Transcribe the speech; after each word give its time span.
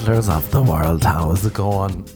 settlers 0.00 0.30
of 0.30 0.50
the 0.50 0.62
world. 0.62 1.04
How 1.04 1.30
is 1.32 1.44
it 1.44 1.52
going? 1.52 2.08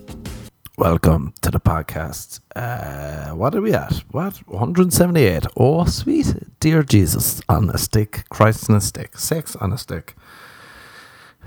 Welcome 0.78 1.34
to 1.42 1.50
the 1.50 1.60
podcast. 1.60 2.40
Uh, 2.56 3.34
what 3.34 3.54
are 3.54 3.60
we 3.60 3.74
at? 3.74 3.92
What? 4.10 4.36
178. 4.48 5.44
Oh, 5.58 5.84
sweet 5.84 6.34
dear 6.60 6.82
Jesus 6.82 7.42
on 7.46 7.68
a 7.68 7.76
stick, 7.76 8.24
Christ 8.30 8.70
on 8.70 8.76
a 8.76 8.80
stick, 8.80 9.18
sex 9.18 9.54
on 9.56 9.70
a 9.70 9.76
stick. 9.76 10.16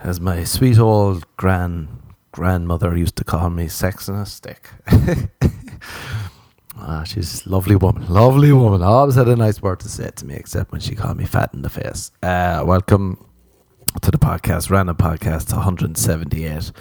As 0.03 0.21
my 0.21 0.43
sweet 0.43 0.77
old 0.77 1.25
grand 1.37 1.87
grandmother 2.31 2.95
used 2.95 3.15
to 3.15 3.23
call 3.23 3.49
me, 3.49 3.67
sex 3.67 4.07
on 4.07 4.19
a 4.19 4.25
stick. 4.27 4.69
ah, 6.77 7.03
she's 7.03 7.47
a 7.47 7.49
lovely 7.49 7.75
woman, 7.75 8.05
lovely 8.13 8.51
woman. 8.51 8.83
Always 8.83 9.15
had 9.15 9.27
a 9.27 9.35
nice 9.35 9.59
word 9.59 9.79
to 9.79 9.89
say 9.89 10.11
to 10.15 10.25
me, 10.25 10.35
except 10.35 10.71
when 10.71 10.81
she 10.81 10.93
called 10.93 11.17
me 11.17 11.25
fat 11.25 11.51
in 11.55 11.63
the 11.63 11.69
face. 11.71 12.11
Uh, 12.21 12.63
welcome 12.63 13.26
to 14.01 14.11
the 14.11 14.17
podcast, 14.17 14.69
random 14.69 14.95
podcast 14.95 15.51
178, 15.53 16.71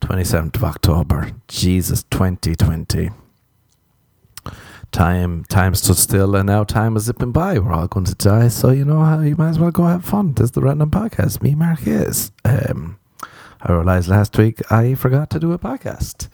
27th 0.00 0.56
of 0.56 0.64
October. 0.64 1.32
Jesus, 1.48 2.04
2020. 2.10 3.10
Time, 4.92 5.44
time 5.44 5.74
stood 5.74 5.96
still, 5.96 6.34
and 6.34 6.46
now 6.46 6.64
time 6.64 6.96
is 6.96 7.04
zipping 7.04 7.32
by. 7.32 7.58
We're 7.58 7.72
all 7.72 7.86
going 7.86 8.06
to 8.06 8.14
die, 8.14 8.48
so 8.48 8.70
you 8.70 8.84
know 8.84 9.00
how 9.00 9.20
you 9.20 9.36
might 9.36 9.50
as 9.50 9.58
well 9.58 9.70
go 9.70 9.84
have 9.84 10.04
fun. 10.04 10.34
This 10.34 10.46
is 10.46 10.50
the 10.50 10.60
random 10.62 10.90
podcast. 10.90 11.42
Me, 11.42 11.54
Mark 11.54 11.86
is. 11.86 12.32
Um, 12.44 12.98
I 13.62 13.72
realized 13.72 14.08
last 14.08 14.36
week 14.36 14.60
I 14.70 14.94
forgot 14.94 15.30
to 15.30 15.40
do 15.40 15.52
a 15.52 15.58
podcast. 15.58 16.28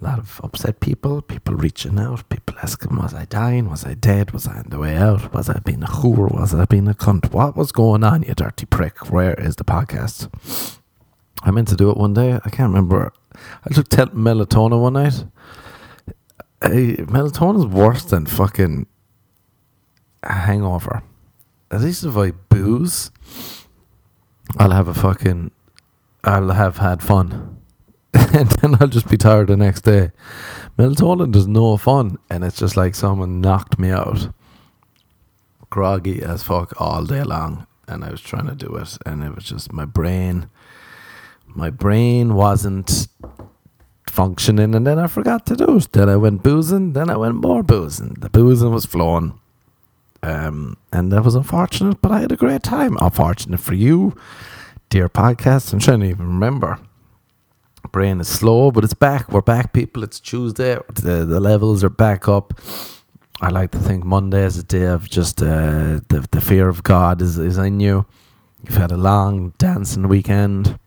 A 0.00 0.04
lot 0.04 0.18
of 0.18 0.40
upset 0.42 0.80
people, 0.80 1.20
people 1.20 1.54
reaching 1.54 1.98
out, 1.98 2.26
people 2.30 2.56
asking, 2.62 2.96
was 2.96 3.12
I 3.12 3.26
dying? 3.26 3.68
Was 3.68 3.84
I 3.84 3.92
dead? 3.92 4.30
Was 4.30 4.46
I 4.46 4.58
on 4.58 4.66
the 4.70 4.78
way 4.78 4.96
out? 4.96 5.34
Was 5.34 5.50
I 5.50 5.58
being 5.58 5.82
a 5.82 5.86
whore? 5.86 6.32
Was 6.32 6.54
I 6.54 6.64
being 6.64 6.88
a 6.88 6.94
cunt? 6.94 7.32
What 7.32 7.54
was 7.54 7.70
going 7.70 8.02
on, 8.02 8.22
you 8.22 8.32
dirty 8.34 8.64
prick? 8.64 9.10
Where 9.10 9.34
is 9.34 9.56
the 9.56 9.64
podcast? 9.64 10.78
I 11.42 11.50
meant 11.50 11.68
to 11.68 11.76
do 11.76 11.90
it 11.90 11.98
one 11.98 12.14
day. 12.14 12.32
I 12.32 12.48
can't 12.48 12.72
remember. 12.72 13.12
I 13.64 13.74
took 13.74 13.88
tel- 13.88 14.06
melatonin 14.06 14.80
one 14.80 14.94
night. 14.94 15.24
Hey, 16.62 16.96
melatonin 16.96 17.58
is 17.58 17.66
worse 17.66 18.04
than 18.04 18.24
fucking 18.24 18.86
a 20.22 20.32
hangover. 20.32 21.02
At 21.70 21.82
least 21.82 22.04
if 22.04 22.16
I 22.16 22.30
booze, 22.30 23.10
I'll 24.56 24.72
have 24.72 24.88
a 24.88 24.94
fucking, 24.94 25.50
I'll 26.24 26.50
have 26.50 26.78
had 26.78 27.02
fun. 27.02 27.59
and 28.14 28.48
then 28.48 28.76
I'll 28.80 28.88
just 28.88 29.08
be 29.08 29.16
tired 29.16 29.48
the 29.48 29.56
next 29.56 29.82
day. 29.82 30.10
Melatonin 30.76 31.30
does 31.30 31.46
no 31.46 31.76
fun, 31.76 32.18
and 32.28 32.42
it's 32.42 32.58
just 32.58 32.76
like 32.76 32.94
someone 32.94 33.40
knocked 33.40 33.78
me 33.78 33.90
out. 33.90 34.30
Groggy 35.68 36.20
as 36.20 36.42
fuck 36.42 36.80
all 36.80 37.04
day 37.04 37.22
long, 37.22 37.68
and 37.86 38.04
I 38.04 38.10
was 38.10 38.20
trying 38.20 38.48
to 38.48 38.56
do 38.56 38.74
it, 38.76 38.98
and 39.06 39.22
it 39.22 39.34
was 39.34 39.44
just 39.44 39.72
my 39.72 39.84
brain. 39.84 40.50
My 41.46 41.70
brain 41.70 42.34
wasn't 42.34 43.06
functioning, 44.08 44.74
and 44.74 44.84
then 44.84 44.98
I 44.98 45.06
forgot 45.06 45.46
to 45.46 45.56
do 45.56 45.76
it. 45.76 45.92
Then 45.92 46.08
I 46.08 46.16
went 46.16 46.42
boozing, 46.42 46.94
then 46.94 47.10
I 47.10 47.16
went 47.16 47.36
more 47.36 47.62
boozing. 47.62 48.14
The 48.18 48.30
boozing 48.30 48.72
was 48.72 48.86
flowing. 48.86 49.38
Um, 50.22 50.76
and 50.92 51.12
that 51.12 51.24
was 51.24 51.36
unfortunate, 51.36 52.02
but 52.02 52.10
I 52.10 52.20
had 52.20 52.32
a 52.32 52.36
great 52.36 52.64
time. 52.64 52.96
Unfortunate 53.00 53.60
for 53.60 53.74
you, 53.74 54.16
dear 54.88 55.08
podcast. 55.08 55.72
I'm 55.72 55.78
trying 55.78 56.00
to 56.00 56.06
even 56.06 56.26
remember 56.26 56.78
brain 57.88 58.20
is 58.20 58.28
slow, 58.28 58.70
but 58.70 58.84
it's 58.84 58.94
back. 58.94 59.30
We're 59.32 59.40
back, 59.40 59.72
people. 59.72 60.02
It's 60.02 60.20
Tuesday. 60.20 60.78
The, 60.94 61.24
the 61.24 61.40
levels 61.40 61.82
are 61.82 61.90
back 61.90 62.28
up. 62.28 62.54
I 63.40 63.48
like 63.48 63.70
to 63.70 63.78
think 63.78 64.04
Monday 64.04 64.44
is 64.44 64.58
a 64.58 64.62
day 64.62 64.84
of 64.84 65.08
just 65.08 65.42
uh, 65.42 66.00
the 66.08 66.26
the 66.30 66.40
fear 66.40 66.68
of 66.68 66.82
God 66.82 67.22
is 67.22 67.38
is 67.38 67.56
in 67.56 67.80
you. 67.80 68.04
You've 68.64 68.76
had 68.76 68.92
a 68.92 68.96
long 68.96 69.54
dancing 69.56 70.08
weekend. 70.08 70.78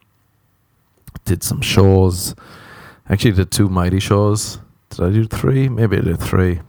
Did 1.26 1.42
some 1.44 1.62
shows. 1.62 2.36
Actually, 3.09 3.32
did 3.32 3.52
two 3.52 3.70
mighty 3.70 4.00
shows. 4.00 4.59
Did 4.90 5.02
I 5.02 5.09
do 5.09 5.26
three? 5.26 5.68
Maybe 5.70 5.98
I 5.98 6.02
did 6.02 6.20
three. 6.20 6.62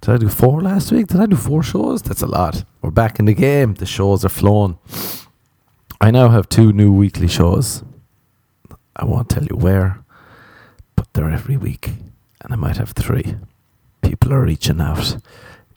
Did 0.00 0.14
I 0.14 0.16
do 0.18 0.28
four 0.28 0.60
last 0.60 0.92
week? 0.92 1.08
Did 1.08 1.20
I 1.20 1.26
do 1.26 1.36
four 1.36 1.62
shows? 1.62 2.02
That's 2.02 2.22
a 2.22 2.26
lot. 2.26 2.64
We're 2.80 2.90
back 2.90 3.18
in 3.18 3.24
the 3.24 3.34
game. 3.34 3.74
The 3.74 3.86
shows 3.86 4.24
are 4.24 4.30
flowing. 4.30 4.78
I 6.00 6.10
now 6.10 6.28
have 6.28 6.48
two 6.48 6.72
new 6.72 6.92
weekly 6.92 7.28
shows. 7.28 7.82
I 9.00 9.06
won't 9.06 9.30
tell 9.30 9.44
you 9.44 9.56
where, 9.56 10.04
but 10.94 11.10
they're 11.14 11.30
every 11.30 11.56
week, 11.56 11.86
and 12.42 12.52
I 12.52 12.56
might 12.56 12.76
have 12.76 12.90
three. 12.90 13.34
People 14.02 14.30
are 14.34 14.44
reaching 14.44 14.78
out. 14.78 15.16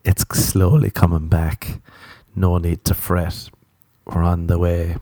It's 0.04 0.26
slowly 0.38 0.92
coming 0.92 1.30
back. 1.30 1.80
No 2.36 2.58
need 2.58 2.84
to 2.84 2.94
fret. 2.94 3.50
We're 4.04 4.24
on 4.24 4.48
the 4.48 4.60
way 4.60 4.98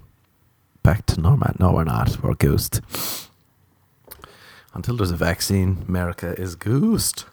back 0.83 1.07
to 1.07 1.19
normal. 1.19 1.55
No, 1.59 1.71
we're 1.71 1.83
not. 1.83 2.21
We're 2.21 2.35
goosed. 2.35 2.81
Until 4.75 4.97
there's 4.97 5.09
a 5.09 5.17
vaccine, 5.17 5.83
America 5.87 6.39
is 6.39 6.53
goosed. 6.53 7.25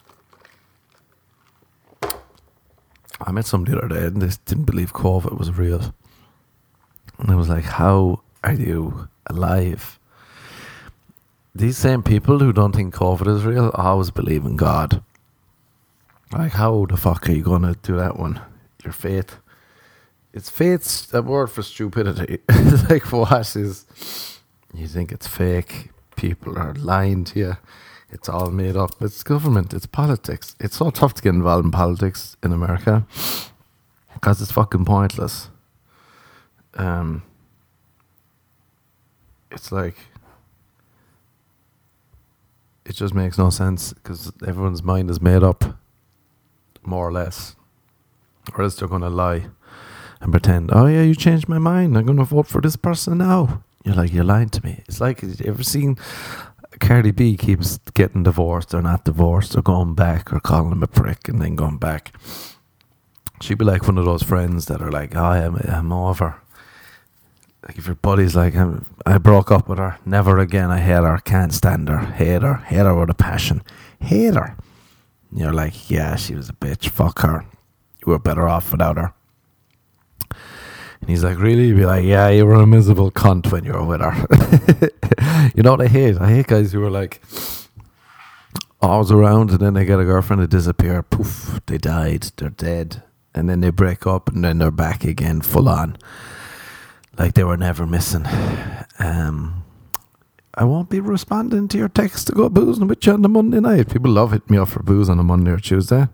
I 3.20 3.31
met 3.31 3.44
somebody 3.44 3.72
the 3.76 3.84
other 3.84 3.94
day 3.94 4.06
and 4.06 4.22
they 4.22 4.34
didn't 4.47 4.65
believe 4.65 4.94
COVID 4.94 5.37
was 5.37 5.50
real. 5.50 5.94
And 7.19 7.31
I 7.31 7.34
was 7.34 7.50
like, 7.50 7.65
How 7.65 8.22
are 8.43 8.55
you 8.55 9.09
alive? 9.26 9.99
These 11.58 11.76
same 11.76 12.02
people 12.02 12.38
who 12.38 12.52
don't 12.52 12.74
think 12.74 12.94
COVID 12.94 13.26
is 13.26 13.44
real 13.44 13.70
always 13.74 14.10
believe 14.10 14.44
in 14.44 14.56
God. 14.56 15.02
Like, 16.32 16.52
how 16.52 16.86
the 16.86 16.96
fuck 16.96 17.28
are 17.28 17.32
you 17.32 17.42
going 17.42 17.62
to 17.62 17.76
do 17.82 17.96
that 17.96 18.19
one? 18.19 18.41
Your 18.84 18.92
faith. 18.92 19.36
It's 20.32 20.48
faith's 20.48 21.12
a 21.12 21.20
word 21.20 21.48
for 21.48 21.62
stupidity. 21.62 22.38
like, 22.88 23.10
what 23.12 23.56
is. 23.56 24.38
You 24.72 24.86
think 24.86 25.10
it's 25.10 25.26
fake. 25.26 25.91
People 26.16 26.56
are 26.58 26.74
lying 26.74 27.24
to 27.24 27.38
you. 27.38 27.56
It's 28.10 28.28
all 28.28 28.50
made 28.50 28.76
up. 28.76 28.92
It's 29.00 29.22
government. 29.22 29.75
It's 29.75 29.86
politics. 29.86 30.54
It's 30.60 30.76
so 30.76 30.90
tough 30.90 31.14
to 31.14 31.22
get 31.22 31.34
involved 31.34 31.64
in 31.64 31.70
politics 31.72 32.36
in 32.42 32.52
America 32.52 33.06
because 34.14 34.40
it's 34.40 34.52
fucking 34.52 34.84
pointless. 34.84 35.50
Um, 36.75 37.22
it's 39.50 39.72
like 39.72 39.96
it 42.88 42.97
just 42.97 43.15
makes 43.15 43.37
no 43.37 43.50
sense 43.50 43.93
because 43.93 44.32
everyone's 44.47 44.82
mind 44.82 45.10
is 45.10 45.21
made 45.21 45.43
up, 45.43 45.78
more 46.82 47.06
or 47.06 47.12
less, 47.12 47.54
or 48.54 48.65
else 48.65 48.76
they're 48.76 48.88
going 48.88 49.03
to 49.03 49.10
lie 49.10 49.47
and 50.21 50.32
pretend, 50.32 50.71
oh 50.72 50.87
yeah, 50.87 51.03
you 51.03 51.15
changed 51.15 51.49
my 51.49 51.59
mind. 51.59 51.97
I'm 51.97 52.06
going 52.06 52.19
to 52.19 52.25
vote 52.25 52.47
for 52.47 52.60
this 52.62 52.76
person 52.76 53.19
now. 53.19 53.62
You're 53.84 53.94
like, 53.94 54.12
you're 54.12 54.25
lying 54.25 54.49
to 54.50 54.65
me. 54.65 54.82
It's 54.88 55.00
like, 55.00 55.22
you 55.22 55.34
ever 55.44 55.62
seen 55.62 55.97
Cardi 56.81 57.10
B 57.10 57.37
keeps 57.37 57.78
getting 57.94 58.22
divorced 58.22 58.75
or 58.75 58.82
not 58.82 59.05
divorced 59.05 59.55
or 59.55 59.62
going 59.62 59.94
back 59.94 60.32
or 60.32 60.41
calling 60.41 60.72
him 60.72 60.82
a 60.82 60.87
prick 60.87 61.28
and 61.28 61.41
then 61.41 61.56
going 61.56 61.78
back. 61.78 62.15
She'd 63.41 63.59
be 63.59 63.65
like 63.65 63.87
one 63.87 63.99
of 63.99 64.05
those 64.05 64.22
friends 64.22 64.66
that 64.66 64.82
are 64.82 64.91
like, 64.91 65.15
oh, 65.15 65.25
I'm, 65.25 65.56
I'm 65.56 65.93
over 65.93 66.41
like 67.66 67.76
if 67.76 67.86
your 67.86 67.96
buddy's 67.96 68.36
like, 68.36 68.56
um, 68.56 68.86
I 69.04 69.19
broke 69.19 69.50
up 69.50 69.69
with 69.69 69.78
her, 69.78 69.98
never 70.06 70.38
again, 70.38 70.70
I 70.70 70.80
hate 70.80 71.02
her, 71.02 71.19
can't 71.24 71.52
stand 71.52 71.88
her, 71.88 71.98
hate 71.98 72.42
her, 72.42 72.54
hate 72.54 72.78
her 72.78 72.94
with 72.94 73.10
a 73.10 73.14
passion, 73.14 73.62
hate 74.00 74.34
her. 74.34 74.56
And 75.30 75.41
you're 75.41 75.52
like, 75.52 75.91
yeah, 75.91 76.16
she 76.16 76.34
was 76.34 76.48
a 76.48 76.52
bitch, 76.52 76.88
fuck 76.88 77.20
her. 77.20 77.44
You 78.04 78.12
were 78.12 78.19
better 78.19 78.48
off 78.48 78.70
without 78.70 78.96
her. 78.96 79.12
And 81.00 81.10
he's 81.10 81.24
like, 81.24 81.38
really? 81.38 81.69
You'd 81.69 81.76
be 81.76 81.86
like, 81.86 82.04
yeah, 82.04 82.28
you 82.28 82.46
were 82.46 82.54
a 82.54 82.66
miserable 82.66 83.10
cunt 83.10 83.50
when 83.52 83.64
you 83.64 83.72
were 83.72 83.84
with 83.84 84.00
her. 84.00 85.50
you 85.54 85.62
know 85.62 85.72
what 85.72 85.82
I 85.82 85.88
hate? 85.88 86.16
I 86.19 86.31
hate 86.31 86.46
guys 86.46 86.72
who 86.72 86.82
are 86.84 86.90
like, 86.90 87.20
always 88.81 89.10
around 89.10 89.50
and 89.50 89.58
then 89.58 89.75
they 89.75 89.84
get 89.84 89.99
a 89.99 90.05
girlfriend, 90.05 90.43
they 90.43 90.46
disappear, 90.46 91.02
poof, 91.02 91.60
they 91.66 91.78
died, 91.78 92.31
they're 92.37 92.50
dead. 92.50 93.02
And 93.34 93.49
then 93.49 93.60
they 93.60 93.70
break 93.70 94.06
up 94.06 94.28
and 94.28 94.44
then 94.44 94.58
they're 94.58 94.70
back 94.70 95.05
again, 95.05 95.40
full 95.40 95.69
on 95.69 95.99
like 97.19 97.35
they 97.35 97.44
were 97.44 97.56
never 97.56 97.87
missing. 97.87 98.26
Um, 98.99 99.65
I 100.55 100.65
won't 100.65 100.91
be 100.91 101.00
responding 101.00 101.69
to 101.69 101.79
your 101.79 101.88
text 101.88 102.26
to 102.26 102.32
go 102.32 102.49
boozing 102.49 102.88
with 102.88 103.06
you 103.06 103.12
on 103.12 103.23
the 103.23 103.29
Monday 103.29 103.61
night. 103.61 103.91
People 103.91 104.11
love 104.11 104.32
hitting 104.32 104.49
me 104.50 104.59
up 104.59 104.69
for 104.69 104.82
booze 104.82 105.09
on 105.09 105.19
a 105.19 105.23
Monday 105.23 105.50
or 105.50 105.59
Tuesday. 105.59 106.09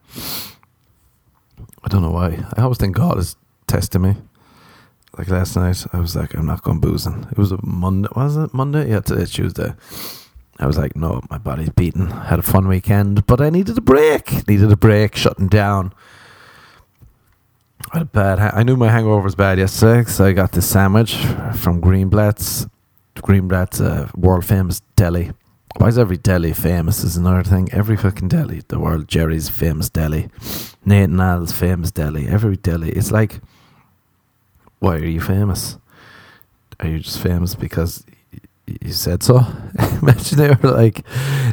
I 1.82 1.88
don't 1.88 2.02
know 2.02 2.10
why. 2.10 2.44
I 2.56 2.62
always 2.62 2.78
think 2.78 2.96
God 2.96 3.18
is 3.18 3.36
testing 3.66 4.02
me. 4.02 4.16
Like 5.16 5.28
last 5.28 5.54
night, 5.56 5.86
I 5.92 6.00
was 6.00 6.16
like, 6.16 6.34
I'm 6.34 6.46
not 6.46 6.62
going 6.62 6.80
boozing. 6.80 7.26
It 7.30 7.38
was 7.38 7.52
a 7.52 7.58
Monday, 7.64 8.08
was 8.16 8.36
it 8.36 8.52
Monday? 8.52 8.90
Yeah, 8.90 9.00
it's 9.06 9.32
Tuesday. 9.32 9.72
I 10.58 10.66
was 10.66 10.76
like, 10.76 10.96
no, 10.96 11.20
my 11.30 11.38
body's 11.38 11.70
beaten. 11.70 12.08
Had 12.08 12.38
a 12.38 12.42
fun 12.42 12.68
weekend, 12.68 13.26
but 13.26 13.40
I 13.40 13.50
needed 13.50 13.78
a 13.78 13.80
break. 13.80 14.46
Needed 14.48 14.70
a 14.70 14.76
break, 14.76 15.16
shutting 15.16 15.48
down. 15.48 15.92
I 17.92 17.98
had 17.98 18.12
bad. 18.12 18.38
I 18.38 18.62
knew 18.62 18.76
my 18.76 18.90
hangover 18.90 19.22
was 19.22 19.34
bad 19.34 19.58
yesterday, 19.58 20.08
so 20.08 20.24
I 20.24 20.32
got 20.32 20.52
this 20.52 20.68
sandwich 20.68 21.16
from 21.56 21.80
Greenblatt's. 21.80 22.66
Greenblatt's 23.16 23.80
a 23.80 24.10
world 24.16 24.44
famous 24.44 24.80
deli. 24.96 25.32
Why 25.76 25.88
is 25.88 25.98
every 25.98 26.16
deli 26.16 26.52
famous? 26.52 27.04
Is 27.04 27.16
another 27.16 27.44
thing. 27.44 27.68
Every 27.72 27.96
fucking 27.96 28.28
deli, 28.28 28.62
the 28.68 28.78
world 28.78 29.08
Jerry's 29.08 29.48
famous 29.48 29.88
deli, 29.88 30.28
Nathan 30.84 31.20
Al's 31.20 31.52
famous 31.52 31.90
deli. 31.90 32.26
Every 32.26 32.56
deli. 32.56 32.90
It's 32.90 33.12
like, 33.12 33.40
why 34.80 34.96
are 34.96 35.06
you 35.06 35.20
famous? 35.20 35.78
Are 36.80 36.88
you 36.88 36.98
just 36.98 37.20
famous 37.20 37.54
because 37.54 38.04
you 38.66 38.92
said 38.92 39.22
so. 39.22 39.46
Imagine 40.02 40.38
they 40.38 40.54
were 40.62 40.70
like, 40.70 41.04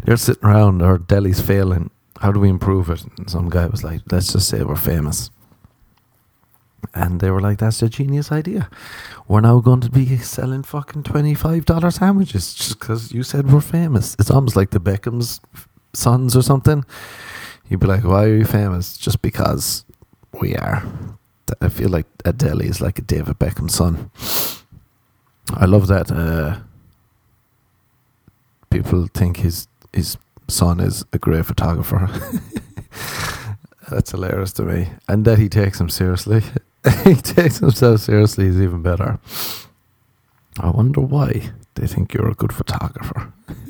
they're 0.03 0.17
sitting 0.17 0.45
around, 0.45 0.81
our 0.81 0.97
deli's 0.97 1.41
failing. 1.41 1.89
How 2.19 2.31
do 2.31 2.39
we 2.39 2.49
improve 2.49 2.89
it? 2.89 3.03
And 3.17 3.29
some 3.29 3.49
guy 3.49 3.65
was 3.67 3.83
like, 3.83 4.01
let's 4.11 4.31
just 4.33 4.47
say 4.47 4.63
we're 4.63 4.75
famous. 4.75 5.29
And 6.93 7.21
they 7.21 7.31
were 7.31 7.39
like, 7.39 7.59
that's 7.59 7.81
a 7.81 7.89
genius 7.89 8.31
idea. 8.31 8.69
We're 9.27 9.41
now 9.41 9.59
going 9.59 9.81
to 9.81 9.89
be 9.89 10.17
selling 10.17 10.63
fucking 10.63 11.03
$25 11.03 11.93
sandwiches 11.93 12.53
just 12.53 12.79
because 12.79 13.13
you 13.13 13.23
said 13.23 13.51
we're 13.51 13.61
famous. 13.61 14.15
It's 14.19 14.31
almost 14.31 14.55
like 14.55 14.71
the 14.71 14.79
Beckham's 14.79 15.39
sons 15.93 16.35
or 16.35 16.41
something. 16.41 16.83
You'd 17.69 17.79
be 17.79 17.88
like, 17.88 18.03
why 18.03 18.25
are 18.25 18.35
you 18.35 18.45
famous? 18.45 18.97
Just 18.97 19.21
because 19.21 19.85
we 20.39 20.55
are. 20.55 20.83
I 21.61 21.69
feel 21.69 21.89
like 21.89 22.05
a 22.25 22.33
is 22.59 22.81
like 22.81 22.99
a 22.99 23.01
David 23.01 23.39
Beckham 23.39 23.69
son. 23.69 24.11
I 25.53 25.65
love 25.65 25.88
that. 25.88 26.11
Uh, 26.11 26.59
people 28.69 29.07
think 29.13 29.38
his 29.38 29.67
his 29.91 30.17
son 30.47 30.79
is 30.79 31.03
a 31.11 31.17
great 31.17 31.45
photographer. 31.45 32.09
That's 33.89 34.11
hilarious 34.11 34.53
to 34.53 34.63
me, 34.63 34.89
and 35.07 35.25
that 35.25 35.39
he 35.39 35.49
takes 35.49 35.79
him 35.79 35.89
seriously. 35.89 36.43
he 37.03 37.15
takes 37.15 37.59
himself 37.59 38.01
seriously 38.01 38.47
is 38.47 38.59
even 38.59 38.81
better. 38.81 39.19
I 40.59 40.69
wonder 40.69 41.01
why 41.01 41.51
they 41.75 41.87
think 41.87 42.13
you're 42.13 42.29
a 42.29 42.35
good 42.35 42.53
photographer. 42.53 43.31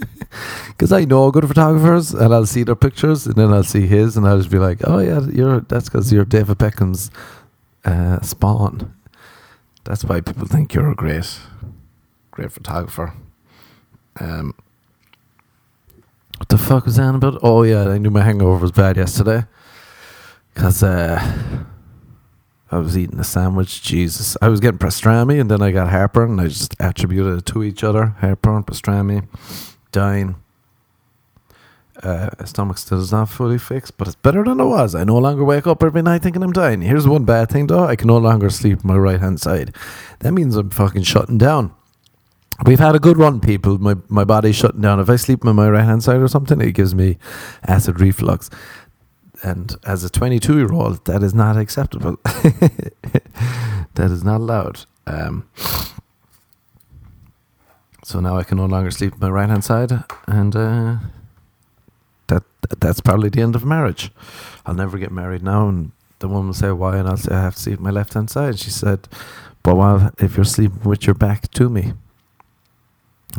Because 0.68 0.94
I 0.94 1.04
know 1.04 1.30
good 1.30 1.48
photographers, 1.48 2.14
and 2.14 2.34
I'll 2.34 2.46
see 2.46 2.64
their 2.64 2.76
pictures, 2.76 3.28
and 3.28 3.36
then 3.36 3.52
I'll 3.52 3.64
see 3.64 3.86
his, 3.86 4.16
and 4.16 4.26
I'll 4.26 4.38
just 4.38 4.50
be 4.50 4.58
like, 4.58 4.80
"Oh 4.86 5.00
yeah, 5.00 5.20
you're 5.32 5.60
that's 5.60 5.90
because 5.90 6.12
you're 6.12 6.26
David 6.26 6.58
Beckham's 6.58 7.12
uh, 7.84 8.22
spawn." 8.22 8.94
That's 9.84 10.06
why 10.06 10.22
people 10.22 10.48
think 10.48 10.74
you're 10.74 10.90
a 10.90 10.96
great, 10.96 11.38
great 12.32 12.52
photographer. 12.52 13.14
Um, 14.20 14.56
what 16.38 16.50
the 16.50 16.58
fuck 16.58 16.86
was 16.86 16.96
that 16.96 17.14
about? 17.14 17.40
Oh 17.44 17.64
yeah, 17.64 17.90
I 17.90 17.98
knew 17.98 18.10
my 18.10 18.24
hangover 18.24 18.58
was 18.58 18.72
bad 18.72 18.98
yesterday 18.98 19.44
because 20.54 20.82
uh, 20.82 21.64
I 22.72 22.78
was 22.78 22.98
eating 22.98 23.20
a 23.20 23.24
sandwich. 23.24 23.82
Jesus, 23.82 24.38
I 24.42 24.48
was 24.48 24.62
getting 24.62 24.80
pastrami, 24.80 25.40
and 25.42 25.52
then 25.52 25.62
I 25.62 25.72
got 25.72 25.90
heartburn. 25.90 26.32
And 26.32 26.42
I 26.42 26.48
just 26.48 26.76
attributed 26.80 27.40
it 27.40 27.46
to 27.48 27.64
each 27.64 27.84
other: 27.84 28.16
heartburn, 28.20 28.64
pastrami, 28.64 29.28
dying. 29.92 30.36
Uh, 32.02 32.30
stomach 32.46 32.78
still 32.78 33.00
is 33.00 33.12
not 33.12 33.30
fully 33.30 33.60
fixed, 33.60 33.98
but 33.98 34.08
it's 34.08 34.16
better 34.16 34.44
than 34.44 34.60
it 34.60 34.66
was. 34.66 34.96
I 34.96 35.04
no 35.04 35.18
longer 35.18 35.44
wake 35.44 35.68
up 35.68 35.84
every 35.84 36.02
night 36.02 36.24
thinking 36.24 36.42
I'm 36.42 36.54
dying. 36.54 36.82
Here's 36.82 37.08
one 37.08 37.26
bad 37.26 37.50
thing 37.50 37.68
though: 37.68 37.84
I 37.84 37.96
can 37.96 38.08
no 38.08 38.18
longer 38.18 38.50
sleep 38.50 38.80
on 38.80 38.88
my 38.88 38.98
right 38.98 39.20
hand 39.20 39.42
side. 39.42 39.76
That 40.20 40.32
means 40.32 40.56
I'm 40.56 40.70
fucking 40.70 41.04
shutting 41.04 41.38
down. 41.38 41.74
We've 42.66 42.80
had 42.80 42.96
a 42.96 43.00
good 43.00 43.18
run, 43.18 43.40
people. 43.40 43.80
My 43.80 43.98
my 44.08 44.24
body's 44.24 44.56
shutting 44.56 44.82
down. 44.82 45.00
If 45.00 45.10
I 45.10 45.16
sleep 45.16 45.46
on 45.46 45.56
my 45.56 45.70
right 45.70 45.84
hand 45.84 46.04
side 46.04 46.22
or 46.22 46.28
something, 46.28 46.62
it 46.62 46.72
gives 46.72 46.96
me 46.96 47.18
acid 47.68 48.00
reflux. 48.00 48.50
And 49.44 49.76
as 49.86 50.04
a 50.04 50.10
22 50.10 50.58
year 50.58 50.72
old, 50.72 51.06
that 51.06 51.24
is 51.24 51.34
not 51.34 51.58
acceptable. 51.58 52.18
that 52.24 54.12
is 54.12 54.24
not 54.24 54.42
allowed. 54.42 54.86
Um, 55.08 55.50
so 58.04 58.20
now 58.20 58.38
I 58.38 58.44
can 58.44 58.58
no 58.58 58.66
longer 58.66 58.92
sleep 58.92 59.20
my 59.20 59.30
right 59.30 59.50
hand 59.50 59.64
side, 59.64 59.92
and 60.28 60.56
uh, 60.56 60.98
that 62.28 62.44
that's 62.80 63.02
probably 63.02 63.30
the 63.30 63.42
end 63.42 63.56
of 63.56 63.66
marriage. 63.66 64.12
I'll 64.66 64.76
never 64.76 64.98
get 64.98 65.12
married 65.12 65.44
now. 65.44 65.68
And 65.70 65.92
the 66.20 66.28
woman 66.28 66.48
will 66.48 66.54
say, 66.54 66.72
"Why?" 66.72 66.98
And 66.98 67.08
I'll 67.08 67.18
say, 67.18 67.34
"I 67.34 67.42
have 67.42 67.56
to 67.56 67.62
sleep 67.62 67.80
my 67.80 67.92
left 67.92 68.14
hand 68.14 68.30
side." 68.30 68.60
She 68.60 68.70
said, 68.70 69.08
"But 69.64 69.76
well, 69.76 70.12
if 70.20 70.36
you're 70.36 70.46
sleeping 70.46 70.84
with 70.84 71.06
your 71.08 71.16
back 71.16 71.50
to 71.52 71.70
me." 71.70 71.94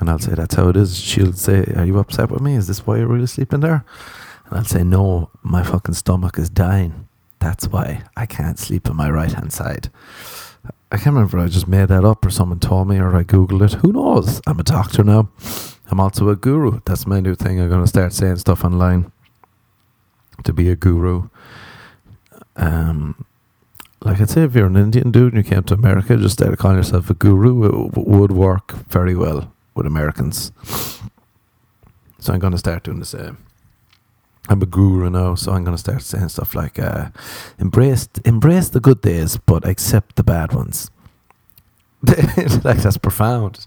And 0.00 0.08
I'll 0.08 0.18
say, 0.18 0.34
That's 0.34 0.54
how 0.54 0.68
it 0.68 0.76
is. 0.76 0.98
She'll 0.98 1.32
say, 1.32 1.64
Are 1.76 1.84
you 1.84 1.98
upset 1.98 2.30
with 2.30 2.40
me? 2.40 2.54
Is 2.54 2.66
this 2.66 2.86
why 2.86 2.98
you're 2.98 3.06
really 3.06 3.26
sleeping 3.26 3.60
there? 3.60 3.84
And 4.52 4.58
I'll 4.58 4.66
say, 4.66 4.84
No, 4.84 5.30
my 5.42 5.62
fucking 5.62 5.94
stomach 5.94 6.38
is 6.38 6.50
dying. 6.50 7.08
That's 7.38 7.66
why 7.68 8.02
I 8.18 8.26
can't 8.26 8.58
sleep 8.58 8.88
on 8.90 8.96
my 8.96 9.08
right 9.08 9.32
hand 9.32 9.50
side. 9.50 9.90
I 10.92 10.98
can't 10.98 11.16
remember 11.16 11.38
I 11.38 11.48
just 11.48 11.66
made 11.66 11.88
that 11.88 12.04
up 12.04 12.26
or 12.26 12.28
someone 12.28 12.60
told 12.60 12.86
me 12.86 12.98
or 12.98 13.16
I 13.16 13.24
Googled 13.24 13.62
it. 13.62 13.80
Who 13.80 13.92
knows? 13.92 14.42
I'm 14.46 14.60
a 14.60 14.62
doctor 14.62 15.02
now. 15.02 15.30
I'm 15.90 15.98
also 16.00 16.28
a 16.28 16.36
guru. 16.36 16.80
That's 16.84 17.06
my 17.06 17.18
new 17.20 17.34
thing. 17.34 17.60
I'm 17.60 17.70
going 17.70 17.80
to 17.80 17.86
start 17.86 18.12
saying 18.12 18.36
stuff 18.36 18.62
online 18.62 19.10
to 20.44 20.52
be 20.52 20.68
a 20.68 20.76
guru. 20.76 21.30
Um, 22.56 23.24
like 24.02 24.20
I'd 24.20 24.28
say, 24.28 24.42
if 24.42 24.54
you're 24.54 24.66
an 24.66 24.76
Indian 24.76 25.10
dude 25.10 25.32
and 25.32 25.42
you 25.42 25.50
came 25.50 25.62
to 25.62 25.74
America, 25.74 26.18
just 26.18 26.34
start 26.34 26.58
calling 26.58 26.76
yourself 26.76 27.08
a 27.08 27.14
guru. 27.14 27.64
It 27.64 27.90
w- 27.94 28.18
would 28.18 28.32
work 28.32 28.72
very 28.72 29.14
well 29.14 29.50
with 29.74 29.86
Americans. 29.86 30.52
So 32.18 32.34
I'm 32.34 32.38
going 32.38 32.52
to 32.52 32.58
start 32.58 32.84
doing 32.84 32.98
the 32.98 33.06
same. 33.06 33.38
I'm 34.48 34.60
a 34.62 34.66
guru 34.66 35.08
now, 35.08 35.34
so 35.34 35.52
I'm 35.52 35.64
to 35.64 35.78
start 35.78 36.02
saying 36.02 36.28
stuff 36.30 36.54
like 36.54 36.78
uh, 36.78 37.10
embrace 37.58 38.08
embrace 38.24 38.70
the 38.70 38.80
good 38.80 39.00
days, 39.00 39.36
but 39.36 39.66
accept 39.66 40.16
the 40.16 40.24
bad 40.24 40.52
ones. 40.52 40.90
like 42.64 42.78
that's 42.78 42.98
profound. 42.98 43.66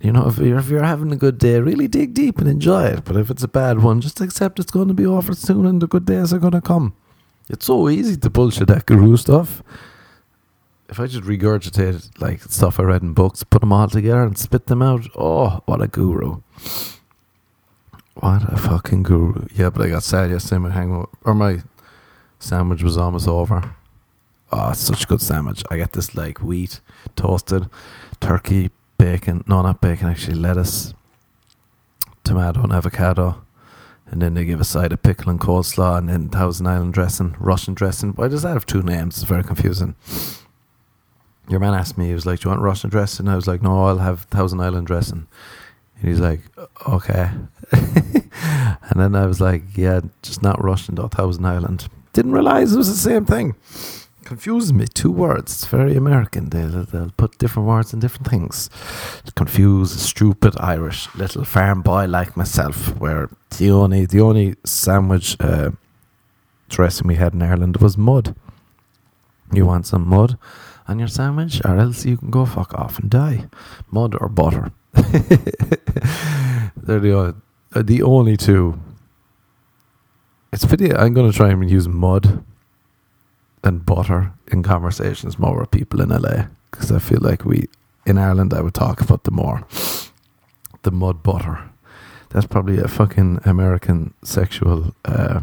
You 0.00 0.12
know, 0.12 0.26
if 0.28 0.38
you're 0.38 0.58
if 0.58 0.68
you're 0.68 0.82
having 0.82 1.12
a 1.12 1.16
good 1.16 1.38
day, 1.38 1.60
really 1.60 1.88
dig 1.88 2.14
deep 2.14 2.38
and 2.38 2.48
enjoy 2.48 2.84
it. 2.84 3.04
But 3.04 3.16
if 3.16 3.30
it's 3.30 3.42
a 3.42 3.48
bad 3.48 3.82
one, 3.82 4.00
just 4.00 4.20
accept 4.20 4.58
it's 4.58 4.70
going 4.70 4.88
to 4.88 4.94
be 4.94 5.06
over 5.06 5.34
soon, 5.34 5.66
and 5.66 5.82
the 5.82 5.86
good 5.86 6.06
days 6.06 6.32
are 6.32 6.38
going 6.38 6.52
to 6.52 6.62
come. 6.62 6.94
It's 7.50 7.66
so 7.66 7.90
easy 7.90 8.16
to 8.16 8.30
bullshit 8.30 8.68
that 8.68 8.86
guru 8.86 9.18
stuff 9.18 9.62
if 10.88 11.00
I 11.00 11.06
just 11.06 11.24
regurgitated 11.24 12.20
like 12.20 12.42
stuff 12.42 12.78
I 12.78 12.84
read 12.84 13.02
in 13.02 13.14
books, 13.14 13.42
put 13.42 13.60
them 13.60 13.72
all 13.72 13.88
together 13.88 14.22
and 14.22 14.38
spit 14.38 14.66
them 14.66 14.82
out, 14.82 15.06
oh, 15.16 15.60
what 15.66 15.82
a 15.82 15.88
guru! 15.88 16.40
What 18.14 18.52
a 18.52 18.56
fucking 18.56 19.02
guru! 19.02 19.46
Yeah, 19.54 19.70
but 19.70 19.82
I 19.82 19.88
got 19.90 20.02
sad 20.04 20.30
yesterday. 20.30 20.58
My 20.58 20.70
hangover 20.70 21.08
or 21.24 21.34
my 21.34 21.62
sandwich 22.38 22.82
was 22.82 22.96
almost 22.96 23.26
over. 23.26 23.74
Oh, 24.52 24.72
such 24.72 25.04
a 25.04 25.06
good 25.06 25.20
sandwich. 25.20 25.64
I 25.70 25.76
get 25.76 25.92
this 25.92 26.14
like 26.14 26.40
wheat 26.40 26.80
toasted, 27.16 27.68
turkey, 28.20 28.70
bacon. 28.98 29.42
No, 29.48 29.62
not 29.62 29.80
bacon. 29.80 30.08
Actually, 30.08 30.36
lettuce, 30.36 30.94
tomato, 32.22 32.62
and 32.62 32.72
avocado. 32.72 33.42
And 34.06 34.22
then 34.22 34.34
they 34.34 34.44
give 34.44 34.60
a 34.60 34.64
side 34.64 34.92
of 34.92 35.02
pickle 35.02 35.30
and 35.30 35.40
coleslaw, 35.40 35.98
and 35.98 36.08
then 36.08 36.28
Thousand 36.28 36.66
Island 36.68 36.94
dressing, 36.94 37.34
Russian 37.40 37.74
dressing. 37.74 38.10
Why 38.12 38.28
does 38.28 38.42
that 38.42 38.52
have 38.52 38.66
two 38.66 38.82
names? 38.82 39.16
It's 39.16 39.24
very 39.24 39.42
confusing 39.42 39.96
your 41.48 41.60
man 41.60 41.74
asked 41.74 41.98
me, 41.98 42.08
he 42.08 42.14
was 42.14 42.26
like, 42.26 42.40
Do 42.40 42.46
you 42.48 42.50
want 42.50 42.62
Russian 42.62 42.90
dressing? 42.90 43.28
I 43.28 43.36
was 43.36 43.46
like, 43.46 43.62
No, 43.62 43.84
I'll 43.84 43.98
have 43.98 44.22
Thousand 44.24 44.60
Island 44.60 44.86
dressing. 44.86 45.26
And 45.96 46.08
he's 46.08 46.20
like, 46.20 46.40
Okay. 46.86 47.30
and 47.72 48.96
then 48.96 49.14
I 49.14 49.26
was 49.26 49.40
like, 49.40 49.62
Yeah, 49.76 50.00
just 50.22 50.42
not 50.42 50.62
Russian 50.62 50.94
though, 50.94 51.08
Thousand 51.08 51.46
Island. 51.46 51.88
Didn't 52.12 52.32
realize 52.32 52.72
it 52.72 52.78
was 52.78 52.88
the 52.88 53.10
same 53.10 53.24
thing. 53.24 53.54
Confuses 54.24 54.72
me. 54.72 54.86
Two 54.86 55.10
words. 55.10 55.52
It's 55.52 55.66
very 55.66 55.96
American. 55.96 56.48
They'll, 56.48 56.84
they'll 56.84 57.10
put 57.16 57.36
different 57.38 57.68
words 57.68 57.92
in 57.92 58.00
different 58.00 58.28
things. 58.28 58.70
Confused, 59.34 59.98
stupid 60.00 60.54
Irish 60.58 61.14
little 61.14 61.44
farm 61.44 61.82
boy 61.82 62.06
like 62.06 62.36
myself. 62.36 62.98
Where 62.98 63.28
the 63.58 63.70
only 63.70 64.06
the 64.06 64.20
only 64.22 64.54
sandwich 64.64 65.36
uh, 65.40 65.72
dressing 66.70 67.06
we 67.06 67.16
had 67.16 67.34
in 67.34 67.42
Ireland 67.42 67.78
was 67.78 67.98
mud. 67.98 68.34
You 69.52 69.66
want 69.66 69.86
some 69.86 70.08
mud? 70.08 70.38
on 70.86 70.98
your 70.98 71.08
sandwich, 71.08 71.60
or 71.64 71.78
else 71.78 72.04
you 72.04 72.16
can 72.16 72.30
go 72.30 72.44
fuck 72.44 72.74
off 72.74 72.98
and 72.98 73.10
die. 73.10 73.46
Mud 73.90 74.14
or 74.20 74.28
butter. 74.28 74.72
They're 76.76 77.00
the, 77.00 77.34
uh, 77.74 77.82
the 77.82 78.02
only 78.02 78.36
two. 78.36 78.78
It's 80.52 80.64
pity 80.64 80.94
I'm 80.94 81.14
going 81.14 81.30
to 81.30 81.36
try 81.36 81.50
and 81.50 81.70
use 81.70 81.88
mud 81.88 82.44
and 83.62 83.84
butter 83.84 84.32
in 84.48 84.62
conversations 84.62 85.38
more 85.38 85.58
with 85.58 85.70
people 85.70 86.00
in 86.00 86.10
LA 86.10 86.46
because 86.70 86.92
I 86.92 86.98
feel 86.98 87.20
like 87.20 87.44
we 87.44 87.68
in 88.06 88.18
Ireland 88.18 88.54
I 88.54 88.60
would 88.60 88.74
talk 88.74 89.00
about 89.00 89.24
the 89.24 89.30
more 89.30 89.66
the 90.82 90.92
mud 90.92 91.22
butter. 91.22 91.70
That's 92.30 92.46
probably 92.46 92.78
a 92.78 92.88
fucking 92.88 93.40
American 93.44 94.14
sexual. 94.22 94.94
Uh, 95.04 95.40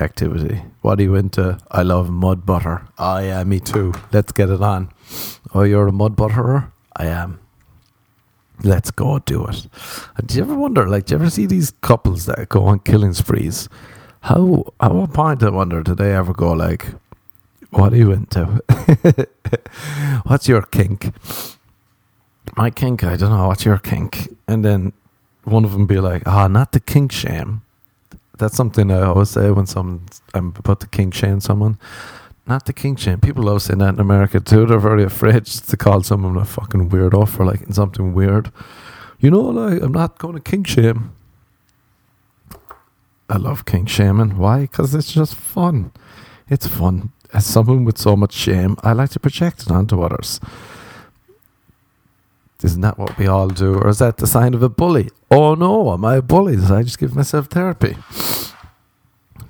activity. 0.00 0.62
What 0.80 0.98
are 0.98 1.02
you 1.02 1.14
into? 1.14 1.58
I 1.70 1.82
love 1.82 2.10
mud 2.10 2.46
butter. 2.46 2.86
Oh 2.98 3.18
yeah, 3.18 3.44
me 3.44 3.60
too. 3.60 3.92
Let's 4.12 4.32
get 4.32 4.48
it 4.48 4.62
on. 4.62 4.90
Oh, 5.54 5.62
you're 5.62 5.88
a 5.88 5.92
mud 5.92 6.16
butterer? 6.16 6.72
I 6.96 7.06
am. 7.06 7.40
Let's 8.64 8.90
go 8.90 9.18
do 9.18 9.46
it. 9.46 9.66
And 10.16 10.28
do 10.28 10.36
you 10.36 10.42
ever 10.42 10.54
wonder, 10.54 10.88
like, 10.88 11.06
do 11.06 11.14
you 11.14 11.20
ever 11.20 11.30
see 11.30 11.46
these 11.46 11.72
couples 11.80 12.26
that 12.26 12.48
go 12.48 12.64
on 12.64 12.80
killing 12.80 13.12
sprees? 13.12 13.68
How, 14.22 14.72
at 14.80 14.92
what 14.94 15.12
point 15.12 15.42
I 15.42 15.50
wonder, 15.50 15.82
do 15.82 15.94
they 15.94 16.14
ever 16.14 16.32
go 16.32 16.52
like, 16.52 16.86
what 17.70 17.92
are 17.92 17.96
you 17.96 18.12
into? 18.12 18.44
what's 20.24 20.48
your 20.48 20.62
kink? 20.62 21.12
My 22.56 22.70
kink, 22.70 23.02
I 23.02 23.16
don't 23.16 23.30
know, 23.30 23.48
what's 23.48 23.64
your 23.64 23.78
kink? 23.78 24.28
And 24.46 24.64
then 24.64 24.92
one 25.44 25.64
of 25.64 25.72
them 25.72 25.86
be 25.86 25.98
like, 25.98 26.22
ah, 26.26 26.46
not 26.48 26.72
the 26.72 26.80
kink 26.80 27.12
shame 27.12 27.62
that's 28.42 28.56
something 28.56 28.90
I 28.90 29.02
always 29.02 29.30
say 29.30 29.50
when 29.50 29.66
some 29.66 30.04
I'm 30.34 30.48
about 30.56 30.80
to 30.80 30.88
kink 30.88 31.14
shame 31.14 31.40
someone. 31.40 31.78
Not 32.46 32.66
the 32.66 32.72
kink 32.72 32.98
shame. 32.98 33.20
People 33.20 33.44
love 33.44 33.62
saying 33.62 33.78
that 33.78 33.94
in 33.94 34.00
America 34.00 34.40
too. 34.40 34.66
They're 34.66 34.78
very 34.78 35.04
afraid 35.04 35.46
to 35.46 35.76
call 35.76 36.02
someone 36.02 36.36
a 36.36 36.44
fucking 36.44 36.90
weirdo 36.90 37.28
for 37.28 37.44
liking 37.44 37.72
something 37.72 38.14
weird. 38.14 38.50
You 39.20 39.30
know, 39.30 39.40
like 39.40 39.80
I'm 39.82 39.92
not 39.92 40.18
going 40.18 40.34
to 40.34 40.40
kink 40.40 40.66
shame. 40.66 41.12
I 43.30 43.36
love 43.36 43.64
kink 43.64 43.88
shaming. 43.88 44.36
Why? 44.36 44.62
Because 44.62 44.94
it's 44.94 45.12
just 45.12 45.34
fun. 45.34 45.92
It's 46.48 46.66
fun. 46.66 47.12
As 47.32 47.46
someone 47.46 47.84
with 47.84 47.96
so 47.96 48.16
much 48.16 48.34
shame, 48.34 48.76
I 48.82 48.92
like 48.92 49.10
to 49.10 49.20
project 49.20 49.62
it 49.62 49.70
onto 49.70 50.02
others. 50.02 50.38
Isn't 52.62 52.82
that 52.82 52.98
what 52.98 53.16
we 53.18 53.26
all 53.26 53.48
do? 53.48 53.74
Or 53.76 53.88
is 53.88 53.98
that 53.98 54.18
the 54.18 54.26
sign 54.26 54.54
of 54.54 54.62
a 54.62 54.68
bully? 54.68 55.08
Oh 55.30 55.54
no, 55.54 55.92
am 55.92 56.04
I 56.04 56.16
a 56.16 56.22
bully? 56.22 56.56
Did 56.56 56.70
I 56.70 56.82
just 56.82 56.98
give 56.98 57.14
myself 57.14 57.46
therapy? 57.46 57.96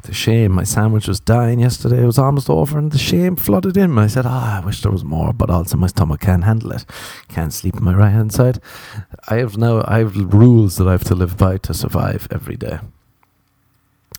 The 0.02 0.12
shame. 0.12 0.52
My 0.52 0.64
sandwich 0.64 1.06
was 1.06 1.21
dying 1.21 1.61
yesterday. 1.61 2.02
It 2.02 2.06
was 2.06 2.18
almost 2.18 2.50
over, 2.50 2.76
and 2.76 2.90
the 2.90 2.99
shame 2.99 3.37
flooded 3.37 3.76
in. 3.76 3.97
I 3.99 4.09
said, 4.09 4.26
"Ah, 4.26 4.56
oh, 4.59 4.62
I 4.62 4.66
wish 4.66 4.82
there 4.82 4.90
was 4.90 5.04
more," 5.04 5.32
but 5.32 5.49
also 5.49 5.76
my 5.76 5.87
stomach 5.87 6.21
can't 6.21 6.42
handle 6.42 6.73
it. 6.73 6.85
Can't 7.28 7.52
sleep 7.52 7.76
on 7.76 7.85
my 7.85 7.94
right 7.94 8.11
hand 8.11 8.32
side. 8.32 8.59
I 9.28 9.37
have 9.37 9.56
now. 9.56 9.85
I 9.87 9.99
have 9.99 10.16
rules 10.16 10.76
that 10.76 10.88
I 10.88 10.92
have 10.92 11.04
to 11.04 11.14
live 11.14 11.37
by 11.37 11.56
to 11.59 11.73
survive 11.73 12.26
every 12.32 12.56
day, 12.56 12.80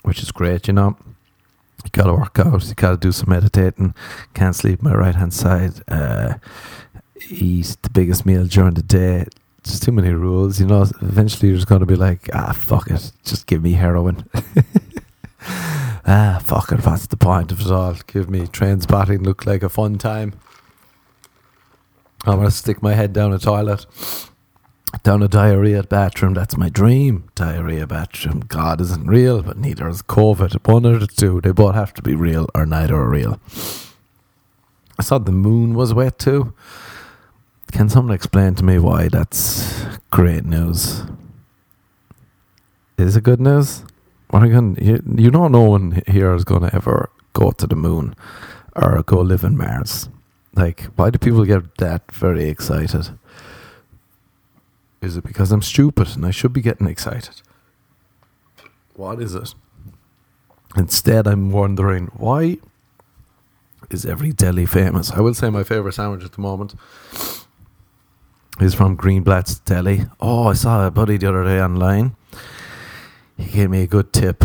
which 0.03 0.23
is 0.23 0.31
great. 0.31 0.67
You 0.67 0.73
know, 0.73 0.95
you 1.83 1.89
gotta 1.91 2.13
work 2.13 2.39
out. 2.39 2.65
You 2.65 2.75
gotta 2.75 2.97
do 2.97 3.11
some 3.11 3.29
meditating. 3.29 3.93
Can't 4.33 4.55
sleep 4.55 4.79
on 4.85 4.91
my 4.91 4.95
right 4.97 5.15
hand 5.15 5.33
side. 5.33 5.81
Uh, 5.89 6.35
eat 7.29 7.75
the 7.81 7.89
biggest 7.89 8.25
meal 8.25 8.45
during 8.45 8.75
the 8.75 8.83
day. 8.83 9.25
Just 9.63 9.83
too 9.83 9.91
many 9.91 10.09
rules, 10.11 10.59
you 10.61 10.65
know. 10.65 10.83
Eventually, 11.01 11.49
you're 11.49 11.57
just 11.57 11.69
going 11.69 11.79
to 11.79 11.85
be 11.85 11.95
like, 11.95 12.29
ah, 12.33 12.51
fuck 12.51 12.89
it, 12.89 13.11
just 13.23 13.47
give 13.47 13.63
me 13.63 13.73
heroin. 13.73 14.25
ah, 15.45 16.39
fuck 16.43 16.71
it, 16.71 16.85
what's 16.85 17.07
the 17.07 17.17
point 17.17 17.51
of 17.51 17.62
it 17.62 17.71
all? 17.71 17.95
Give 18.07 18.29
me 18.29 18.41
Trainspotting, 18.41 19.25
look 19.25 19.45
like 19.45 19.63
a 19.63 19.69
fun 19.69 19.97
time. 19.97 20.33
I'm 22.25 22.41
to 22.41 22.51
stick 22.51 22.81
my 22.81 22.93
head 22.93 23.12
down 23.12 23.33
a 23.33 23.39
toilet, 23.39 23.85
down 25.03 25.21
a 25.21 25.27
diarrhea 25.27 25.83
bathroom. 25.83 26.33
That's 26.33 26.55
my 26.55 26.69
dream. 26.69 27.29
Diarrhea 27.35 27.85
bathroom. 27.85 28.45
God 28.47 28.79
isn't 28.79 29.07
real, 29.07 29.43
but 29.43 29.57
neither 29.57 29.89
is 29.89 30.01
COVID. 30.01 30.65
One 30.65 30.85
or 30.85 31.00
the 31.00 31.07
two. 31.07 31.41
They 31.41 31.51
both 31.51 31.75
have 31.75 31.93
to 31.95 32.01
be 32.01 32.15
real, 32.15 32.47
or 32.55 32.65
neither 32.65 32.95
are 32.95 33.09
real. 33.09 33.41
I 34.97 35.03
saw 35.03 35.17
the 35.17 35.33
moon 35.33 35.73
was 35.73 35.93
wet 35.93 36.17
too. 36.17 36.53
Can 37.73 37.89
someone 37.89 38.13
explain 38.13 38.55
to 38.55 38.63
me 38.63 38.77
why 38.77 39.09
that's 39.09 39.83
great 40.12 40.45
news? 40.45 41.03
Is 42.97 43.17
it 43.17 43.23
good 43.23 43.41
news? 43.41 43.83
What 44.33 44.49
gonna, 44.49 44.81
you, 44.81 44.99
you 45.15 45.29
know 45.29 45.47
no 45.47 45.61
one 45.61 46.01
here 46.07 46.33
is 46.33 46.43
going 46.43 46.63
to 46.63 46.75
ever 46.75 47.11
go 47.33 47.51
to 47.51 47.67
the 47.67 47.75
moon 47.75 48.15
or 48.75 49.03
go 49.03 49.21
live 49.21 49.43
in 49.43 49.55
Mars. 49.55 50.09
Like, 50.55 50.85
why 50.95 51.11
do 51.11 51.19
people 51.19 51.45
get 51.45 51.77
that 51.77 52.11
very 52.11 52.45
excited? 52.49 53.11
Is 55.03 55.17
it 55.17 55.23
because 55.23 55.51
I'm 55.51 55.61
stupid 55.61 56.15
and 56.15 56.25
I 56.25 56.31
should 56.31 56.51
be 56.51 56.61
getting 56.61 56.87
excited? 56.87 57.43
What 58.95 59.21
is 59.21 59.35
it? 59.35 59.53
Instead, 60.75 61.27
I'm 61.27 61.51
wondering 61.51 62.07
why 62.17 62.57
is 63.91 64.03
every 64.03 64.31
deli 64.31 64.65
famous? 64.65 65.11
I 65.11 65.19
will 65.19 65.35
say 65.35 65.51
my 65.51 65.63
favorite 65.63 65.93
sandwich 65.93 66.25
at 66.25 66.31
the 66.31 66.41
moment 66.41 66.73
is 68.59 68.73
from 68.73 68.97
Greenblatt's 68.97 69.59
Deli. 69.59 70.07
Oh, 70.19 70.47
I 70.47 70.53
saw 70.53 70.87
a 70.87 70.89
buddy 70.89 71.17
the 71.17 71.29
other 71.29 71.43
day 71.43 71.61
online. 71.61 72.15
He 73.37 73.51
gave 73.51 73.69
me 73.69 73.81
a 73.81 73.87
good 73.87 74.13
tip. 74.13 74.43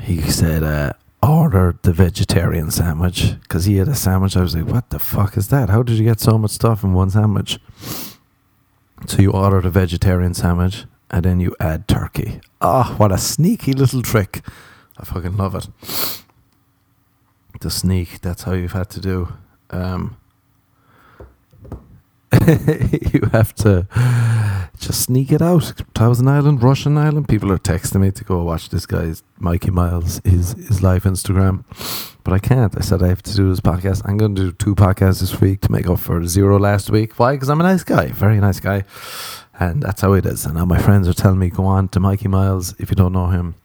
He 0.00 0.20
said, 0.22 0.62
uh, 0.62 0.92
order 1.22 1.78
the 1.82 1.92
vegetarian 1.92 2.70
sandwich 2.70 3.34
because 3.42 3.64
he 3.64 3.76
had 3.76 3.88
a 3.88 3.94
sandwich. 3.94 4.36
I 4.36 4.42
was 4.42 4.54
like, 4.54 4.66
what 4.66 4.90
the 4.90 4.98
fuck 4.98 5.36
is 5.36 5.48
that? 5.48 5.70
How 5.70 5.82
did 5.82 5.98
you 5.98 6.04
get 6.04 6.20
so 6.20 6.38
much 6.38 6.52
stuff 6.52 6.84
in 6.84 6.92
one 6.92 7.10
sandwich? 7.10 7.58
So 9.06 9.22
you 9.22 9.32
order 9.32 9.60
the 9.60 9.70
vegetarian 9.70 10.34
sandwich 10.34 10.84
and 11.10 11.24
then 11.24 11.40
you 11.40 11.54
add 11.60 11.88
turkey. 11.88 12.40
Ah, 12.60 12.90
oh, 12.90 12.96
what 12.96 13.12
a 13.12 13.18
sneaky 13.18 13.72
little 13.72 14.02
trick. 14.02 14.42
I 14.98 15.04
fucking 15.04 15.36
love 15.36 15.54
it. 15.54 15.68
The 17.60 17.70
sneak, 17.70 18.20
that's 18.20 18.42
how 18.42 18.52
you've 18.52 18.72
had 18.72 18.90
to 18.90 19.00
do. 19.00 19.32
Um, 19.70 20.16
you 23.12 23.28
have 23.32 23.54
to 23.56 23.86
just 24.78 25.02
sneak 25.02 25.30
it 25.32 25.42
out. 25.42 25.64
Thousand 25.94 26.28
Island, 26.28 26.62
Russian 26.62 26.96
Island. 26.96 27.28
People 27.28 27.52
are 27.52 27.58
texting 27.58 28.00
me 28.00 28.10
to 28.10 28.24
go 28.24 28.42
watch 28.42 28.70
this 28.70 28.86
guy's 28.86 29.22
Mikey 29.38 29.70
Miles 29.70 30.22
his 30.24 30.52
his 30.52 30.82
live 30.82 31.02
Instagram, 31.02 31.64
but 32.24 32.32
I 32.32 32.38
can't. 32.38 32.74
I 32.74 32.80
said 32.80 33.02
I 33.02 33.08
have 33.08 33.22
to 33.24 33.34
do 33.34 33.50
this 33.50 33.60
podcast. 33.60 34.00
I'm 34.06 34.16
going 34.16 34.34
to 34.36 34.44
do 34.44 34.52
two 34.52 34.74
podcasts 34.74 35.20
this 35.20 35.38
week 35.42 35.60
to 35.62 35.72
make 35.72 35.86
up 35.86 35.98
for 35.98 36.24
zero 36.24 36.58
last 36.58 36.88
week. 36.88 37.18
Why? 37.18 37.34
Because 37.34 37.50
I'm 37.50 37.60
a 37.60 37.64
nice 37.64 37.84
guy, 37.84 38.06
very 38.06 38.40
nice 38.40 38.60
guy, 38.60 38.84
and 39.60 39.82
that's 39.82 40.00
how 40.00 40.14
it 40.14 40.24
is. 40.24 40.46
And 40.46 40.54
now 40.54 40.64
my 40.64 40.80
friends 40.80 41.06
are 41.06 41.12
telling 41.12 41.38
me 41.38 41.50
go 41.50 41.66
on 41.66 41.88
to 41.88 42.00
Mikey 42.00 42.28
Miles 42.28 42.74
if 42.78 42.88
you 42.88 42.96
don't 42.96 43.12
know 43.12 43.26
him. 43.26 43.56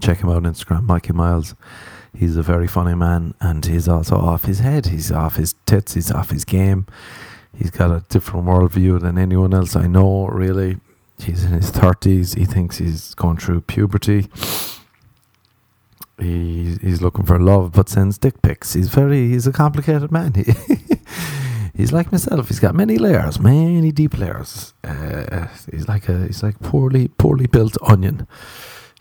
Check 0.00 0.18
him 0.18 0.30
out 0.30 0.44
on 0.44 0.52
Instagram, 0.52 0.82
Mikey 0.82 1.12
Miles. 1.12 1.54
He's 2.12 2.36
a 2.36 2.42
very 2.42 2.66
funny 2.66 2.96
man, 2.96 3.34
and 3.40 3.64
he's 3.64 3.86
also 3.86 4.16
off 4.16 4.46
his 4.46 4.58
head. 4.58 4.86
He's 4.86 5.12
off 5.12 5.36
his 5.36 5.54
tits. 5.64 5.94
He's 5.94 6.10
off 6.10 6.30
his 6.30 6.44
game 6.44 6.88
he's 7.56 7.70
got 7.70 7.90
a 7.90 8.04
different 8.08 8.46
worldview 8.46 9.00
than 9.00 9.18
anyone 9.18 9.54
else 9.54 9.76
I 9.76 9.86
know, 9.86 10.26
really. 10.26 10.78
He's 11.18 11.44
in 11.44 11.52
his 11.52 11.70
30s. 11.70 12.36
He 12.38 12.44
thinks 12.44 12.78
he's 12.78 13.14
going 13.14 13.36
through 13.36 13.62
puberty. 13.62 14.28
He, 16.18 16.76
he's 16.82 17.00
looking 17.00 17.24
for 17.24 17.38
love 17.38 17.72
but 17.72 17.88
sends 17.88 18.18
dick 18.18 18.42
pics. 18.42 18.74
He's 18.74 18.88
very, 18.88 19.28
he's 19.28 19.46
a 19.46 19.52
complicated 19.52 20.10
man. 20.10 20.34
He, 21.72 21.82
he's 21.84 21.92
like 21.92 22.12
myself. 22.12 22.48
He's 22.48 22.60
got 22.60 22.74
many 22.74 22.98
layers, 22.98 23.40
many 23.40 23.90
deep 23.90 24.18
layers. 24.18 24.74
Uh, 24.84 25.46
he's 25.70 25.88
like 25.88 26.08
a, 26.10 26.26
he's 26.26 26.42
like 26.42 26.60
poorly, 26.60 27.08
poorly 27.08 27.46
built 27.46 27.78
onion. 27.82 28.26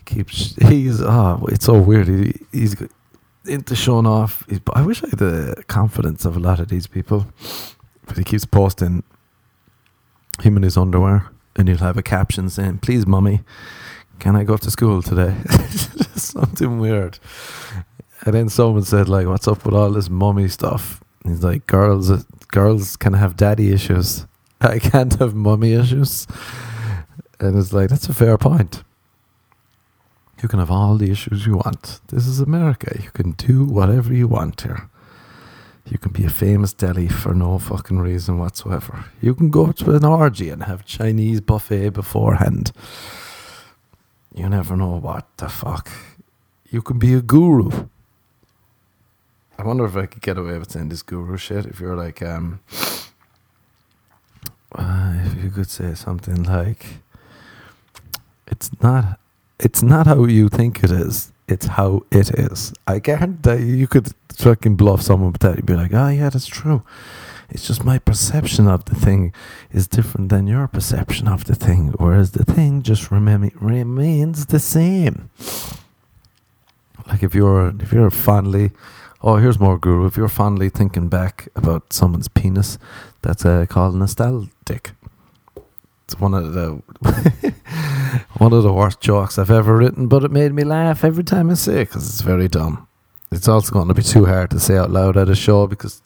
Keeps, 0.06 0.56
he's, 0.68 1.02
oh, 1.02 1.46
it's 1.50 1.66
so 1.66 1.78
weird. 1.78 2.08
He, 2.08 2.40
he's 2.54 2.76
into 3.46 3.76
showing 3.76 4.06
off. 4.08 4.46
I 4.74 4.82
wish 4.82 5.04
I 5.04 5.10
had 5.10 5.20
the 5.20 5.64
confidence 5.68 6.24
of 6.24 6.38
a 6.38 6.40
lot 6.40 6.60
of 6.60 6.70
these 6.70 6.88
people 6.88 7.28
but 8.10 8.18
he 8.18 8.24
keeps 8.24 8.44
posting 8.44 9.04
him 10.42 10.58
in 10.58 10.64
his 10.64 10.76
underwear, 10.76 11.30
and 11.56 11.70
he'll 11.70 11.78
have 11.78 11.98
a 11.98 12.04
caption 12.04 12.50
saying, 12.50 12.80
"Please, 12.80 13.08
mummy, 13.08 13.42
can 14.20 14.36
I 14.36 14.44
go 14.44 14.58
to 14.58 14.72
school 14.72 15.02
today?" 15.02 15.36
Something 16.16 16.80
weird. 16.80 17.20
And 18.26 18.34
then 18.34 18.50
someone 18.50 18.84
said, 18.84 19.08
"Like, 19.08 19.28
what's 19.28 19.48
up 19.48 19.64
with 19.64 19.76
all 19.76 19.92
this 19.92 20.10
mummy 20.10 20.48
stuff?" 20.50 21.02
he's 21.24 21.44
like, 21.44 21.68
"Girls, 21.68 22.10
uh, 22.12 22.24
girls 22.50 22.98
can 22.98 23.14
have 23.14 23.38
daddy 23.38 23.72
issues. 23.72 24.26
I 24.60 24.80
can't 24.80 25.14
have 25.20 25.36
mummy 25.36 25.74
issues." 25.74 26.28
And 27.40 27.58
it's 27.58 27.72
like 27.72 27.90
that's 27.90 28.10
a 28.10 28.14
fair 28.14 28.38
point. 28.38 28.84
You 30.42 30.50
can 30.50 30.60
have 30.60 30.72
all 30.72 30.96
the 30.98 31.12
issues 31.12 31.46
you 31.46 31.58
want. 31.58 32.00
This 32.08 32.26
is 32.26 32.40
America. 32.40 32.98
You 33.02 33.12
can 33.12 33.32
do 33.34 33.66
whatever 33.66 34.14
you 34.14 34.28
want 34.28 34.62
here. 34.62 34.90
You 35.86 35.98
can 35.98 36.12
be 36.12 36.26
a 36.26 36.30
famous 36.30 36.74
deli 36.74 37.08
for 37.08 37.34
no 37.34 37.58
fucking 37.58 38.00
reason 38.00 38.38
whatsoever. 38.38 39.06
You 39.22 39.34
can 39.34 39.50
go 39.50 39.72
to 39.72 39.96
an 39.96 40.06
orgy 40.06 40.50
and 40.50 40.64
have 40.64 40.86
Chinese 40.86 41.42
buffet 41.42 41.90
beforehand. 41.90 42.72
You 44.34 44.48
never 44.50 44.76
know 44.76 44.98
what 44.98 45.26
the 45.38 45.50
fuck. 45.50 45.90
You 46.70 46.82
can 46.82 47.00
be 47.00 47.14
a 47.14 47.22
guru. 47.22 47.88
I 49.58 49.64
wonder 49.64 49.86
if 49.86 49.96
I 49.96 50.06
could 50.06 50.22
get 50.22 50.38
away 50.38 50.58
with 50.60 50.72
saying 50.72 50.90
this 50.90 51.02
guru 51.02 51.38
shit. 51.38 51.66
If 51.66 51.80
you're 51.80 51.96
like, 51.96 52.22
um, 52.22 52.60
uh, 54.76 55.14
if 55.26 55.44
you 55.44 55.50
could 55.50 55.70
say 55.70 55.96
something 55.96 56.44
like, 56.44 57.02
"It's 58.48 58.70
not, 58.82 59.20
it's 59.60 59.82
not 59.82 60.06
how 60.06 60.26
you 60.26 60.48
think 60.50 60.84
it 60.84 60.92
is 60.92 61.32
it's 61.50 61.66
how 61.66 62.06
it 62.12 62.30
is. 62.30 62.74
I 62.88 63.00
guarantee 63.00 63.66
you 63.66 63.88
could 63.88 64.14
fucking 64.36 64.76
bluff 64.76 65.02
someone 65.02 65.32
with 65.32 65.42
that. 65.42 65.58
You'd 65.58 65.66
be 65.66 65.76
like, 65.76 65.94
oh, 65.94 66.10
yeah, 66.10 66.30
that's 66.30 66.48
true. 66.48 66.84
It's 67.50 67.66
just 67.66 67.84
my 67.84 67.98
perception 67.98 68.68
of 68.68 68.86
the 68.86 68.94
thing 68.94 69.34
is 69.72 69.88
different 69.88 70.30
than 70.30 70.46
your 70.46 70.68
perception 70.68 71.28
of 71.28 71.46
the 71.46 71.56
thing, 71.56 71.94
whereas 71.98 72.32
the 72.32 72.46
thing 72.46 72.84
just 72.84 73.10
rem- 73.10 73.52
remains 73.60 74.46
the 74.46 74.60
same. 74.60 75.32
Like 77.08 77.24
if 77.24 77.34
you're 77.34 77.74
if 77.80 77.92
you're 77.92 78.12
fondly, 78.12 78.70
oh 79.24 79.38
here's 79.38 79.60
more 79.60 79.80
guru. 79.80 80.06
If 80.06 80.16
you're 80.16 80.28
fondly 80.28 80.70
thinking 80.70 81.10
back 81.10 81.48
about 81.56 81.92
someone's 81.92 82.28
penis, 82.28 82.78
that's 83.24 83.44
uh, 83.44 83.66
called 83.68 83.96
nostalgic. 83.96 84.92
It's 86.06 86.20
one 86.20 86.36
of 86.36 86.54
the 86.54 86.84
one 88.38 88.54
of 88.54 88.64
the 88.64 88.74
worst 88.74 89.02
jokes 89.02 89.38
I've 89.38 89.52
ever 89.52 89.76
written, 89.76 90.08
but 90.08 90.24
it 90.24 90.32
made 90.32 90.54
me 90.54 90.64
laugh 90.64 91.04
every 91.04 91.24
time 91.24 91.50
I 91.50 91.56
say 91.56 91.82
it 91.82 91.90
because 91.90 92.08
it's 92.08 92.22
very 92.22 92.48
dumb. 92.48 92.88
It's 93.32 93.48
also 93.48 93.72
going 93.72 93.88
to 93.88 93.94
be 93.94 94.04
too 94.04 94.26
hard 94.26 94.50
to 94.52 94.60
say 94.60 94.78
out 94.78 94.92
loud 94.92 95.18
at 95.18 95.30
a 95.30 95.36
show 95.36 95.68
because 95.68 96.02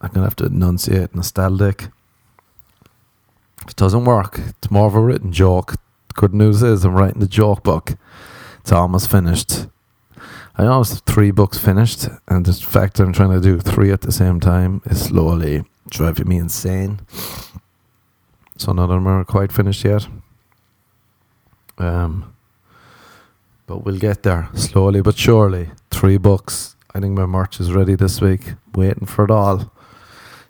I'm 0.00 0.08
going 0.08 0.22
to 0.22 0.28
have 0.28 0.36
to 0.36 0.46
enunciate 0.46 1.14
nostalgic. 1.14 1.88
It 3.68 3.76
doesn't 3.76 4.04
work. 4.04 4.38
It's 4.38 4.70
more 4.70 4.86
of 4.86 4.94
a 4.94 5.00
written 5.00 5.32
joke. 5.32 5.74
Good 6.14 6.34
news 6.34 6.62
is 6.62 6.84
I'm 6.84 6.94
writing 6.94 7.20
the 7.20 7.28
joke 7.28 7.62
book. 7.62 7.94
It's 8.60 8.72
almost 8.72 9.10
finished. 9.10 9.66
I 10.56 10.64
almost 10.64 10.92
have 10.92 11.02
three 11.02 11.30
books 11.30 11.58
finished, 11.58 12.08
and 12.28 12.46
the 12.46 12.52
fact 12.54 12.98
I'm 12.98 13.12
trying 13.12 13.32
to 13.32 13.40
do 13.40 13.58
three 13.60 13.90
at 13.90 14.00
the 14.00 14.12
same 14.12 14.40
time 14.40 14.80
is 14.86 15.04
slowly 15.04 15.64
driving 15.90 16.28
me 16.28 16.38
insane. 16.38 17.00
So 18.56 18.72
none 18.72 18.84
of 18.84 18.88
them 18.88 19.06
are 19.06 19.24
quite 19.24 19.52
finished 19.52 19.84
yet. 19.84 20.08
Um, 21.78 22.34
but 23.66 23.84
we'll 23.84 23.98
get 23.98 24.22
there 24.22 24.48
slowly 24.54 25.02
but 25.02 25.16
surely. 25.16 25.70
Three 25.90 26.18
books. 26.18 26.76
I 26.94 27.00
think 27.00 27.16
my 27.18 27.26
merch 27.26 27.60
is 27.60 27.72
ready 27.72 27.94
this 27.94 28.20
week. 28.20 28.54
Waiting 28.74 29.06
for 29.06 29.24
it 29.24 29.30
all. 29.30 29.70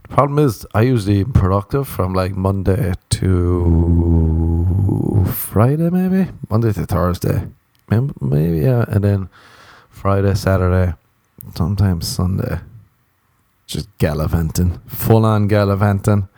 The 0.03 0.15
problem 0.15 0.39
is, 0.39 0.65
I 0.73 0.83
usually 0.83 1.21
am 1.21 1.33
productive 1.33 1.89
from 1.89 2.15
like 2.15 2.37
Monday 2.37 2.93
to 3.11 5.25
Friday, 5.35 5.91
maybe 5.91 6.31
Monday 6.49 6.73
to 6.75 6.87
Thursday, 6.87 7.49
maybe, 7.91 8.13
maybe 8.21 8.59
yeah, 8.59 8.85
and 8.87 9.03
then 9.03 9.29
Friday, 9.91 10.35
Saturday, 10.35 10.95
sometimes 11.57 12.07
Sunday. 12.07 12.61
Just 13.67 13.89
gallivanting, 13.99 14.79
full 14.87 15.27
on 15.27 15.49
gallivanting. 15.49 16.29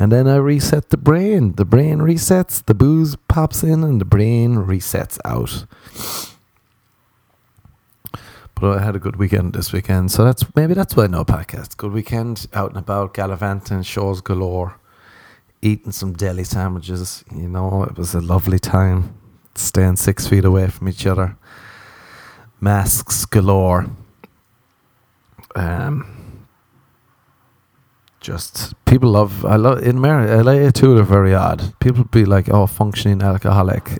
And 0.00 0.10
then 0.10 0.26
I 0.26 0.36
reset 0.36 0.90
the 0.90 0.96
brain. 0.96 1.52
The 1.52 1.64
brain 1.64 1.98
resets, 1.98 2.64
the 2.64 2.74
booze 2.74 3.16
pops 3.28 3.62
in, 3.62 3.84
and 3.84 4.00
the 4.00 4.04
brain 4.04 4.56
resets 4.56 5.18
out. 5.24 5.66
But 8.54 8.78
I 8.78 8.82
had 8.82 8.96
a 8.96 8.98
good 8.98 9.16
weekend 9.16 9.52
this 9.52 9.72
weekend, 9.72 10.10
so 10.10 10.24
that's 10.24 10.44
maybe 10.56 10.74
that's 10.74 10.96
why 10.96 11.06
no 11.06 11.24
podcast. 11.24 11.76
Good 11.76 11.92
weekend, 11.92 12.46
out 12.52 12.70
and 12.70 12.78
about, 12.78 13.14
gallivanting, 13.14 13.82
shows 13.82 14.20
galore, 14.20 14.80
eating 15.62 15.92
some 15.92 16.14
deli 16.14 16.44
sandwiches. 16.44 17.24
You 17.30 17.48
know, 17.48 17.84
it 17.84 17.96
was 17.96 18.14
a 18.14 18.20
lovely 18.20 18.58
time, 18.58 19.14
staying 19.54 19.96
six 19.96 20.26
feet 20.26 20.44
away 20.44 20.68
from 20.68 20.88
each 20.88 21.06
other 21.06 21.36
masks 22.60 23.24
galore. 23.24 23.86
Um, 25.56 26.19
just 28.20 28.74
people 28.84 29.10
love. 29.10 29.44
I 29.44 29.56
love 29.56 29.82
in 29.82 29.96
America, 29.96 30.42
LA 30.42 30.70
too. 30.70 30.94
They're 30.94 31.04
very 31.04 31.34
odd. 31.34 31.74
People 31.80 32.04
be 32.04 32.24
like, 32.24 32.48
"Oh, 32.48 32.66
functioning 32.66 33.22
alcoholic." 33.22 33.98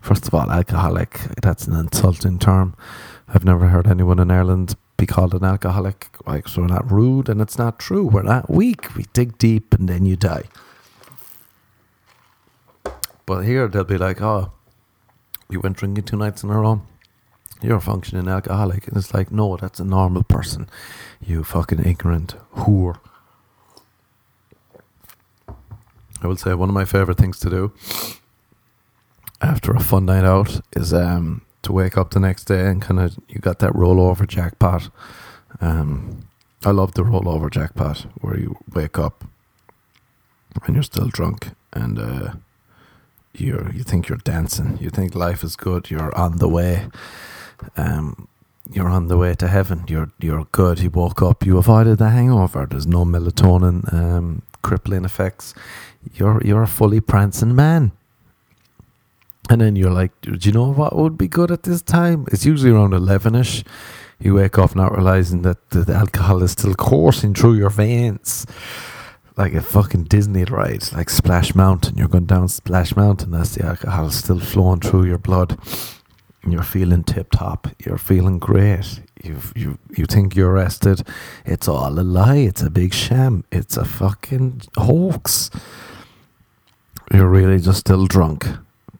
First 0.00 0.28
of 0.28 0.34
all, 0.34 0.50
alcoholic. 0.50 1.20
That's 1.42 1.66
an 1.66 1.74
insulting 1.74 2.38
term. 2.38 2.74
I've 3.28 3.44
never 3.44 3.68
heard 3.68 3.86
anyone 3.86 4.18
in 4.18 4.30
Ireland 4.30 4.76
be 4.96 5.06
called 5.06 5.34
an 5.34 5.44
alcoholic. 5.44 6.08
Like, 6.26 6.48
so 6.48 6.62
we're 6.62 6.68
not 6.68 6.90
rude, 6.90 7.28
and 7.28 7.40
it's 7.40 7.58
not 7.58 7.78
true. 7.78 8.06
We're 8.06 8.22
not 8.22 8.50
weak. 8.50 8.94
We 8.94 9.04
dig 9.12 9.38
deep, 9.38 9.74
and 9.74 9.88
then 9.88 10.06
you 10.06 10.16
die. 10.16 10.44
But 13.26 13.40
here 13.44 13.68
they'll 13.68 13.84
be 13.84 13.98
like, 13.98 14.20
"Oh, 14.20 14.52
you 15.48 15.60
went 15.60 15.76
drinking 15.76 16.04
two 16.04 16.16
nights 16.16 16.42
in 16.42 16.50
a 16.50 16.58
row." 16.58 16.82
you're 17.62 17.76
a 17.76 17.80
functioning 17.80 18.28
alcoholic. 18.28 18.86
And 18.88 18.96
it's 18.96 19.14
like, 19.14 19.30
no, 19.30 19.56
that's 19.56 19.80
a 19.80 19.84
normal 19.84 20.22
person. 20.22 20.68
You 21.20 21.42
fucking 21.44 21.84
ignorant 21.84 22.34
whore. 22.56 22.98
I 26.22 26.26
will 26.26 26.36
say 26.36 26.54
one 26.54 26.68
of 26.68 26.74
my 26.74 26.84
favorite 26.84 27.18
things 27.18 27.38
to 27.40 27.50
do 27.50 27.72
after 29.40 29.72
a 29.72 29.80
fun 29.80 30.06
night 30.06 30.24
out 30.24 30.60
is 30.74 30.94
um, 30.94 31.42
to 31.62 31.72
wake 31.72 31.98
up 31.98 32.10
the 32.10 32.20
next 32.20 32.44
day 32.44 32.66
and 32.66 32.80
kind 32.80 33.00
of 33.00 33.18
you 33.28 33.40
got 33.40 33.58
that 33.58 33.72
rollover 33.72 34.26
jackpot. 34.26 34.88
Um, 35.60 36.28
I 36.64 36.70
love 36.70 36.94
the 36.94 37.02
rollover 37.02 37.50
jackpot 37.50 38.06
where 38.20 38.38
you 38.38 38.56
wake 38.72 38.98
up 38.98 39.24
and 40.64 40.74
you're 40.74 40.82
still 40.82 41.08
drunk 41.08 41.50
and 41.72 41.98
uh, 41.98 42.32
you 43.34 43.70
you 43.74 43.82
think 43.82 44.08
you're 44.08 44.18
dancing, 44.18 44.78
you 44.80 44.90
think 44.90 45.14
life 45.14 45.44
is 45.44 45.56
good, 45.56 45.90
you're 45.90 46.16
on 46.16 46.38
the 46.38 46.48
way, 46.48 46.88
um, 47.76 48.28
you're 48.72 48.88
on 48.88 49.08
the 49.08 49.16
way 49.16 49.34
to 49.34 49.48
heaven. 49.48 49.84
You're 49.86 50.10
you're 50.18 50.46
good. 50.52 50.80
You 50.80 50.90
woke 50.90 51.22
up. 51.22 51.46
You 51.46 51.58
avoided 51.58 51.98
the 51.98 52.10
hangover. 52.10 52.66
There's 52.68 52.86
no 52.86 53.04
melatonin 53.04 53.92
um, 53.92 54.42
crippling 54.62 55.04
effects. 55.04 55.54
You're 56.14 56.42
you're 56.44 56.62
a 56.62 56.68
fully 56.68 57.00
prancing 57.00 57.54
man. 57.54 57.92
And 59.48 59.60
then 59.60 59.76
you're 59.76 59.92
like, 59.92 60.10
do 60.22 60.36
you 60.40 60.52
know 60.52 60.72
what 60.72 60.96
would 60.96 61.16
be 61.16 61.28
good 61.28 61.52
at 61.52 61.62
this 61.62 61.80
time? 61.80 62.26
It's 62.32 62.44
usually 62.44 62.72
around 62.72 62.94
eleven-ish. 62.94 63.64
You 64.18 64.34
wake 64.34 64.58
up 64.58 64.74
not 64.74 64.96
realizing 64.96 65.42
that 65.42 65.70
the, 65.70 65.80
the 65.80 65.94
alcohol 65.94 66.42
is 66.42 66.52
still 66.52 66.74
coursing 66.74 67.34
through 67.34 67.54
your 67.54 67.70
veins 67.70 68.46
like 69.36 69.52
a 69.52 69.60
fucking 69.60 70.04
Disney 70.04 70.44
ride, 70.44 70.90
like 70.94 71.10
Splash 71.10 71.54
Mountain. 71.54 71.98
You're 71.98 72.08
going 72.08 72.24
down 72.24 72.48
Splash 72.48 72.96
Mountain 72.96 73.34
as 73.34 73.54
the 73.54 73.66
alcohol 73.66 74.06
is 74.06 74.16
still 74.16 74.40
flowing 74.40 74.80
through 74.80 75.04
your 75.04 75.18
blood 75.18 75.58
you're 76.52 76.62
feeling 76.62 77.02
tip 77.04 77.30
top, 77.30 77.68
you're 77.84 77.98
feeling 77.98 78.38
great, 78.38 79.00
you 79.22 79.38
you 79.54 79.78
you 79.96 80.06
think 80.06 80.36
you're 80.36 80.52
rested. 80.52 81.02
It's 81.44 81.68
all 81.68 81.98
a 81.98 82.02
lie. 82.02 82.36
It's 82.36 82.62
a 82.62 82.70
big 82.70 82.94
sham. 82.94 83.44
It's 83.50 83.76
a 83.76 83.84
fucking 83.84 84.62
hoax. 84.76 85.50
You're 87.12 87.28
really 87.28 87.60
just 87.60 87.80
still 87.80 88.06
drunk, 88.06 88.46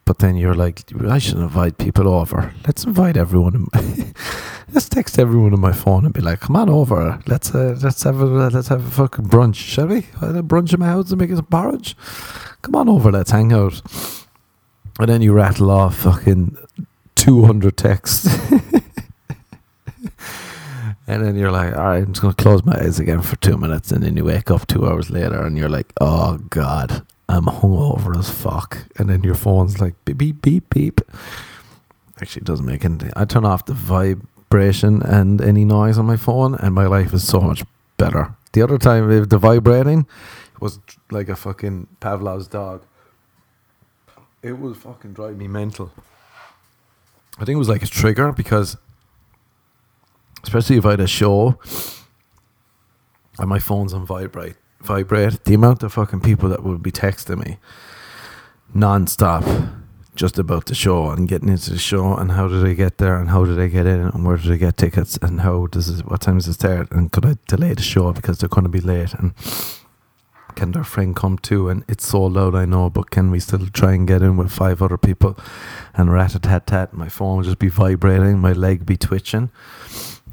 but 0.04 0.18
then 0.18 0.36
you're 0.36 0.54
like, 0.54 0.84
I 1.08 1.18
should 1.18 1.38
invite 1.38 1.78
people 1.78 2.08
over. 2.08 2.54
Let's 2.66 2.84
invite 2.84 3.16
everyone. 3.16 3.66
Let's 4.72 4.88
text 4.88 5.18
everyone 5.18 5.52
on 5.52 5.60
my 5.60 5.72
phone 5.72 6.04
and 6.04 6.14
be 6.14 6.20
like, 6.20 6.40
come 6.40 6.56
on 6.56 6.68
over. 6.68 7.20
Let's 7.26 7.54
uh, 7.54 7.78
let's 7.82 8.02
have 8.02 8.20
a 8.20 8.24
let's 8.24 8.68
have 8.68 8.84
a 8.84 8.90
fucking 8.90 9.26
brunch, 9.26 9.54
shall 9.54 9.86
we? 9.86 9.98
A 10.20 10.42
brunch 10.42 10.74
in 10.74 10.80
my 10.80 10.86
house 10.86 11.10
and 11.10 11.20
make 11.20 11.30
some 11.30 11.46
porridge. 11.46 11.96
Come 12.62 12.74
on 12.74 12.88
over. 12.88 13.12
Let's 13.12 13.30
hang 13.30 13.52
out. 13.52 13.80
And 14.98 15.08
then 15.08 15.22
you 15.22 15.32
rattle 15.32 15.70
off 15.70 15.98
fucking 15.98 16.56
200 17.16 17.76
texts. 17.76 18.26
and 21.06 21.24
then 21.24 21.36
you're 21.36 21.52
like, 21.52 21.76
all 21.76 21.84
right, 21.84 22.02
I'm 22.02 22.12
just 22.12 22.22
going 22.22 22.34
to 22.34 22.42
close 22.42 22.64
my 22.64 22.76
eyes 22.80 22.98
again 22.98 23.20
for 23.20 23.36
two 23.36 23.58
minutes. 23.58 23.92
And 23.92 24.02
then 24.02 24.16
you 24.16 24.24
wake 24.24 24.50
up 24.50 24.66
two 24.66 24.86
hours 24.86 25.10
later 25.10 25.42
and 25.42 25.58
you're 25.58 25.68
like, 25.68 25.92
oh, 26.00 26.38
God, 26.50 27.06
I'm 27.28 27.46
hungover 27.46 28.16
as 28.16 28.30
fuck. 28.30 28.86
And 28.98 29.08
then 29.08 29.22
your 29.22 29.34
phone's 29.34 29.80
like, 29.80 29.94
beep, 30.04 30.18
beep, 30.18 30.42
beep, 30.42 30.70
beep. 30.70 31.00
Actually, 32.20 32.40
it 32.40 32.46
doesn't 32.46 32.66
make 32.66 32.84
anything. 32.84 33.12
I 33.16 33.24
turn 33.24 33.44
off 33.44 33.66
the 33.66 33.74
vibration 33.74 35.02
and 35.02 35.40
any 35.40 35.64
noise 35.64 35.98
on 35.98 36.06
my 36.06 36.16
phone, 36.16 36.54
and 36.54 36.74
my 36.74 36.86
life 36.86 37.12
is 37.12 37.26
so 37.26 37.40
much 37.40 37.64
better. 37.96 38.34
The 38.52 38.62
other 38.62 38.78
time, 38.78 39.28
the 39.28 39.38
vibrating 39.38 40.06
was 40.60 40.78
like 41.10 41.28
a 41.28 41.36
fucking 41.36 41.88
Pavlov's 42.00 42.48
dog. 42.48 42.84
It 44.42 44.58
was 44.58 44.76
fucking 44.78 45.12
drive 45.12 45.36
me 45.36 45.48
mental. 45.48 45.92
I 47.38 47.44
think 47.44 47.56
it 47.56 47.58
was 47.58 47.68
like 47.68 47.82
a 47.82 47.86
trigger 47.86 48.32
because, 48.32 48.78
especially 50.42 50.76
if 50.76 50.86
I 50.86 50.92
had 50.92 51.00
a 51.00 51.06
show 51.06 51.58
and 53.38 53.48
my 53.48 53.58
phone's 53.58 53.92
on 53.92 54.06
vibrate, 54.06 54.56
vibrate, 54.86 55.44
the 55.44 55.54
amount 55.54 55.82
of 55.82 55.92
fucking 55.92 56.20
people 56.20 56.48
that 56.48 56.62
would 56.62 56.82
be 56.82 56.92
texting 56.92 57.44
me 57.44 57.58
non-stop 58.74 59.44
just 60.14 60.38
about 60.38 60.66
the 60.66 60.74
show 60.74 61.10
and 61.10 61.28
getting 61.28 61.48
into 61.48 61.70
the 61.70 61.78
show 61.78 62.14
and 62.14 62.32
how 62.32 62.48
did 62.48 62.64
I 62.64 62.72
get 62.72 62.98
there 62.98 63.20
and 63.20 63.28
how 63.28 63.44
did 63.44 63.60
I 63.60 63.66
get 63.66 63.86
in 63.86 64.00
and 64.00 64.24
where 64.24 64.38
did 64.38 64.50
I 64.50 64.56
get 64.56 64.78
tickets 64.78 65.18
and 65.20 65.40
how 65.42 65.66
does 65.66 65.88
it, 65.90 66.06
what 66.06 66.22
time 66.22 66.38
does 66.38 66.48
it 66.48 66.54
start 66.54 66.90
and 66.90 67.12
could 67.12 67.26
I 67.26 67.36
delay 67.46 67.74
the 67.74 67.82
show 67.82 68.12
because 68.12 68.38
they're 68.38 68.48
going 68.48 68.64
to 68.64 68.70
be 68.70 68.80
late 68.80 69.12
and 69.12 69.34
can 70.54 70.72
their 70.72 70.84
friend 70.84 71.14
come 71.14 71.36
too? 71.36 71.68
And 71.68 71.84
it's 71.86 72.06
so 72.06 72.22
loud, 72.22 72.54
I 72.54 72.64
know, 72.64 72.88
but 72.88 73.10
can 73.10 73.30
we 73.30 73.40
still 73.40 73.66
try 73.68 73.92
and 73.92 74.08
get 74.08 74.22
in 74.22 74.38
with 74.38 74.50
five 74.50 74.80
other 74.80 74.96
people? 74.96 75.38
And 75.94 76.10
rat 76.10 76.34
a 76.34 76.38
tat 76.38 76.66
tat, 76.66 76.94
my 76.94 77.10
phone 77.10 77.36
would 77.36 77.44
just 77.44 77.58
be 77.58 77.68
vibrating, 77.68 78.38
my 78.38 78.52
leg 78.52 78.86
be 78.86 78.96
twitching. 78.96 79.50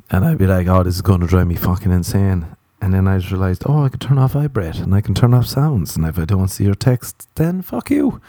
And 0.09 0.25
I'd 0.25 0.37
be 0.37 0.47
like, 0.47 0.67
oh, 0.67 0.83
this 0.83 0.95
is 0.95 1.01
going 1.01 1.21
to 1.21 1.27
drive 1.27 1.47
me 1.47 1.55
fucking 1.55 1.91
insane. 1.91 2.55
And 2.83 2.93
then 2.93 3.07
I 3.07 3.17
just 3.17 3.31
realized, 3.31 3.63
oh, 3.65 3.85
I 3.85 3.87
can 3.87 3.99
turn 3.99 4.17
off 4.17 4.33
vibrate 4.33 4.75
and 4.75 4.93
I 4.93 4.99
can 4.99 5.13
turn 5.13 5.33
off 5.33 5.45
sounds. 5.45 5.95
And 5.95 6.05
if 6.05 6.19
I 6.19 6.25
don't 6.25 6.49
see 6.49 6.65
your 6.65 6.75
text, 6.75 7.29
then 7.35 7.61
fuck 7.61 7.89
you. 7.89 8.19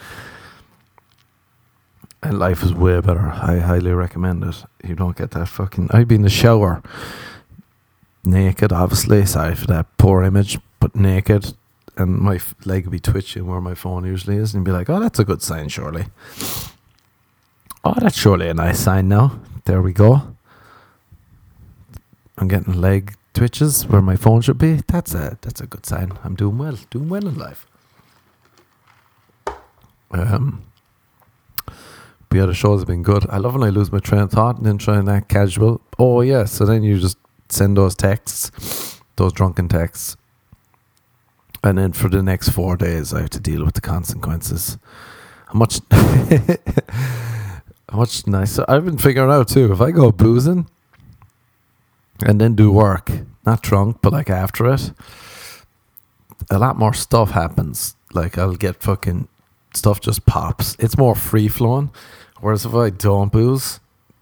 And 2.22 2.38
life 2.38 2.62
is 2.62 2.72
way 2.72 3.00
better. 3.00 3.32
I 3.32 3.58
highly 3.58 3.90
recommend 3.90 4.44
it. 4.44 4.64
You 4.84 4.94
don't 4.94 5.16
get 5.16 5.32
that 5.32 5.48
fucking. 5.48 5.88
I'd 5.90 6.06
be 6.06 6.14
in 6.14 6.22
the 6.22 6.30
shower, 6.30 6.84
naked, 8.24 8.70
obviously. 8.70 9.26
Sorry 9.26 9.56
for 9.56 9.66
that 9.66 9.86
poor 9.98 10.22
image, 10.22 10.60
but 10.78 10.94
naked, 10.94 11.56
and 11.96 12.16
my 12.16 12.38
leg 12.64 12.84
would 12.84 12.92
be 12.92 13.00
twitching 13.00 13.46
where 13.46 13.60
my 13.60 13.74
phone 13.74 14.04
usually 14.04 14.36
is, 14.36 14.54
and 14.54 14.64
be 14.64 14.70
like, 14.70 14.88
"Oh, 14.88 15.00
that's 15.00 15.18
a 15.18 15.24
good 15.24 15.42
sign, 15.42 15.68
surely." 15.68 16.06
Oh, 17.84 17.94
that's 17.98 18.16
surely 18.16 18.48
a 18.48 18.54
nice 18.54 18.78
sign. 18.78 19.08
Now, 19.08 19.40
there 19.64 19.82
we 19.82 19.92
go. 19.92 20.36
I'm 22.38 22.46
getting 22.46 22.80
leg 22.80 23.16
twitches 23.34 23.86
where 23.86 24.00
my 24.00 24.16
phone 24.16 24.40
should 24.40 24.58
be. 24.58 24.80
That's 24.86 25.14
a 25.14 25.38
that's 25.42 25.60
a 25.60 25.66
good 25.66 25.84
sign. 25.84 26.12
I'm 26.24 26.34
doing 26.34 26.58
well, 26.58 26.78
doing 26.90 27.08
well 27.08 27.26
in 27.26 27.36
life. 27.36 27.66
Um, 30.10 30.62
but 31.66 32.38
yeah, 32.38 32.46
the 32.46 32.54
shows 32.54 32.80
have 32.80 32.88
been 32.88 33.02
good. 33.02 33.26
I 33.28 33.38
love 33.38 33.54
when 33.54 33.64
I 33.64 33.70
lose 33.70 33.92
my 33.92 33.98
train 33.98 34.22
of 34.22 34.30
thought 34.30 34.56
and 34.56 34.66
then 34.66 34.78
try 34.78 34.98
and 34.98 35.08
act 35.08 35.28
casual. 35.28 35.80
Oh 35.98 36.20
yeah, 36.20 36.44
so 36.44 36.64
then 36.64 36.82
you 36.82 36.98
just 36.98 37.18
send 37.48 37.76
those 37.76 37.94
texts, 37.94 39.00
those 39.16 39.32
drunken 39.32 39.68
texts 39.68 40.16
and 41.64 41.78
then 41.78 41.92
for 41.92 42.10
the 42.10 42.22
next 42.22 42.50
four 42.50 42.76
days, 42.76 43.14
I 43.14 43.22
have 43.22 43.30
to 43.30 43.40
deal 43.40 43.64
with 43.64 43.74
the 43.74 43.80
consequences. 43.80 44.76
How 45.46 45.54
much? 45.54 45.80
how 45.90 47.96
Much 47.96 48.26
nicer. 48.26 48.64
I've 48.68 48.84
been 48.84 48.98
figuring 48.98 49.30
out 49.30 49.48
too. 49.48 49.72
If 49.72 49.80
I 49.80 49.90
go 49.90 50.12
boozing 50.12 50.68
and 52.24 52.40
then 52.40 52.54
do 52.54 52.72
work, 52.72 53.10
not 53.44 53.62
drunk, 53.62 53.98
but 54.02 54.12
like 54.12 54.30
after 54.30 54.72
it, 54.72 54.92
a 56.50 56.58
lot 56.58 56.78
more 56.78 56.94
stuff 56.94 57.30
happens. 57.30 57.96
Like 58.12 58.38
I'll 58.38 58.54
get 58.54 58.82
fucking 58.82 59.28
stuff 59.74 60.00
just 60.00 60.26
pops. 60.26 60.76
It's 60.78 60.98
more 60.98 61.14
free 61.14 61.48
flowing. 61.48 61.90
Whereas 62.40 62.64
if 62.64 62.74
I 62.74 62.90
don't 62.90 63.32
booze, 63.32 63.80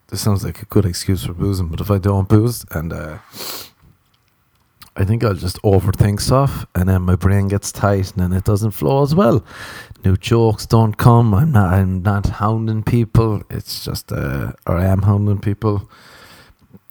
this 0.08 0.20
sounds 0.20 0.44
like 0.44 0.62
a 0.62 0.66
good 0.66 0.84
excuse 0.84 1.24
for 1.24 1.32
boozing, 1.32 1.68
but 1.68 1.80
if 1.80 1.90
I 1.90 1.98
don't 1.98 2.28
booze 2.28 2.64
and 2.70 2.92
uh, 2.92 3.18
I 4.94 5.04
think 5.04 5.24
I'll 5.24 5.34
just 5.34 5.60
overthink 5.62 6.20
stuff 6.20 6.66
and 6.74 6.88
then 6.88 7.02
my 7.02 7.16
brain 7.16 7.48
gets 7.48 7.72
tight 7.72 8.12
and 8.12 8.22
then 8.22 8.32
it 8.32 8.44
doesn't 8.44 8.72
flow 8.72 9.02
as 9.02 9.14
well. 9.14 9.44
New 10.04 10.16
jokes 10.16 10.66
don't 10.66 10.96
come. 10.96 11.34
I'm 11.34 11.52
not 11.52 11.72
I'm 11.72 12.02
not 12.02 12.26
hounding 12.26 12.82
people. 12.82 13.42
It's 13.48 13.84
just 13.84 14.12
uh, 14.12 14.52
or 14.66 14.76
I 14.76 14.86
am 14.86 15.02
hounding 15.02 15.40
people. 15.40 15.88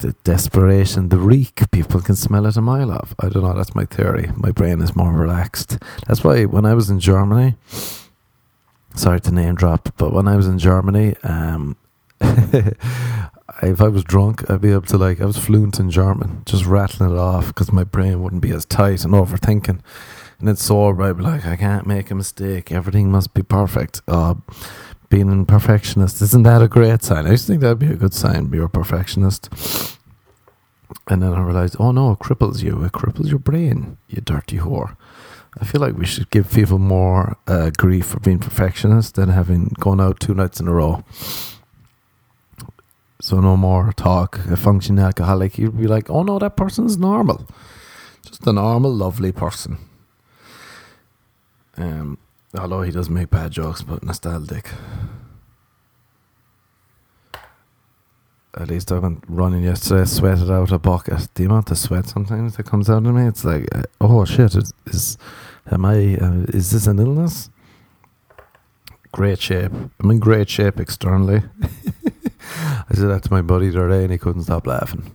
The 0.02 0.16
desperation, 0.24 1.10
the 1.10 1.20
reek, 1.20 1.62
people 1.70 2.02
can 2.02 2.16
smell 2.16 2.48
it 2.48 2.58
a 2.58 2.62
mile 2.62 2.92
off. 2.92 3.14
I 3.20 3.30
don't 3.30 3.44
know, 3.44 3.54
that's 3.54 3.76
my 3.76 3.86
theory. 3.86 4.32
My 4.36 4.50
brain 4.50 4.82
is 4.82 4.96
more 4.96 5.14
relaxed. 5.14 5.78
That's 6.08 6.24
why 6.24 6.46
when 6.46 6.66
I 6.66 6.74
was 6.74 6.90
in 6.90 7.00
Germany, 7.00 7.54
sorry 8.96 9.22
to 9.22 9.32
name 9.32 9.54
drop, 9.54 9.94
but 9.98 10.12
when 10.12 10.28
I 10.28 10.36
was 10.36 10.48
in 10.48 10.58
Germany, 10.58 11.16
um, 11.22 11.78
if 12.20 13.80
I 13.80 13.88
was 13.90 14.04
drunk, 14.04 14.50
I'd 14.50 14.62
be 14.62 14.72
able 14.72 14.88
to 14.88 14.98
like 14.98 15.22
I 15.22 15.26
was 15.26 15.38
fluent 15.38 15.80
in 15.80 15.92
German, 15.92 16.42
just 16.48 16.66
rattling 16.66 17.12
it 17.12 17.20
off 17.20 17.48
because 17.48 17.72
my 17.72 17.84
brain 17.84 18.24
wouldn't 18.24 18.42
be 18.42 18.50
as 18.54 18.66
tight 18.66 19.06
and 19.06 19.14
overthinking. 19.14 19.82
And 20.40 20.50
it's 20.50 20.64
sober, 20.64 21.04
I'd 21.04 21.18
be 21.18 21.24
like, 21.24 21.46
I 21.46 21.56
can't 21.56 21.86
make 21.86 22.10
a 22.10 22.16
mistake. 22.16 22.72
Everything 22.72 23.12
must 23.12 23.36
be 23.36 23.44
perfect. 23.44 24.02
Uh, 24.08 24.34
being 25.12 25.42
a 25.42 25.46
perfectionist 25.46 26.22
isn't 26.22 26.44
that 26.44 26.62
a 26.62 26.68
great 26.68 27.04
sign? 27.04 27.28
I 27.28 27.32
just 27.32 27.46
think 27.46 27.62
that'd 27.62 27.78
be 27.78 27.88
a 27.92 27.96
good 27.96 28.14
sign. 28.14 28.46
Be 28.46 28.58
a 28.58 28.68
perfectionist. 28.68 29.50
And 31.08 31.22
then 31.22 31.34
I 31.34 31.42
realized, 31.42 31.76
oh 31.80 31.92
no, 31.92 32.12
it 32.14 32.20
cripples 32.20 32.64
you. 32.64 32.84
It 32.84 32.94
cripples 32.94 33.30
your 33.30 33.40
brain. 33.40 33.98
You 34.08 34.22
dirty 34.22 34.58
whore. 34.58 34.96
I 35.60 35.66
feel 35.66 35.82
like 35.82 35.98
we 35.98 36.06
should 36.06 36.30
give 36.30 36.50
people 36.50 36.80
more 36.80 37.38
uh, 37.46 37.72
grief 37.78 38.06
for 38.06 38.22
being 38.22 38.40
perfectionists 38.40 39.12
than 39.12 39.30
having 39.30 39.76
gone 39.80 40.00
out 40.00 40.22
two 40.22 40.34
nights 40.34 40.62
in 40.62 40.70
a 40.70 40.74
row. 40.74 41.04
So 43.20 43.42
no 43.42 43.58
more 43.58 43.92
talk. 43.92 44.40
A 44.50 44.56
functioning 44.56 45.04
alcoholic, 45.04 45.58
you'd 45.58 45.78
be 45.78 45.88
like, 45.88 46.10
oh 46.10 46.24
no, 46.24 46.40
that 46.40 46.56
person's 46.56 46.98
normal. 46.98 47.46
Just 48.26 48.48
a 48.48 48.54
normal, 48.54 48.94
lovely 48.94 49.34
person. 49.34 49.78
Um, 51.76 52.18
although 52.58 52.82
he 52.82 52.92
does 52.92 53.10
make 53.10 53.30
bad 53.30 53.52
jokes, 53.52 53.82
but 53.82 54.04
nostalgic. 54.04 54.70
At 58.54 58.68
least 58.68 58.92
I 58.92 59.00
went 59.00 59.24
running 59.28 59.64
yesterday, 59.64 60.04
sweated 60.04 60.52
out 60.52 60.72
a 60.72 60.78
bucket. 60.78 61.30
The 61.36 61.46
amount 61.46 61.72
of 61.72 61.78
sweat 61.78 62.08
sometimes 62.08 62.58
that 62.58 62.66
comes 62.66 62.90
out 62.90 63.06
of 63.06 63.16
me, 63.16 63.26
it's 63.26 63.46
like, 63.46 63.66
uh, 63.74 63.84
oh 64.02 64.26
shit, 64.26 64.56
is, 64.56 64.74
is 64.88 65.18
am 65.72 65.86
I? 65.86 66.18
Uh, 66.18 66.46
is 66.50 66.72
this 66.72 66.86
an 66.88 67.00
illness? 67.00 67.50
Great 69.14 69.40
shape. 69.40 69.72
I'm 70.00 70.12
in 70.12 70.20
great 70.20 70.50
shape 70.50 70.80
externally. 70.80 71.44
I 71.64 72.94
said 72.94 73.10
that 73.10 73.24
to 73.24 73.32
my 73.32 73.42
buddy 73.42 73.70
the 73.70 73.80
other 73.80 73.90
day, 73.90 74.04
and 74.04 74.12
he 74.12 74.18
couldn't 74.18 74.44
stop 74.44 74.68
laughing. 74.68 75.12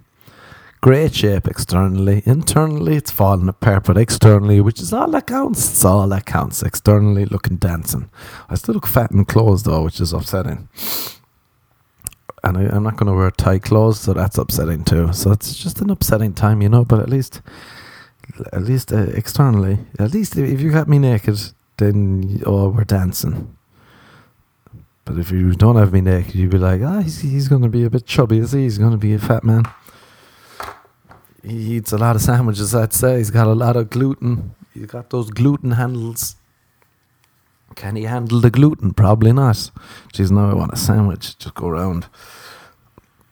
Great 0.87 1.17
shape 1.17 1.49
externally. 1.49 2.23
Internally, 2.27 2.95
it's 2.95 3.11
falling 3.11 3.49
apart, 3.49 3.87
but 3.87 3.99
externally, 3.99 4.61
which 4.61 4.81
is 4.81 4.93
all 4.93 5.11
that 5.11 5.27
counts, 5.27 5.69
it's 5.69 5.85
all 5.85 6.07
that 6.07 6.27
counts. 6.27 6.63
Externally, 6.63 7.25
looking 7.25 7.57
dancing. 7.57 8.09
I 8.49 8.55
still 8.55 8.75
look 8.75 8.87
fat 8.87 9.11
in 9.11 9.25
clothes, 9.25 9.65
though, 9.65 9.83
which 9.83 10.01
is 10.01 10.13
upsetting. 10.13 10.69
And 12.45 12.57
I, 12.57 12.67
I'm 12.69 12.85
not 12.85 12.97
going 12.97 13.09
to 13.09 13.19
wear 13.19 13.33
tight 13.33 13.65
clothes, 13.65 13.99
so 13.99 14.13
that's 14.13 14.39
upsetting 14.39 14.85
too. 14.85 15.13
So 15.13 15.33
it's 15.33 15.57
just 15.57 15.81
an 15.81 15.91
upsetting 15.91 16.35
time, 16.35 16.63
you 16.63 16.69
know. 16.69 16.85
But 16.85 17.01
at 17.01 17.09
least, 17.09 17.43
at 18.53 18.63
least 18.63 18.93
uh, 18.93 19.09
externally, 19.09 19.81
at 19.99 20.13
least 20.13 20.37
if 20.37 20.61
you 20.61 20.71
got 20.71 20.87
me 20.87 21.01
naked, 21.01 21.37
then 21.79 22.45
oh, 22.47 22.69
we're 22.69 22.85
dancing. 22.85 23.57
But 25.05 25.19
if 25.19 25.33
you 25.33 25.53
don't 25.55 25.75
have 25.75 25.93
me 25.93 26.01
naked, 26.01 26.37
you'd 26.37 26.53
be 26.53 26.59
like, 26.59 26.81
ah, 26.83 27.01
he's, 27.01 27.23
he's 27.23 27.49
going 27.49 27.63
to 27.63 27.69
be 27.69 27.83
a 27.83 27.91
bit 27.91 28.07
chubby, 28.07 28.39
is 28.39 28.53
he? 28.53 28.61
He's 28.61 28.79
going 28.79 28.93
to 28.93 28.97
be 28.97 29.15
a 29.15 29.19
fat 29.19 29.43
man. 29.43 29.65
He 31.47 31.77
eats 31.77 31.93
a 31.93 31.99
lot 31.99 32.17
of 32.17 32.23
sandwiches, 32.23 32.75
I'd 32.75 32.93
say. 32.93 33.19
He's 33.19 33.31
got 33.31 33.47
a 33.47 33.53
lot 33.53 33.77
of 33.77 33.89
gluten. 33.89 34.57
He's 34.75 34.87
got 34.87 35.11
those 35.11 35.31
gluten 35.31 35.73
handles. 35.73 36.35
Can 37.77 37.95
he 37.95 38.03
handle 38.03 38.41
the 38.41 38.51
gluten? 38.51 38.93
Probably 38.93 39.33
not. 39.33 39.71
Jeez, 40.13 40.33
now 40.33 40.51
I 40.51 40.55
want 40.55 40.73
a 40.73 40.77
sandwich. 40.77 41.39
Just 41.39 41.55
go 41.55 41.69
around 41.69 42.09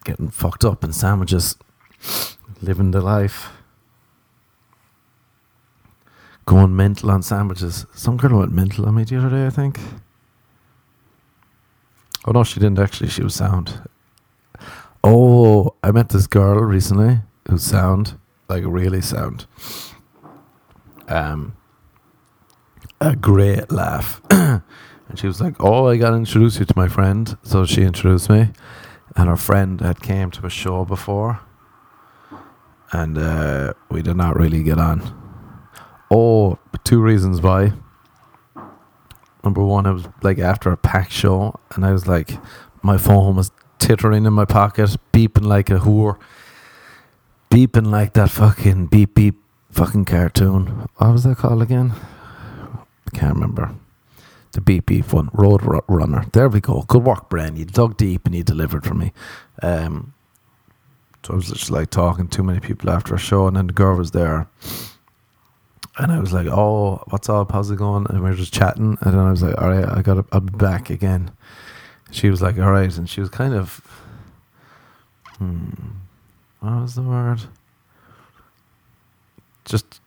getting 0.05 0.29
fucked 0.29 0.65
up 0.65 0.85
in 0.85 0.93
sandwiches, 0.93 1.57
living 2.63 2.93
the 2.93 3.01
life. 3.01 3.49
Going 6.47 6.77
mental 6.77 7.11
on 7.11 7.23
sandwiches. 7.23 7.85
Some 7.95 8.17
girl 8.17 8.39
went 8.39 8.53
mental 8.53 8.87
on 8.87 8.95
me 8.95 9.03
the 9.03 9.17
other 9.17 9.31
day, 9.31 9.47
I 9.47 9.51
think. 9.51 9.81
Oh 12.27 12.31
no, 12.31 12.45
she 12.45 12.61
didn't 12.61 12.79
actually. 12.79 13.09
She 13.09 13.25
was 13.25 13.35
sound. 13.35 13.89
Oh, 15.03 15.75
I 15.83 15.91
met 15.91 16.11
this 16.11 16.29
girl 16.29 16.61
recently 16.61 17.21
who's 17.49 17.63
sound, 17.63 18.19
like 18.49 18.65
really 18.67 19.01
sound. 19.01 19.47
Um, 21.09 21.57
a 23.01 23.15
great 23.15 23.71
laugh, 23.71 24.21
and 24.31 24.63
she 25.17 25.27
was 25.27 25.41
like, 25.41 25.57
"Oh, 25.61 25.87
I 25.89 25.97
got 25.97 26.11
to 26.11 26.17
introduce 26.17 26.59
you 26.59 26.65
to 26.65 26.75
my 26.77 26.89
friend." 26.89 27.37
So 27.43 27.65
she 27.65 27.83
introduced 27.83 28.31
me, 28.31 28.51
and 29.17 29.29
her 29.29 29.37
friend 29.37 29.81
had 29.81 30.01
came 30.01 30.31
to 30.33 30.47
a 30.47 30.51
show 30.51 30.85
before, 30.85 31.41
and 32.93 33.19
uh, 33.19 33.75
we 33.91 34.03
did 34.03 34.17
not 34.17 34.37
really 34.37 34.63
get 34.63 34.79
on. 34.79 35.21
Oh, 36.11 36.59
two 36.85 37.01
reasons 37.01 37.41
why 37.41 37.73
number 39.45 39.63
one, 39.63 39.87
I 39.87 39.91
was 39.91 40.09
like 40.23 40.39
after 40.39 40.73
a 40.73 40.77
packed 40.77 41.13
show, 41.13 41.61
and 41.75 41.85
I 41.85 41.93
was 41.93 42.07
like, 42.07 42.39
my 42.83 42.97
phone 42.97 43.37
was 43.37 43.53
tittering 43.79 44.25
in 44.25 44.33
my 44.33 44.47
pocket, 44.47 44.97
beeping 45.13 45.45
like 45.45 45.71
a 45.71 45.79
whore, 45.79 46.19
beeping 47.55 47.87
like 47.87 48.15
that 48.15 48.31
fucking 48.31 48.87
beep 48.87 49.15
beep 49.15 49.37
fucking 49.71 50.05
cartoon. 50.05 50.89
What 50.97 51.13
was 51.13 51.23
that 51.23 51.37
called 51.37 51.63
again? 51.63 51.93
I 51.93 53.17
can't 53.17 53.35
remember. 53.35 53.73
The 54.51 54.61
beep 54.61 54.87
beep 54.87 55.13
one, 55.13 55.31
Road 55.33 55.61
Runner. 55.87 56.25
There 56.33 56.49
we 56.49 56.61
go. 56.61 56.83
Good 56.83 57.05
work, 57.05 57.31
Bren. 57.31 57.57
You 57.57 57.65
dug 57.65 57.97
deep 57.97 58.27
and 58.27 58.35
you 58.35 58.43
delivered 58.43 58.85
for 58.85 58.95
me. 58.95 59.13
Um, 59.63 60.15
so 61.23 61.35
I 61.35 61.37
was 61.37 61.49
just 61.49 61.71
like 61.71 61.91
talking 61.91 62.27
to 62.27 62.37
too 62.37 62.43
many 62.43 62.59
people 62.59 62.91
after 62.91 63.15
a 63.15 63.19
show, 63.19 63.47
and 63.47 63.57
then 63.57 63.69
the 63.69 63.73
girl 63.73 63.97
was 63.97 64.11
there. 64.11 64.49
And 65.97 66.11
I 66.11 66.19
was 66.19 66.33
like, 66.33 66.49
"Oh, 66.49 67.05
what's 67.11 67.29
up? 67.29 67.53
How's 67.53 67.71
it 67.71 67.77
going?" 67.79 68.07
And 68.11 68.21
we 68.21 68.31
were 68.31 68.37
just 68.37 68.53
chatting. 68.53 68.99
And 69.01 69.13
then 69.13 69.21
I 69.21 69.31
was 69.31 69.45
like, 69.45 69.63
"All 69.63 69.69
right, 69.69 69.89
I 69.89 70.03
got 70.03 70.15
to, 70.15 70.25
I'll 70.33 70.41
be 70.41 70.59
back 70.59 70.91
again." 70.91 71.31
She 72.11 72.31
was 72.31 72.43
like, 72.43 72.59
"All 72.59 72.73
right," 72.73 72.99
and 72.99 73.09
she 73.09 73.21
was 73.21 73.31
kind 73.31 73.55
of, 73.55 73.81
hmm, 75.39 75.71
what 76.65 76.83
was 76.83 76.95
the 76.95 77.03
word? 77.03 77.41
Just 79.65 80.01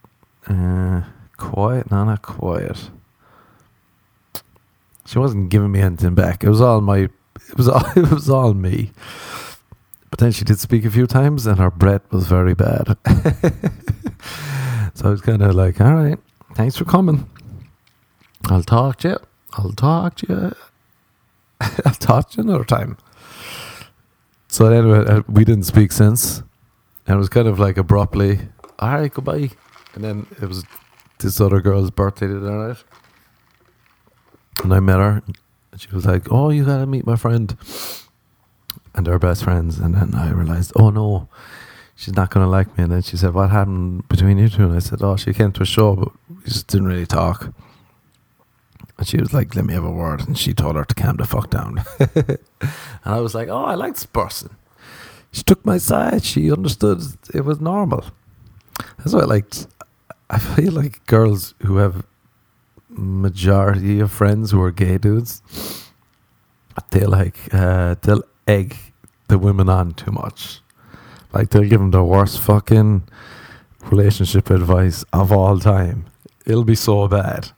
uh, 0.48 1.02
quiet. 1.38 1.92
No, 1.92 2.04
not 2.06 2.22
quiet. 2.22 2.90
She 5.06 5.20
wasn't 5.20 5.50
giving 5.50 5.72
me 5.72 5.82
anything 5.82 6.16
back. 6.16 6.44
It 6.44 6.50
was 6.50 6.62
all 6.62 6.82
my. 6.82 6.98
It 7.50 7.58
was 7.58 7.68
all. 7.68 7.84
It 7.96 8.12
was 8.12 8.30
all 8.30 8.54
me. 8.54 8.92
But 10.10 10.20
then 10.20 10.32
she 10.32 10.46
did 10.46 10.60
speak 10.60 10.86
a 10.86 10.90
few 10.92 11.08
times, 11.08 11.46
and 11.46 11.60
her 11.60 11.72
breath 11.72 12.12
was 12.12 12.28
very 12.28 12.54
bad. 12.56 12.98
So 14.98 15.06
I 15.06 15.12
was 15.12 15.22
kind 15.22 15.44
of 15.44 15.54
like, 15.54 15.80
all 15.80 15.94
right, 15.94 16.18
thanks 16.56 16.76
for 16.76 16.84
coming. 16.84 17.30
I'll 18.46 18.64
talk 18.64 18.98
to 19.02 19.10
you. 19.10 19.18
I'll 19.54 19.74
talk 19.74 20.16
to 20.16 20.28
you. 20.28 20.56
I'll 21.86 21.94
talk 21.94 22.32
to 22.32 22.38
you 22.38 22.50
another 22.50 22.64
time. 22.64 22.98
So 24.48 24.66
anyway, 24.66 25.06
uh, 25.06 25.22
we 25.30 25.46
didn't 25.46 25.66
speak 25.66 25.92
since. 25.92 26.42
And 27.08 27.16
it 27.16 27.18
was 27.18 27.30
kind 27.30 27.48
of 27.48 27.60
like 27.60 27.78
abruptly, 27.78 28.40
all 28.80 28.94
right, 28.94 29.14
goodbye. 29.14 29.50
And 29.96 30.04
then 30.04 30.28
it 30.42 30.48
was 30.48 30.64
this 31.20 31.42
other 31.42 31.62
girl's 31.62 31.90
birthday 31.90 32.28
the 32.28 32.38
other 32.38 32.68
night. 32.68 32.84
And 34.64 34.74
I 34.74 34.80
met 34.80 34.98
her. 34.98 35.24
And 35.72 35.82
she 35.82 35.90
was 35.90 36.06
like, 36.06 36.32
oh, 36.32 36.50
you 36.50 36.66
got 36.66 36.80
to 36.80 36.86
meet 36.86 37.06
my 37.06 37.16
friend. 37.16 37.56
And 38.94 39.08
they're 39.08 39.20
best 39.20 39.44
friends. 39.44 39.80
And 39.80 39.96
then 39.96 40.14
I 40.16 40.32
realized, 40.32 40.74
oh 40.76 40.90
no, 40.90 41.30
she's 41.98 42.16
not 42.16 42.30
going 42.30 42.46
to 42.46 42.50
like 42.50 42.78
me. 42.78 42.86
And 42.86 42.94
then 42.94 43.02
she 43.02 43.18
said, 43.18 43.34
What 43.34 43.50
happened 43.50 44.08
between 44.08 44.38
you 44.38 44.48
two? 44.48 44.64
And 44.64 44.76
I 44.76 44.80
said, 44.80 45.02
Oh, 45.02 45.18
she 45.18 45.34
came 45.34 45.52
to 45.54 45.64
a 45.64 45.66
show, 45.66 45.96
but 45.96 46.12
we 46.30 46.44
just 46.46 46.68
didn't 46.68 46.88
really 46.88 47.06
talk. 47.06 47.54
And 48.98 49.08
she 49.08 49.18
was 49.18 49.34
like, 49.34 49.56
Let 49.56 49.66
me 49.66 49.74
have 49.74 49.84
a 49.84 49.92
word. 49.92 50.26
And 50.26 50.38
she 50.38 50.54
told 50.54 50.76
her 50.78 50.86
to 50.86 50.96
calm 50.96 51.18
the 51.18 51.26
fuck 51.26 51.50
down. 51.50 51.84
and 52.00 52.40
I 53.04 53.20
was 53.20 53.36
like, 53.36 53.50
Oh, 53.50 53.66
I 53.66 53.74
like 53.74 53.96
this 53.96 54.06
person. 54.06 54.56
She 55.32 55.44
took 55.44 55.66
my 55.66 55.78
side. 55.78 56.24
She 56.24 56.52
understood 56.52 57.02
it 57.34 57.42
was 57.42 57.60
normal. 57.60 58.06
That's 58.98 59.14
why 59.14 59.22
I 59.22 59.26
liked. 59.26 59.68
I 60.30 60.40
feel 60.40 60.74
like 60.74 61.06
girls 61.06 61.54
who 61.64 61.78
have 61.78 62.06
majority 62.90 64.00
of 64.00 64.12
friends 64.12 64.52
who 64.52 64.62
are 64.62 64.72
gay 64.72 64.98
dudes 64.98 65.42
they 66.92 67.06
like 67.06 67.54
uh, 67.54 67.96
they'll 68.02 68.24
egg 68.48 68.76
the 69.28 69.38
women 69.38 69.70
on 69.70 69.94
too 69.94 70.12
much. 70.12 70.62
Like 71.34 71.50
they'll 71.50 71.64
give 71.64 71.80
them 71.80 71.92
the 71.92 72.04
worst 72.04 72.40
fucking 72.40 73.04
relationship 73.92 74.50
advice 74.50 75.04
of 75.14 75.32
all 75.32 75.60
time. 75.60 76.06
It'll 76.46 76.64
be 76.64 76.76
so 76.76 77.08
bad. 77.08 77.52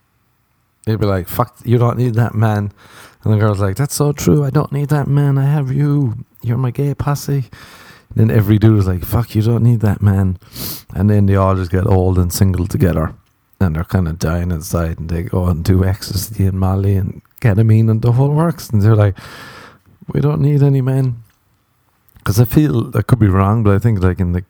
It'll 0.88 0.99
be 0.99 1.05
like, 1.05 1.27
"Fuck, 1.27 1.58
you 1.63 1.77
don't 1.77 1.97
need 1.97 2.15
that 2.15 2.34
man," 2.34 2.71
and 3.23 3.34
the 3.34 3.38
girl's 3.38 3.60
like, 3.60 3.75
"That's 3.75 3.95
so 3.95 4.12
true. 4.12 4.43
I 4.43 4.49
don't 4.49 4.71
need 4.71 4.89
that 4.89 5.08
man. 5.08 5.38
I 5.38 5.45
have 5.45 5.71
you. 5.71 6.25
You're 6.41 6.58
my 6.58 6.71
gay 6.71 6.93
posse." 6.93 7.49
And 8.10 8.15
then 8.15 8.32
every 8.32 8.58
dude 8.58 8.79
is 8.79 8.88
like, 8.88 9.03
"Fuck, 9.03 9.36
you 9.36 9.41
don't 9.41 9.63
need 9.63 9.82
that 9.82 10.01
man," 10.01 10.38
and 10.95 11.10
then 11.10 11.25
they 11.25 11.36
all 11.36 11.55
just 11.55 11.71
get 11.71 11.86
old 11.86 12.17
and 12.17 12.34
single 12.34 12.65
together, 12.65 13.13
and 13.60 13.75
they're 13.75 13.84
kind 13.84 14.08
of 14.08 14.17
dying 14.17 14.51
inside, 14.51 14.99
and 14.99 15.10
they 15.10 15.23
go 15.23 15.45
and 15.45 15.63
do 15.63 15.84
ecstasy 15.84 16.45
and 16.45 16.60
Molly 16.60 16.95
and 16.95 17.21
ketamine, 17.41 17.89
and 17.89 18.01
the 18.01 18.13
whole 18.13 18.34
works, 18.34 18.69
and 18.69 18.82
they're 18.82 18.95
like, 18.95 19.17
"We 20.13 20.21
don't 20.21 20.41
need 20.41 20.63
any 20.63 20.82
men." 20.82 21.17
Because 22.17 22.39
I 22.39 22.45
feel 22.45 22.95
I 22.97 23.01
could 23.01 23.19
be 23.19 23.27
wrong, 23.27 23.63
but 23.63 23.75
I 23.75 23.79
think 23.79 24.01
like 24.03 24.19
in 24.19 24.34
the 24.34 24.43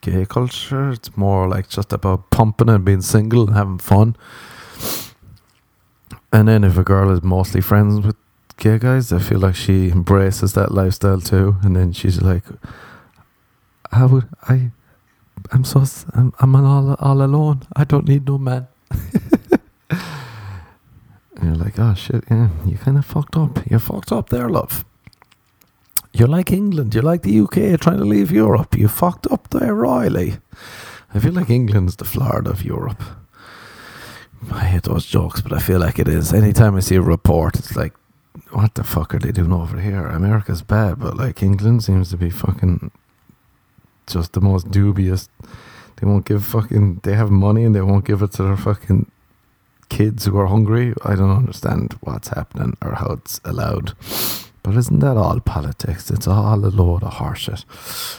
gay 0.00 0.24
culture, 0.24 0.90
it's 0.90 1.16
more 1.16 1.48
like 1.48 1.68
just 1.68 1.92
about 1.92 2.30
pumping 2.30 2.68
and 2.68 2.84
being 2.84 3.02
single 3.02 3.46
and 3.46 3.56
having 3.56 3.78
fun. 3.78 4.16
And 6.32 6.48
then 6.48 6.64
if 6.64 6.78
a 6.78 6.84
girl 6.84 7.10
is 7.10 7.22
mostly 7.22 7.60
friends 7.60 8.06
with 8.06 8.16
gay 8.56 8.78
guys, 8.78 9.12
I 9.12 9.18
feel 9.18 9.40
like 9.40 9.56
she 9.56 9.90
embraces 9.90 10.52
that 10.52 10.72
lifestyle 10.72 11.20
too. 11.20 11.56
And 11.62 11.74
then 11.74 11.92
she's 11.92 12.22
like, 12.22 12.44
"How 13.90 14.06
would, 14.08 14.28
I, 14.48 14.70
I'm 15.50 15.64
so, 15.64 15.84
I'm, 16.14 16.32
I'm 16.38 16.54
all, 16.54 16.94
all 16.94 17.22
alone. 17.22 17.62
I 17.74 17.84
don't 17.84 18.06
need 18.06 18.26
no 18.26 18.38
man." 18.38 18.68
you're 21.42 21.56
like, 21.56 21.78
"Oh 21.78 21.94
shit, 21.94 22.24
yeah, 22.30 22.48
you 22.64 22.78
kind 22.78 22.98
of 22.98 23.06
fucked 23.06 23.36
up. 23.36 23.58
You're 23.68 23.80
fucked 23.80 24.12
up 24.12 24.28
there, 24.30 24.48
love." 24.48 24.84
You're 26.12 26.28
like 26.28 26.52
England. 26.52 26.94
You're 26.94 27.04
like 27.04 27.22
the 27.22 27.40
UK 27.40 27.80
trying 27.80 27.98
to 27.98 28.04
leave 28.04 28.32
Europe. 28.32 28.76
You 28.76 28.88
fucked 28.88 29.30
up 29.30 29.48
there 29.50 29.74
royally. 29.74 30.38
I 31.14 31.18
feel 31.20 31.32
like 31.32 31.50
England's 31.50 31.96
the 31.96 32.04
Florida 32.04 32.50
of 32.50 32.64
Europe. 32.64 33.02
I 34.50 34.64
hate 34.64 34.84
those 34.84 35.06
jokes, 35.06 35.40
but 35.40 35.52
I 35.52 35.58
feel 35.58 35.80
like 35.80 35.98
it 35.98 36.08
is. 36.08 36.32
Anytime 36.32 36.76
I 36.76 36.80
see 36.80 36.96
a 36.96 37.02
report, 37.02 37.56
it's 37.56 37.76
like, 37.76 37.92
what 38.52 38.74
the 38.74 38.84
fuck 38.84 39.14
are 39.14 39.18
they 39.18 39.32
doing 39.32 39.52
over 39.52 39.80
here? 39.80 40.06
America's 40.06 40.62
bad, 40.62 40.98
but 40.98 41.16
like 41.16 41.42
England 41.42 41.84
seems 41.84 42.10
to 42.10 42.16
be 42.16 42.30
fucking 42.30 42.90
just 44.06 44.32
the 44.32 44.40
most 44.40 44.70
dubious. 44.70 45.28
They 45.96 46.06
won't 46.06 46.24
give 46.24 46.44
fucking. 46.44 47.00
They 47.02 47.14
have 47.14 47.30
money 47.30 47.64
and 47.64 47.74
they 47.74 47.82
won't 47.82 48.06
give 48.06 48.22
it 48.22 48.32
to 48.32 48.42
their 48.42 48.56
fucking 48.56 49.10
kids 49.88 50.24
who 50.24 50.38
are 50.38 50.46
hungry. 50.46 50.94
I 51.04 51.14
don't 51.14 51.30
understand 51.30 51.96
what's 52.00 52.28
happening 52.28 52.76
or 52.82 52.94
how 52.94 53.12
it's 53.12 53.40
allowed. 53.44 53.94
But 54.62 54.76
isn't 54.76 55.00
that 55.00 55.16
all 55.16 55.40
politics? 55.40 56.10
It's 56.10 56.26
all 56.28 56.54
a 56.54 56.68
load 56.68 57.02
of 57.02 57.14
horseshit. 57.14 57.64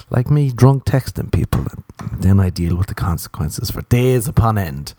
Like 0.09 0.29
me 0.29 0.51
drunk 0.51 0.85
texting 0.85 1.31
people, 1.31 1.65
and 1.99 2.21
then 2.21 2.39
I 2.39 2.49
deal 2.49 2.75
with 2.75 2.87
the 2.87 2.95
consequences 2.95 3.71
for 3.71 3.81
days 3.83 4.27
upon 4.27 4.57
end. 4.57 4.93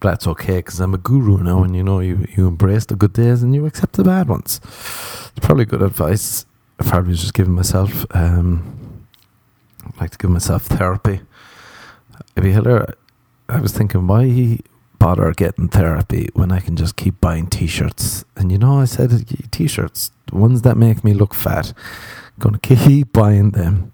That's 0.00 0.26
okay 0.26 0.56
because 0.56 0.80
I'm 0.80 0.94
a 0.94 0.98
guru 0.98 1.42
now, 1.42 1.62
and 1.62 1.74
you 1.74 1.82
know 1.82 2.00
you, 2.00 2.26
you 2.36 2.46
embrace 2.46 2.86
the 2.86 2.96
good 2.96 3.12
days 3.12 3.42
and 3.42 3.54
you 3.54 3.66
accept 3.66 3.94
the 3.94 4.04
bad 4.04 4.28
ones. 4.28 4.60
It's 4.64 5.46
probably 5.46 5.64
good 5.64 5.82
advice. 5.82 6.46
I 6.78 6.84
probably 6.84 7.14
just 7.14 7.34
giving 7.34 7.54
myself, 7.54 8.04
um, 8.10 9.06
I'd 9.86 10.00
like 10.00 10.10
to 10.10 10.18
give 10.18 10.30
myself 10.30 10.64
therapy. 10.64 11.20
It'd 12.36 12.44
be 12.44 12.52
hilarious. 12.52 12.94
I 13.48 13.60
was 13.60 13.72
thinking, 13.72 14.06
why 14.06 14.58
bother 14.98 15.32
getting 15.32 15.68
therapy 15.68 16.28
when 16.34 16.50
I 16.50 16.60
can 16.60 16.76
just 16.76 16.96
keep 16.96 17.20
buying 17.20 17.46
t-shirts? 17.46 18.24
And 18.36 18.50
you 18.50 18.58
know, 18.58 18.80
I 18.80 18.86
said 18.86 19.50
t-shirts, 19.50 20.10
the 20.26 20.36
ones 20.36 20.62
that 20.62 20.76
make 20.76 21.04
me 21.04 21.14
look 21.14 21.34
fat. 21.34 21.72
Gonna 22.38 22.58
keep 22.58 23.12
buying 23.12 23.50
them. 23.52 23.92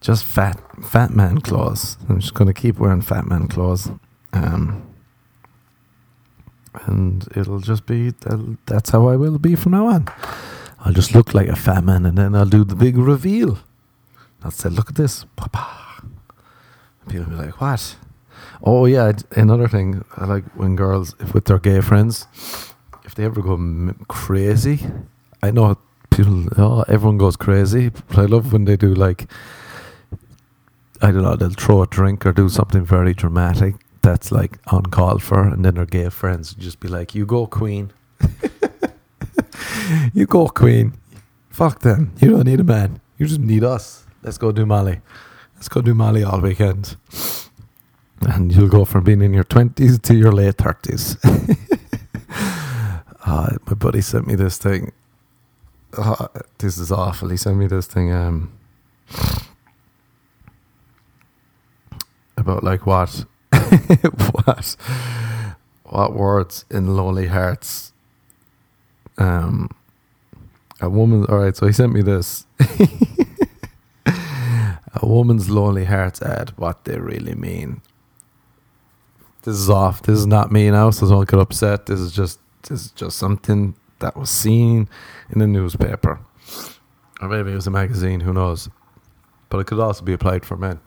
Just 0.00 0.24
fat, 0.24 0.60
fat 0.82 1.10
man 1.10 1.40
clothes. 1.40 1.98
I'm 2.08 2.20
just 2.20 2.34
gonna 2.34 2.54
keep 2.54 2.78
wearing 2.78 3.02
fat 3.02 3.26
man 3.26 3.48
clothes. 3.48 3.90
Um, 4.32 4.89
and 6.86 7.26
it'll 7.36 7.60
just 7.60 7.86
be 7.86 8.12
that's 8.66 8.90
how 8.90 9.08
I 9.08 9.16
will 9.16 9.38
be 9.38 9.54
from 9.54 9.72
now 9.72 9.86
on. 9.86 10.08
I'll 10.80 10.92
just 10.92 11.14
look 11.14 11.34
like 11.34 11.48
a 11.48 11.56
fat 11.56 11.84
man, 11.84 12.06
and 12.06 12.16
then 12.16 12.34
I'll 12.34 12.46
do 12.46 12.64
the 12.64 12.74
big 12.74 12.96
reveal. 12.96 13.58
I'll 14.42 14.50
say, 14.50 14.70
"Look 14.70 14.88
at 14.88 14.96
this, 14.96 15.24
papa." 15.36 15.66
People 17.08 17.26
will 17.30 17.38
be 17.38 17.44
like, 17.46 17.60
"What?" 17.60 17.96
Oh 18.62 18.86
yeah, 18.86 19.12
another 19.36 19.68
thing 19.68 20.04
I 20.16 20.24
like 20.24 20.44
when 20.54 20.76
girls, 20.76 21.14
with 21.32 21.46
their 21.46 21.58
gay 21.58 21.80
friends, 21.80 22.26
if 23.04 23.14
they 23.14 23.24
ever 23.24 23.42
go 23.42 23.54
m- 23.54 24.04
crazy, 24.08 24.86
I 25.42 25.50
know 25.50 25.76
people. 26.10 26.46
Oh, 26.56 26.84
everyone 26.88 27.18
goes 27.18 27.36
crazy, 27.36 27.90
but 27.90 28.18
I 28.18 28.24
love 28.24 28.52
when 28.52 28.64
they 28.64 28.76
do 28.76 28.94
like. 28.94 29.30
I 31.02 31.10
don't 31.10 31.22
know. 31.22 31.34
They'll 31.34 31.50
throw 31.50 31.82
a 31.82 31.86
drink 31.86 32.26
or 32.26 32.32
do 32.32 32.50
something 32.50 32.84
very 32.84 33.14
dramatic 33.14 33.76
that's 34.02 34.32
like 34.32 34.58
uncalled 34.70 35.22
for, 35.22 35.42
and 35.42 35.64
then 35.64 35.74
their 35.74 35.86
gay 35.86 36.08
friends 36.08 36.54
would 36.54 36.62
just 36.62 36.80
be 36.80 36.88
like, 36.88 37.14
"You 37.14 37.26
go, 37.26 37.46
Queen. 37.46 37.92
you 40.14 40.26
go, 40.26 40.48
Queen. 40.48 40.94
Fuck 41.50 41.80
them. 41.80 42.12
You 42.20 42.30
don't 42.30 42.46
need 42.46 42.60
a 42.60 42.64
man. 42.64 43.00
You 43.18 43.26
just 43.26 43.40
need 43.40 43.64
us. 43.64 44.06
Let's 44.22 44.38
go 44.38 44.52
do 44.52 44.64
Molly. 44.66 45.00
Let's 45.56 45.68
go 45.68 45.80
do 45.80 45.94
Molly 45.94 46.22
all 46.22 46.40
weekend." 46.40 46.96
And 48.22 48.52
you'll 48.54 48.68
go 48.68 48.84
from 48.84 49.04
being 49.04 49.22
in 49.22 49.32
your 49.32 49.44
twenties 49.44 49.98
to 50.00 50.14
your 50.14 50.32
late 50.32 50.56
thirties. 50.56 51.16
uh, 53.24 53.56
my 53.66 53.74
buddy 53.74 54.02
sent 54.02 54.26
me 54.26 54.34
this 54.34 54.58
thing. 54.58 54.92
Uh, 55.96 56.28
this 56.58 56.76
is 56.76 56.92
awful. 56.92 57.30
He 57.30 57.36
sent 57.36 57.56
me 57.56 57.66
this 57.66 57.86
thing. 57.86 58.12
Um, 58.12 58.52
about 62.40 62.64
like 62.64 62.86
what 62.86 63.24
what? 64.44 64.76
What 65.84 66.14
words 66.14 66.64
in 66.70 66.96
lonely 66.96 67.26
hearts? 67.26 67.92
Um 69.18 69.70
a 70.80 70.88
woman 70.88 71.26
all 71.26 71.38
right 71.38 71.56
so 71.56 71.66
he 71.66 71.72
sent 71.72 71.92
me 71.92 72.02
this. 72.02 72.46
A 75.02 75.06
woman's 75.06 75.48
lonely 75.48 75.84
hearts 75.84 76.20
at 76.20 76.58
what 76.58 76.84
they 76.84 76.98
really 76.98 77.34
mean. 77.34 77.80
This 79.42 79.54
is 79.56 79.70
off. 79.70 80.02
This 80.02 80.18
is 80.18 80.26
not 80.26 80.50
me 80.50 80.70
now 80.70 80.90
so 80.90 81.08
don't 81.08 81.28
get 81.28 81.38
upset. 81.38 81.86
This 81.86 82.00
is 82.00 82.12
just 82.12 82.40
this 82.62 82.86
is 82.86 82.90
just 82.90 83.16
something 83.18 83.74
that 84.00 84.16
was 84.16 84.30
seen 84.30 84.88
in 85.30 85.40
a 85.40 85.46
newspaper. 85.46 86.18
Or 87.20 87.28
maybe 87.28 87.52
it 87.52 87.54
was 87.54 87.66
a 87.66 87.70
magazine 87.70 88.20
who 88.20 88.32
knows? 88.32 88.68
But 89.48 89.58
it 89.58 89.66
could 89.66 89.78
also 89.78 90.04
be 90.04 90.12
applied 90.12 90.44
for 90.44 90.56
men 90.56 90.80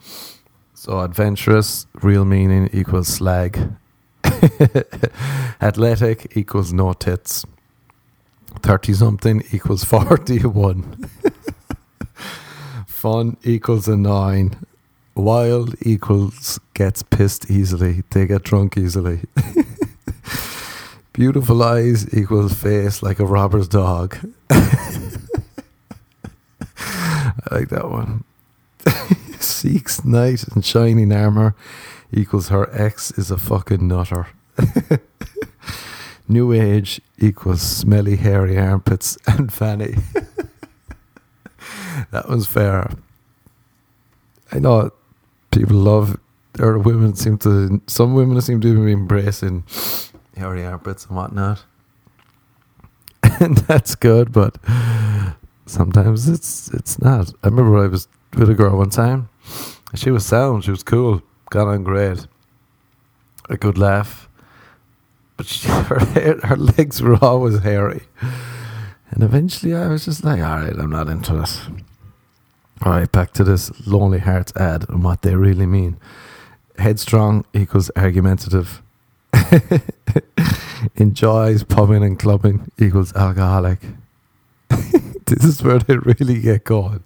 so 0.84 1.00
adventurous, 1.00 1.88
real 2.02 2.26
meaning 2.26 2.70
equals 2.74 3.08
slag. 3.08 3.58
Athletic 5.62 6.36
equals 6.36 6.74
no 6.74 6.92
tits. 6.92 7.46
30 8.60 8.94
something 8.94 9.44
equals 9.54 9.86
41. 9.86 11.10
Fun 12.86 13.38
equals 13.46 13.88
a 13.88 13.96
9. 13.96 14.58
Wild 15.16 15.74
equals 15.84 16.60
gets 16.74 17.02
pissed 17.02 17.50
easily. 17.50 18.04
They 18.10 18.28
get 18.28 18.44
drunk 18.44 18.78
easily. 18.78 19.22
Beautiful 21.14 21.64
eyes 21.64 22.14
equals 22.14 22.62
face 22.62 23.02
like 23.02 23.20
a 23.20 23.26
robber's 23.26 23.70
dog. 23.70 24.18
I 24.50 24.60
like 27.52 27.70
that 27.70 27.90
one. 27.90 28.26
Seeks 29.40 30.06
knight 30.06 30.46
in 30.56 30.62
shining 30.62 31.12
armor 31.12 31.56
equals 32.12 32.50
her 32.50 32.70
ex 32.74 33.12
is 33.12 33.32
a 33.32 33.38
fucking 33.38 33.88
nutter. 33.88 34.28
New 36.28 36.54
age 36.54 37.02
equals 37.20 37.62
smelly 37.62 38.16
hairy 38.16 38.58
armpits 38.58 39.18
and 39.28 39.52
fanny. 39.52 39.96
that 42.12 42.30
was 42.30 42.48
fair. 42.48 42.92
I 44.52 44.60
know 44.60 44.92
people 45.52 45.78
love 45.78 46.18
or 46.60 46.78
women 46.78 47.16
seem 47.16 47.38
to 47.40 47.82
some 47.88 48.14
women 48.14 48.40
seem 48.42 48.62
to 48.62 48.86
be 48.86 48.92
embracing 48.92 49.64
hairy 50.38 50.66
armpits 50.66 51.06
and 51.06 51.16
whatnot. 51.16 51.64
And 53.40 53.58
that's 53.58 53.96
good, 53.96 54.32
but 54.32 54.58
sometimes 55.66 56.30
it's 56.30 56.70
it's 56.70 57.02
not. 57.02 57.32
I 57.44 57.48
remember 57.48 57.84
I 57.84 57.88
was 57.88 58.08
with 58.36 58.50
a 58.50 58.54
girl 58.54 58.78
one 58.78 58.90
time. 58.90 59.30
She 59.96 60.12
was 60.12 60.26
sound. 60.26 60.64
She 60.64 60.72
was 60.72 60.84
cool. 60.84 61.22
Got 61.50 61.68
on 61.68 61.84
great. 61.84 62.26
A 63.50 63.58
good 63.58 63.78
laugh. 63.78 64.30
But 65.38 65.46
she, 65.46 65.68
her 65.70 66.00
hair, 66.00 66.40
her 66.44 66.58
legs 66.58 67.02
were 67.02 67.18
always 67.24 67.60
hairy. 67.60 68.04
And 69.12 69.24
eventually, 69.24 69.76
I 69.76 69.88
was 69.88 70.06
just 70.06 70.24
like, 70.24 70.42
"All 70.42 70.58
right, 70.58 70.74
I'm 70.74 70.90
not 70.90 71.08
into 71.08 71.34
this." 71.36 71.62
All 72.82 72.92
right, 72.92 73.12
back 73.12 73.32
to 73.34 73.44
this 73.44 73.72
Lonely 73.88 74.20
Hearts 74.20 74.52
ad 74.56 74.90
and 74.90 75.04
what 75.04 75.22
they 75.22 75.36
really 75.36 75.66
mean. 75.66 75.98
Headstrong 76.78 77.46
equals 77.54 77.92
argumentative. 77.96 78.82
Enjoys 80.96 81.64
pubbing 81.64 82.04
and 82.04 82.18
clubbing 82.20 82.72
equals 82.78 83.16
alcoholic. 83.16 83.80
this 85.34 85.46
is 85.46 85.64
where 85.64 85.80
they 85.80 85.98
really 85.98 86.40
get 86.40 86.64
going. 86.64 87.04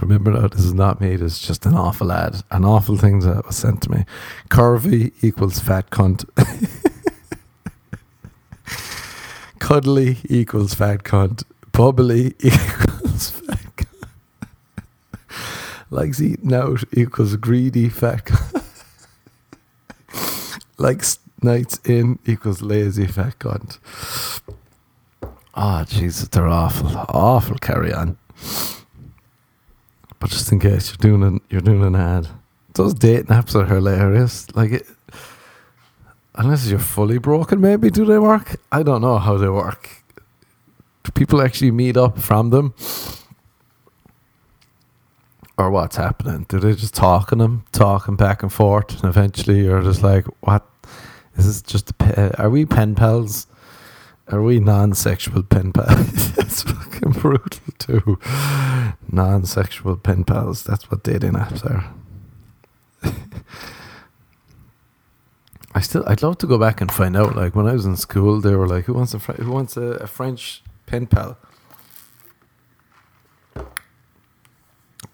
Remember 0.00 0.30
now, 0.30 0.46
this 0.46 0.64
is 0.64 0.74
not 0.74 1.00
me. 1.00 1.16
This 1.16 1.32
is 1.32 1.40
just 1.40 1.66
an 1.66 1.74
awful 1.74 2.12
ad. 2.12 2.36
An 2.52 2.64
awful 2.64 2.96
thing 2.96 3.18
that 3.20 3.46
was 3.46 3.56
sent 3.56 3.82
to 3.82 3.90
me. 3.90 4.04
Curvy 4.48 5.12
equals 5.22 5.58
fat 5.58 5.90
cunt. 5.90 6.24
Cuddly 9.58 10.18
equals 10.28 10.74
fat 10.74 11.02
cunt. 11.02 11.42
Bubbly 11.72 12.26
equals 12.38 13.30
fat 13.30 13.76
cunt. 13.76 14.08
Likes 15.90 16.20
eating 16.20 16.54
out 16.54 16.84
equals 16.92 17.34
greedy 17.36 17.88
fat 17.88 18.26
cunt. 18.26 18.62
Likes 20.76 21.18
nights 21.42 21.80
in 21.84 22.20
equals 22.24 22.62
lazy 22.62 23.08
fat 23.08 23.40
cunt. 23.40 23.80
Oh, 25.60 25.82
Jesus, 25.88 26.28
they're 26.28 26.46
awful, 26.46 26.88
awful. 27.08 27.56
Carry 27.58 27.92
on. 27.92 28.16
But 30.20 30.30
just 30.30 30.52
in 30.52 30.60
case 30.60 30.90
you're 30.90 31.10
doing 31.10 31.24
an 31.24 31.40
you're 31.50 31.60
doing 31.60 31.82
an 31.82 31.96
ad, 31.96 32.28
those 32.74 32.94
dating 32.94 33.26
apps 33.26 33.56
are 33.56 33.66
hilarious. 33.66 34.46
Like 34.54 34.70
it, 34.70 34.86
unless 36.36 36.68
you're 36.68 36.78
fully 36.78 37.18
broken, 37.18 37.60
maybe 37.60 37.90
do 37.90 38.04
they 38.04 38.20
work? 38.20 38.60
I 38.70 38.84
don't 38.84 39.00
know 39.00 39.18
how 39.18 39.36
they 39.36 39.48
work. 39.48 40.04
Do 41.02 41.10
people 41.10 41.42
actually 41.42 41.72
meet 41.72 41.96
up 41.96 42.20
from 42.20 42.50
them? 42.50 42.72
Or 45.56 45.72
what's 45.72 45.96
happening? 45.96 46.46
Do 46.48 46.60
they 46.60 46.74
just 46.74 46.94
talking 46.94 47.38
them, 47.38 47.64
talking 47.72 48.14
back 48.14 48.44
and 48.44 48.52
forth, 48.52 48.92
and 49.02 49.08
eventually 49.08 49.64
you're 49.64 49.82
just 49.82 50.04
like, 50.04 50.24
"What 50.38 50.64
is 51.36 51.46
this? 51.46 51.62
Just 51.62 51.90
a, 52.00 52.40
are 52.40 52.48
we 52.48 52.64
pen 52.64 52.94
pals? 52.94 53.48
Are 54.30 54.42
we 54.42 54.60
non-sexual 54.60 55.42
pen 55.44 55.72
pals? 55.72 56.32
That's 56.34 56.62
fucking 56.62 57.12
brutal 57.12 57.60
too. 57.78 58.18
Non-sexual 59.10 59.96
pen 59.96 60.24
pals. 60.24 60.62
That's 60.64 60.90
what 60.90 61.02
dating 61.02 61.32
apps 61.32 61.64
are. 61.64 61.94
I 65.74 65.80
still, 65.80 66.04
I'd 66.06 66.22
love 66.22 66.38
to 66.38 66.46
go 66.46 66.58
back 66.58 66.80
and 66.80 66.92
find 66.92 67.16
out. 67.16 67.36
Like 67.36 67.54
when 67.54 67.66
I 67.66 67.72
was 67.72 67.86
in 67.86 67.96
school, 67.96 68.40
they 68.40 68.54
were 68.54 68.66
like, 68.66 68.86
"Who 68.86 68.94
wants 68.94 69.14
a 69.14 69.18
who 69.18 69.50
wants 69.50 69.76
a, 69.76 69.82
a 69.82 70.06
French 70.06 70.62
pen 70.86 71.06
pal?" 71.06 71.38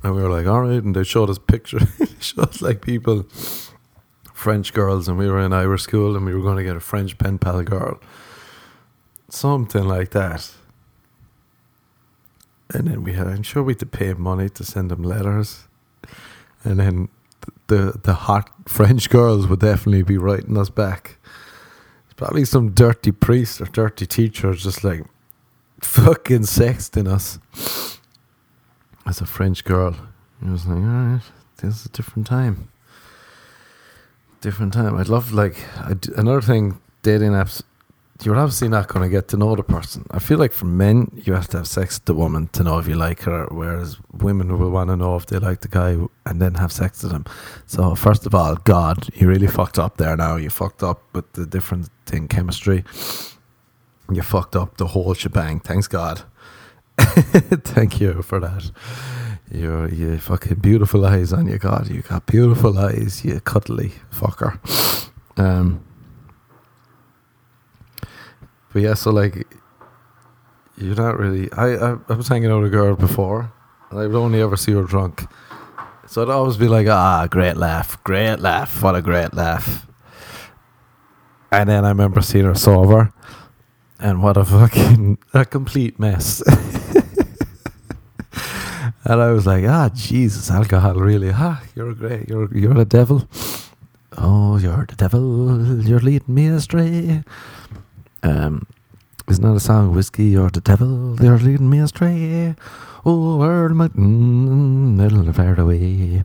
And 0.02 0.14
we 0.14 0.22
were 0.22 0.30
like, 0.30 0.46
"All 0.46 0.62
right," 0.62 0.82
and 0.82 0.96
they 0.96 1.04
showed 1.04 1.28
us 1.28 1.38
pictures. 1.38 1.86
showed 2.20 2.48
us 2.48 2.62
like 2.62 2.80
people, 2.80 3.26
French 4.32 4.72
girls, 4.72 5.06
and 5.06 5.18
we 5.18 5.28
were 5.28 5.40
in 5.40 5.52
Irish 5.52 5.82
school, 5.82 6.16
and 6.16 6.24
we 6.24 6.34
were 6.34 6.42
going 6.42 6.56
to 6.56 6.64
get 6.64 6.76
a 6.76 6.80
French 6.80 7.18
pen 7.18 7.38
pal 7.38 7.62
girl 7.62 8.00
something 9.34 9.84
like 9.84 10.10
that. 10.10 10.50
And 12.72 12.88
then 12.88 13.04
we 13.04 13.12
had, 13.12 13.26
I'm 13.26 13.42
sure 13.42 13.62
we 13.62 13.72
had 13.72 13.80
to 13.80 13.86
pay 13.86 14.14
money 14.14 14.48
to 14.48 14.64
send 14.64 14.90
them 14.90 15.02
letters. 15.02 15.68
And 16.64 16.80
then 16.80 17.08
the 17.66 17.98
the 18.02 18.14
hot 18.14 18.50
French 18.66 19.10
girls 19.10 19.46
would 19.46 19.60
definitely 19.60 20.02
be 20.02 20.18
writing 20.18 20.56
us 20.56 20.70
back. 20.70 21.18
It's 22.04 22.14
probably 22.14 22.44
some 22.44 22.70
dirty 22.70 23.12
priest 23.12 23.60
or 23.60 23.66
dirty 23.66 24.06
teacher 24.06 24.54
just 24.54 24.84
like 24.84 25.04
fucking 25.80 26.42
sexting 26.42 27.08
us 27.08 27.38
as 29.06 29.20
a 29.20 29.26
French 29.26 29.64
girl. 29.64 29.96
I 30.44 30.50
was 30.50 30.66
like, 30.66 30.78
all 30.78 30.82
right, 30.82 31.20
this 31.58 31.80
is 31.80 31.86
a 31.86 31.90
different 31.90 32.26
time. 32.26 32.68
Different 34.40 34.72
time. 34.72 34.96
I'd 34.96 35.08
love 35.08 35.32
like 35.32 35.56
I'd, 35.78 36.08
another 36.10 36.42
thing. 36.42 36.80
Dating 37.02 37.32
apps 37.32 37.62
you're 38.22 38.36
obviously 38.36 38.68
not 38.68 38.88
going 38.88 39.02
to 39.02 39.08
get 39.08 39.28
to 39.28 39.36
know 39.36 39.56
the 39.56 39.62
person. 39.62 40.06
I 40.10 40.18
feel 40.18 40.38
like 40.38 40.52
for 40.52 40.66
men, 40.66 41.10
you 41.14 41.32
have 41.32 41.48
to 41.48 41.58
have 41.58 41.66
sex 41.66 41.96
with 41.96 42.04
the 42.04 42.14
woman 42.14 42.48
to 42.52 42.62
know 42.62 42.78
if 42.78 42.86
you 42.86 42.94
like 42.94 43.22
her, 43.22 43.46
whereas 43.50 43.98
women 44.12 44.56
will 44.56 44.70
want 44.70 44.90
to 44.90 44.96
know 44.96 45.16
if 45.16 45.26
they 45.26 45.38
like 45.38 45.60
the 45.60 45.68
guy 45.68 45.96
and 46.24 46.40
then 46.40 46.54
have 46.54 46.70
sex 46.70 47.02
with 47.02 47.12
him. 47.12 47.24
So, 47.66 47.94
first 47.94 48.24
of 48.24 48.34
all, 48.34 48.54
God, 48.54 49.08
you 49.14 49.26
really 49.26 49.48
fucked 49.48 49.78
up 49.78 49.96
there 49.96 50.16
now. 50.16 50.36
You 50.36 50.48
fucked 50.48 50.82
up 50.82 51.02
with 51.12 51.32
the 51.32 51.44
different 51.44 51.88
thing 52.06 52.28
chemistry. 52.28 52.84
You 54.10 54.22
fucked 54.22 54.54
up 54.54 54.76
the 54.76 54.86
whole 54.86 55.14
shebang. 55.14 55.60
Thanks, 55.60 55.88
God. 55.88 56.22
Thank 56.98 58.00
you 58.00 58.22
for 58.22 58.38
that. 58.38 58.70
You're 59.50 59.88
you 59.88 60.18
fucking 60.18 60.58
beautiful 60.58 61.04
eyes 61.04 61.32
on 61.32 61.48
you, 61.48 61.58
God. 61.58 61.90
You 61.90 62.02
got 62.02 62.26
beautiful 62.26 62.78
eyes, 62.78 63.24
you 63.24 63.40
cuddly 63.40 63.92
fucker. 64.12 64.58
Um, 65.36 65.84
but 68.74 68.82
yeah, 68.82 68.94
so 68.94 69.12
like, 69.12 69.46
you're 70.76 70.96
not 70.96 71.16
really. 71.16 71.50
I, 71.52 71.76
I, 71.76 71.96
I 72.08 72.14
was 72.14 72.26
hanging 72.26 72.50
out 72.50 72.60
with 72.60 72.72
a 72.72 72.76
girl 72.76 72.96
before, 72.96 73.52
and 73.88 74.00
I 74.00 74.08
would 74.08 74.16
only 74.16 74.42
ever 74.42 74.56
see 74.56 74.72
her 74.72 74.82
drunk. 74.82 75.26
So 76.08 76.22
I'd 76.22 76.28
always 76.28 76.56
be 76.56 76.66
like, 76.66 76.88
ah, 76.88 77.28
great 77.30 77.56
laugh, 77.56 78.02
great 78.02 78.40
laugh, 78.40 78.82
what 78.82 78.96
a 78.96 79.00
great 79.00 79.32
laugh. 79.32 79.86
And 81.52 81.68
then 81.68 81.84
I 81.84 81.90
remember 81.90 82.20
seeing 82.20 82.46
her 82.46 82.56
sober, 82.56 83.12
and 84.00 84.20
what 84.24 84.36
a 84.36 84.44
fucking 84.44 85.18
a 85.32 85.44
complete 85.44 86.00
mess. 86.00 86.42
and 89.04 89.22
I 89.22 89.30
was 89.30 89.46
like, 89.46 89.64
ah, 89.66 89.88
Jesus, 89.94 90.50
alcohol 90.50 90.94
really, 90.94 91.30
ah, 91.32 91.62
you're 91.76 91.94
great, 91.94 92.28
you're 92.28 92.52
you're 92.52 92.74
the 92.74 92.84
devil. 92.84 93.28
Oh, 94.18 94.58
you're 94.58 94.86
the 94.86 94.96
devil, 94.96 95.80
you're 95.80 96.00
leading 96.00 96.34
me 96.34 96.48
astray. 96.48 97.22
Um, 98.24 98.66
isn't 99.28 99.44
that 99.44 99.54
a 99.54 99.60
song? 99.60 99.94
Whiskey 99.94 100.36
or 100.36 100.48
the 100.48 100.62
devil, 100.62 101.14
they're 101.14 101.38
leading 101.38 101.68
me 101.68 101.78
astray. 101.80 102.56
Over 103.04 103.68
the 103.68 103.74
mountain, 103.74 104.96
middle 104.96 105.30
far 105.32 105.60
away. 105.60 106.24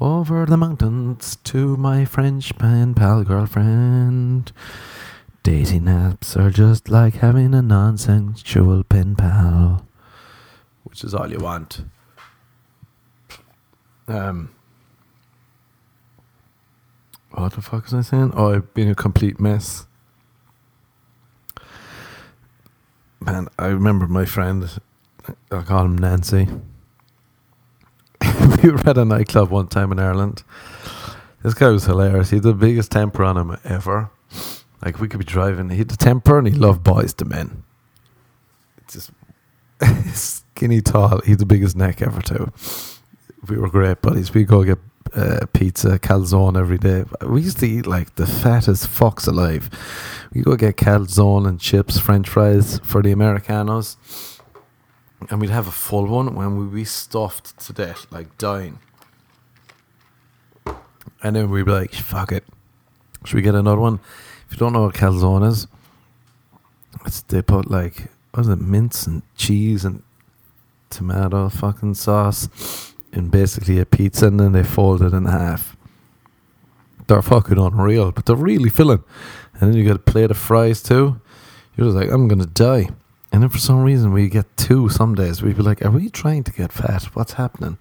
Over 0.00 0.46
the 0.46 0.56
mountains 0.56 1.36
to 1.44 1.76
my 1.76 2.04
French 2.04 2.56
pen 2.56 2.94
pal 2.94 3.24
girlfriend. 3.24 4.52
Dating 5.42 5.82
apps 5.82 6.36
are 6.36 6.50
just 6.50 6.88
like 6.88 7.14
having 7.14 7.52
a 7.52 7.62
non-sensual 7.62 8.84
pen 8.84 9.16
pal, 9.16 9.84
which 10.84 11.02
is 11.02 11.14
all 11.14 11.28
you 11.28 11.38
want. 11.38 11.84
Um, 14.06 14.50
what 17.32 17.54
the 17.54 17.62
fuck 17.62 17.84
was 17.84 17.94
I 17.94 18.02
saying? 18.02 18.32
Oh, 18.36 18.54
I've 18.54 18.72
been 18.72 18.88
a 18.88 18.94
complete 18.94 19.40
mess. 19.40 19.86
Man, 23.24 23.46
I 23.56 23.66
remember 23.66 24.08
my 24.08 24.24
friend, 24.24 24.68
I 25.52 25.62
call 25.62 25.84
him 25.84 25.96
Nancy. 25.96 26.48
we 28.62 28.70
were 28.70 28.88
at 28.88 28.98
a 28.98 29.04
nightclub 29.04 29.48
one 29.50 29.68
time 29.68 29.92
in 29.92 30.00
Ireland. 30.00 30.42
This 31.44 31.54
guy 31.54 31.68
was 31.68 31.84
hilarious. 31.84 32.30
He 32.30 32.36
had 32.36 32.42
the 32.42 32.52
biggest 32.52 32.90
temper 32.90 33.22
on 33.22 33.36
him 33.36 33.56
ever. 33.64 34.10
Like 34.84 34.98
we 34.98 35.06
could 35.06 35.20
be 35.20 35.24
driving, 35.24 35.70
he 35.70 35.78
had 35.78 35.88
the 35.88 35.96
temper 35.96 36.38
and 36.38 36.48
he 36.48 36.54
loved 36.54 36.82
Boyz 36.82 37.14
II 37.22 37.28
Men. 37.28 37.62
Just 38.88 39.12
skinny, 40.12 40.80
tall. 40.80 41.20
He 41.20 41.30
had 41.30 41.38
the 41.38 41.46
biggest 41.46 41.76
neck 41.76 42.02
ever 42.02 42.20
too. 42.20 42.52
We 43.48 43.56
were 43.56 43.68
great 43.68 44.02
buddies. 44.02 44.34
We 44.34 44.42
go 44.42 44.64
get 44.64 44.78
uh, 45.14 45.46
pizza, 45.52 45.98
calzone 45.98 46.58
every 46.58 46.78
day. 46.78 47.04
We 47.26 47.42
used 47.42 47.58
to 47.60 47.66
eat 47.66 47.86
like 47.86 48.14
the 48.14 48.26
fattest 48.26 48.86
fucks 48.86 49.28
alive. 49.28 49.70
We 50.32 50.42
go 50.42 50.56
get 50.56 50.76
calzone 50.76 51.46
and 51.46 51.60
chips, 51.60 51.98
French 51.98 52.28
fries 52.28 52.78
for 52.82 53.02
the 53.02 53.12
Americanos, 53.12 53.96
and 55.28 55.40
we'd 55.40 55.50
have 55.50 55.68
a 55.68 55.72
full 55.72 56.06
one 56.06 56.34
when 56.34 56.56
we'd 56.56 56.74
be 56.74 56.84
stuffed 56.84 57.58
to 57.66 57.72
death, 57.72 58.06
like 58.10 58.36
dying. 58.38 58.78
And 61.22 61.36
then 61.36 61.50
we'd 61.50 61.66
be 61.66 61.72
like, 61.72 61.92
"Fuck 61.94 62.32
it, 62.32 62.44
should 63.24 63.36
we 63.36 63.42
get 63.42 63.54
another 63.54 63.80
one?" 63.80 64.00
If 64.46 64.52
you 64.52 64.58
don't 64.58 64.72
know 64.72 64.82
what 64.82 64.94
calzone 64.94 65.46
is, 65.46 65.66
it's 67.06 67.22
they 67.22 67.42
put 67.42 67.70
like 67.70 68.08
what 68.32 68.40
is 68.40 68.48
it, 68.48 68.60
mince 68.60 69.06
and 69.06 69.22
cheese 69.36 69.84
and 69.84 70.02
tomato 70.90 71.48
fucking 71.48 71.94
sauce 71.94 72.91
in 73.12 73.28
basically 73.28 73.78
a 73.78 73.86
pizza 73.86 74.26
and 74.26 74.40
then 74.40 74.52
they 74.52 74.64
fold 74.64 75.02
it 75.02 75.12
in 75.12 75.26
half. 75.26 75.76
They're 77.06 77.22
fucking 77.22 77.58
unreal, 77.58 78.12
but 78.12 78.26
they're 78.26 78.36
really 78.36 78.70
filling. 78.70 79.04
And 79.54 79.70
then 79.70 79.78
you 79.78 79.84
get 79.84 79.96
a 79.96 79.98
plate 79.98 80.30
of 80.30 80.38
fries 80.38 80.82
too. 80.82 81.20
You're 81.76 81.88
just 81.88 81.96
like, 81.96 82.10
I'm 82.10 82.28
gonna 82.28 82.46
die. 82.46 82.88
And 83.32 83.42
then 83.42 83.48
for 83.48 83.58
some 83.58 83.82
reason 83.82 84.12
we 84.12 84.28
get 84.28 84.56
two 84.56 84.88
some 84.88 85.14
days. 85.14 85.42
We'd 85.42 85.56
be 85.56 85.62
like, 85.62 85.82
Are 85.84 85.90
we 85.90 86.08
trying 86.08 86.44
to 86.44 86.52
get 86.52 86.72
fat? 86.72 87.04
What's 87.14 87.34
happening? 87.34 87.78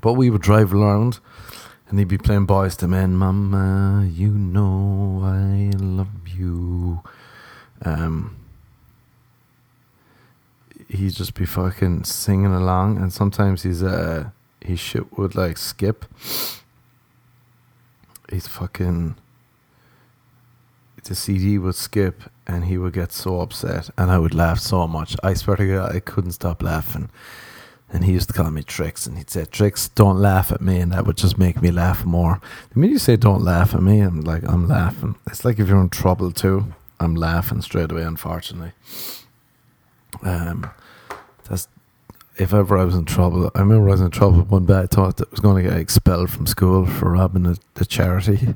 But 0.00 0.14
we 0.14 0.30
would 0.30 0.42
drive 0.42 0.72
around 0.74 1.20
and 1.88 1.98
he'd 1.98 2.08
be 2.08 2.18
playing 2.18 2.46
Boyz 2.46 2.82
II 2.82 2.88
Men, 2.88 3.14
Mama, 3.16 4.08
you 4.10 4.30
know 4.30 5.20
I 5.24 5.76
love 5.76 6.28
you. 6.28 7.02
Um 7.84 8.39
he'd 10.90 11.14
just 11.14 11.34
be 11.34 11.46
fucking 11.46 12.04
singing 12.04 12.52
along, 12.52 12.98
and 12.98 13.12
sometimes 13.12 13.62
he's 13.62 13.82
uh 13.82 14.30
he 14.60 14.76
shit 14.76 15.16
would 15.18 15.34
like 15.34 15.56
skip. 15.58 16.04
He's 18.30 18.46
fucking 18.46 19.16
the 21.04 21.14
CD 21.16 21.58
would 21.58 21.74
skip, 21.74 22.22
and 22.46 22.66
he 22.66 22.78
would 22.78 22.92
get 22.92 23.10
so 23.10 23.40
upset, 23.40 23.90
and 23.98 24.10
I 24.12 24.18
would 24.18 24.34
laugh 24.34 24.60
so 24.60 24.86
much. 24.86 25.16
I 25.24 25.34
swear 25.34 25.56
to 25.56 25.66
God, 25.66 25.96
I 25.96 25.98
couldn't 25.98 26.32
stop 26.32 26.62
laughing. 26.62 27.10
And 27.92 28.04
he 28.04 28.12
used 28.12 28.28
to 28.28 28.32
call 28.32 28.48
me 28.52 28.62
Tricks, 28.62 29.06
and 29.06 29.18
he'd 29.18 29.28
say, 29.28 29.44
Tricks, 29.44 29.88
don't 29.88 30.18
laugh 30.18 30.52
at 30.52 30.60
me, 30.60 30.78
and 30.78 30.92
that 30.92 31.06
would 31.06 31.16
just 31.16 31.36
make 31.36 31.60
me 31.60 31.72
laugh 31.72 32.04
more. 32.04 32.40
The 32.72 32.78
minute 32.78 32.92
you 32.92 32.98
say, 33.00 33.16
don't 33.16 33.42
laugh 33.42 33.74
at 33.74 33.82
me, 33.82 33.98
I'm 33.98 34.20
like, 34.20 34.44
I'm 34.44 34.68
laughing. 34.68 35.16
It's 35.26 35.44
like 35.44 35.58
if 35.58 35.66
you're 35.66 35.80
in 35.80 35.88
trouble 35.88 36.30
too, 36.30 36.72
I'm 37.00 37.16
laughing 37.16 37.60
straight 37.62 37.90
away, 37.90 38.02
unfortunately. 38.02 38.72
Um, 40.22 40.70
that's 41.48 41.68
if 42.36 42.54
ever 42.54 42.78
I 42.78 42.84
was 42.84 42.94
in 42.94 43.04
trouble. 43.04 43.50
I 43.54 43.60
remember 43.60 43.88
I 43.88 43.92
was 43.92 44.00
in 44.00 44.10
trouble 44.10 44.42
one 44.42 44.66
day. 44.66 44.78
I 44.78 44.86
thought 44.86 45.18
that 45.18 45.28
I 45.28 45.30
was 45.30 45.40
going 45.40 45.62
to 45.62 45.70
get 45.70 45.78
expelled 45.78 46.30
from 46.30 46.46
school 46.46 46.86
for 46.86 47.10
robbing 47.10 47.46
a, 47.46 47.56
a 47.76 47.84
charity. 47.84 48.54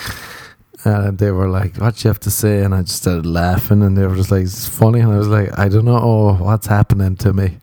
and 0.84 1.18
they 1.18 1.30
were 1.30 1.48
like, 1.48 1.76
"What 1.76 1.96
do 1.96 2.06
you 2.06 2.08
have 2.08 2.20
to 2.20 2.30
say?" 2.30 2.62
And 2.62 2.74
I 2.74 2.82
just 2.82 2.96
started 2.96 3.26
laughing, 3.26 3.82
and 3.82 3.96
they 3.96 4.06
were 4.06 4.16
just 4.16 4.30
like, 4.30 4.42
"It's 4.42 4.66
funny." 4.66 5.00
And 5.00 5.12
I 5.12 5.18
was 5.18 5.28
like, 5.28 5.56
"I 5.58 5.68
don't 5.68 5.84
know 5.84 6.34
what's 6.40 6.66
happening 6.66 7.16
to 7.16 7.32
me. 7.32 7.58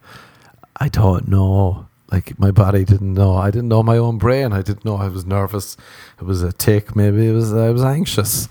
I 0.80 0.90
don't 0.90 1.28
know. 1.28 1.88
Like 2.12 2.40
my 2.40 2.52
body 2.52 2.86
didn't 2.86 3.14
know. 3.14 3.36
I 3.36 3.52
didn't 3.52 3.68
know 3.68 3.84
my 3.84 3.98
own 3.98 4.18
brain. 4.18 4.54
I 4.54 4.62
didn't 4.62 4.86
know 4.86 4.96
I 4.96 5.10
was 5.10 5.26
nervous. 5.26 5.76
It 6.20 6.24
was 6.24 6.42
a 6.42 6.54
tick. 6.54 6.96
Maybe 6.96 7.28
it 7.28 7.34
was 7.34 7.54
I 7.54 7.72
was 7.72 7.84
anxious." 7.84 8.48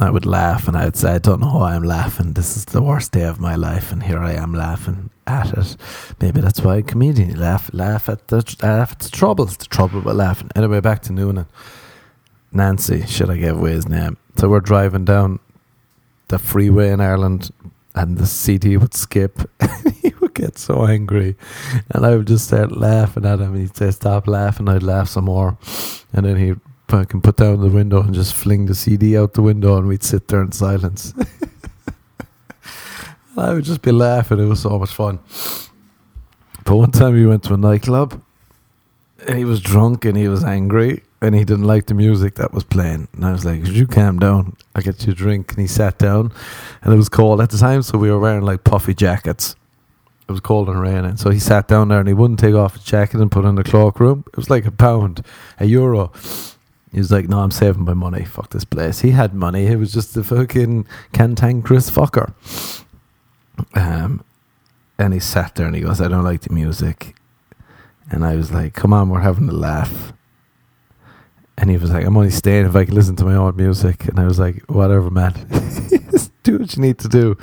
I 0.00 0.10
would 0.10 0.26
laugh 0.26 0.66
and 0.66 0.76
I 0.76 0.86
would 0.86 0.96
say, 0.96 1.12
I 1.12 1.18
don't 1.18 1.40
know 1.40 1.54
why 1.54 1.74
I'm 1.74 1.82
laughing. 1.82 2.32
This 2.32 2.56
is 2.56 2.64
the 2.64 2.82
worst 2.82 3.12
day 3.12 3.24
of 3.24 3.38
my 3.38 3.54
life, 3.54 3.92
and 3.92 4.02
here 4.02 4.18
I 4.18 4.32
am 4.32 4.52
laughing 4.54 5.10
at 5.26 5.52
it. 5.56 5.76
Maybe 6.20 6.40
that's 6.40 6.60
why 6.60 6.78
a 6.78 6.82
comedian 6.82 7.38
laugh 7.38 7.70
laugh 7.72 8.08
at 8.08 8.28
the 8.28 8.56
laugh 8.62 8.92
at 8.92 8.98
the 9.00 9.10
troubles, 9.10 9.56
the 9.56 9.66
trouble 9.66 10.00
with 10.00 10.16
laughing. 10.16 10.50
Anyway, 10.56 10.80
back 10.80 11.02
to 11.02 11.12
Noonan. 11.12 11.46
Nancy, 12.50 13.04
should 13.06 13.30
I 13.30 13.36
give 13.36 13.56
away 13.58 13.72
his 13.72 13.88
name? 13.88 14.16
So 14.36 14.48
we're 14.48 14.60
driving 14.60 15.04
down 15.04 15.40
the 16.28 16.38
freeway 16.38 16.90
in 16.90 17.00
Ireland, 17.00 17.50
and 17.94 18.16
the 18.16 18.26
CD 18.26 18.76
would 18.76 18.94
skip. 18.94 19.38
he 20.02 20.14
would 20.20 20.34
get 20.34 20.58
so 20.58 20.86
angry, 20.86 21.36
and 21.90 22.06
I 22.06 22.16
would 22.16 22.26
just 22.26 22.46
start 22.46 22.72
laughing 22.72 23.26
at 23.26 23.40
him. 23.40 23.54
He'd 23.54 23.76
say, 23.76 23.90
"Stop 23.90 24.26
laughing." 24.26 24.68
I'd 24.68 24.82
laugh 24.82 25.08
some 25.08 25.26
more, 25.26 25.58
and 26.12 26.24
then 26.24 26.36
he'd 26.36 26.60
fucking 26.98 27.22
put 27.22 27.36
down 27.36 27.60
the 27.60 27.68
window 27.68 28.02
and 28.02 28.14
just 28.14 28.34
fling 28.34 28.66
the 28.66 28.74
CD 28.74 29.18
out 29.18 29.32
the 29.32 29.42
window, 29.42 29.76
and 29.76 29.88
we'd 29.88 30.04
sit 30.04 30.28
there 30.28 30.42
in 30.42 30.52
silence. 30.52 31.12
I 33.36 33.52
would 33.52 33.64
just 33.64 33.82
be 33.82 33.90
laughing. 33.90 34.38
It 34.38 34.44
was 34.44 34.60
so 34.60 34.78
much 34.78 34.90
fun. 34.90 35.18
But 36.64 36.76
one 36.76 36.92
time 36.92 37.14
we 37.14 37.26
went 37.26 37.42
to 37.44 37.54
a 37.54 37.56
nightclub, 37.56 38.22
and 39.26 39.36
he 39.36 39.44
was 39.44 39.60
drunk 39.60 40.04
and 40.04 40.16
he 40.16 40.28
was 40.28 40.44
angry 40.44 41.02
and 41.20 41.34
he 41.34 41.44
didn't 41.44 41.64
like 41.64 41.86
the 41.86 41.94
music 41.94 42.34
that 42.34 42.52
was 42.52 42.62
playing. 42.62 43.08
And 43.14 43.24
I 43.24 43.32
was 43.32 43.44
like, 43.44 43.64
"Could 43.64 43.76
you 43.76 43.86
calm 43.86 44.18
down? 44.18 44.56
I 44.76 44.82
get 44.82 45.04
you 45.06 45.12
a 45.12 45.16
drink." 45.16 45.52
And 45.52 45.60
he 45.60 45.66
sat 45.66 45.98
down, 45.98 46.30
and 46.82 46.92
it 46.92 46.96
was 46.96 47.08
cold 47.08 47.40
at 47.40 47.50
the 47.50 47.58
time, 47.58 47.82
so 47.82 47.98
we 47.98 48.10
were 48.10 48.20
wearing 48.20 48.44
like 48.44 48.62
puffy 48.62 48.94
jackets. 48.94 49.56
It 50.28 50.32
was 50.32 50.40
cold 50.40 50.68
and 50.68 50.80
raining, 50.80 51.16
so 51.16 51.30
he 51.30 51.40
sat 51.40 51.66
down 51.66 51.88
there 51.88 51.98
and 51.98 52.08
he 52.08 52.14
wouldn't 52.14 52.38
take 52.38 52.54
off 52.54 52.74
his 52.74 52.84
jacket 52.84 53.20
and 53.20 53.32
put 53.32 53.44
on 53.44 53.56
the 53.56 53.64
cloakroom. 53.64 54.24
It 54.28 54.36
was 54.36 54.48
like 54.48 54.64
a 54.64 54.70
pound, 54.70 55.24
a 55.58 55.64
euro. 55.64 56.12
He 56.94 57.00
was 57.00 57.10
like, 57.10 57.28
"No, 57.28 57.40
I'm 57.40 57.50
saving 57.50 57.84
my 57.84 57.92
money. 57.92 58.24
Fuck 58.24 58.50
this 58.50 58.64
place." 58.64 59.00
He 59.00 59.10
had 59.10 59.34
money. 59.34 59.66
He 59.66 59.74
was 59.74 59.92
just 59.92 60.16
a 60.16 60.22
fucking 60.22 60.86
cantankerous 61.12 61.90
fucker. 61.90 62.32
Um, 63.74 64.22
and 64.96 65.12
he 65.12 65.18
sat 65.18 65.56
there 65.56 65.66
and 65.66 65.74
he 65.74 65.82
goes, 65.82 66.00
"I 66.00 66.06
don't 66.06 66.22
like 66.22 66.42
the 66.42 66.54
music," 66.54 67.16
and 68.12 68.24
I 68.24 68.36
was 68.36 68.52
like, 68.52 68.74
"Come 68.74 68.92
on, 68.92 69.08
we're 69.08 69.22
having 69.22 69.48
a 69.48 69.52
laugh." 69.52 70.12
And 71.58 71.68
he 71.68 71.76
was 71.76 71.90
like, 71.90 72.06
"I'm 72.06 72.16
only 72.16 72.30
staying 72.30 72.66
if 72.66 72.76
I 72.76 72.84
can 72.84 72.94
listen 72.94 73.16
to 73.16 73.24
my 73.24 73.34
own 73.34 73.56
music." 73.56 74.06
And 74.06 74.20
I 74.20 74.24
was 74.24 74.38
like, 74.38 74.62
"Whatever, 74.68 75.10
man. 75.10 75.32
do 76.44 76.58
what 76.58 76.76
you 76.76 76.82
need 76.82 76.98
to 76.98 77.08
do." 77.08 77.36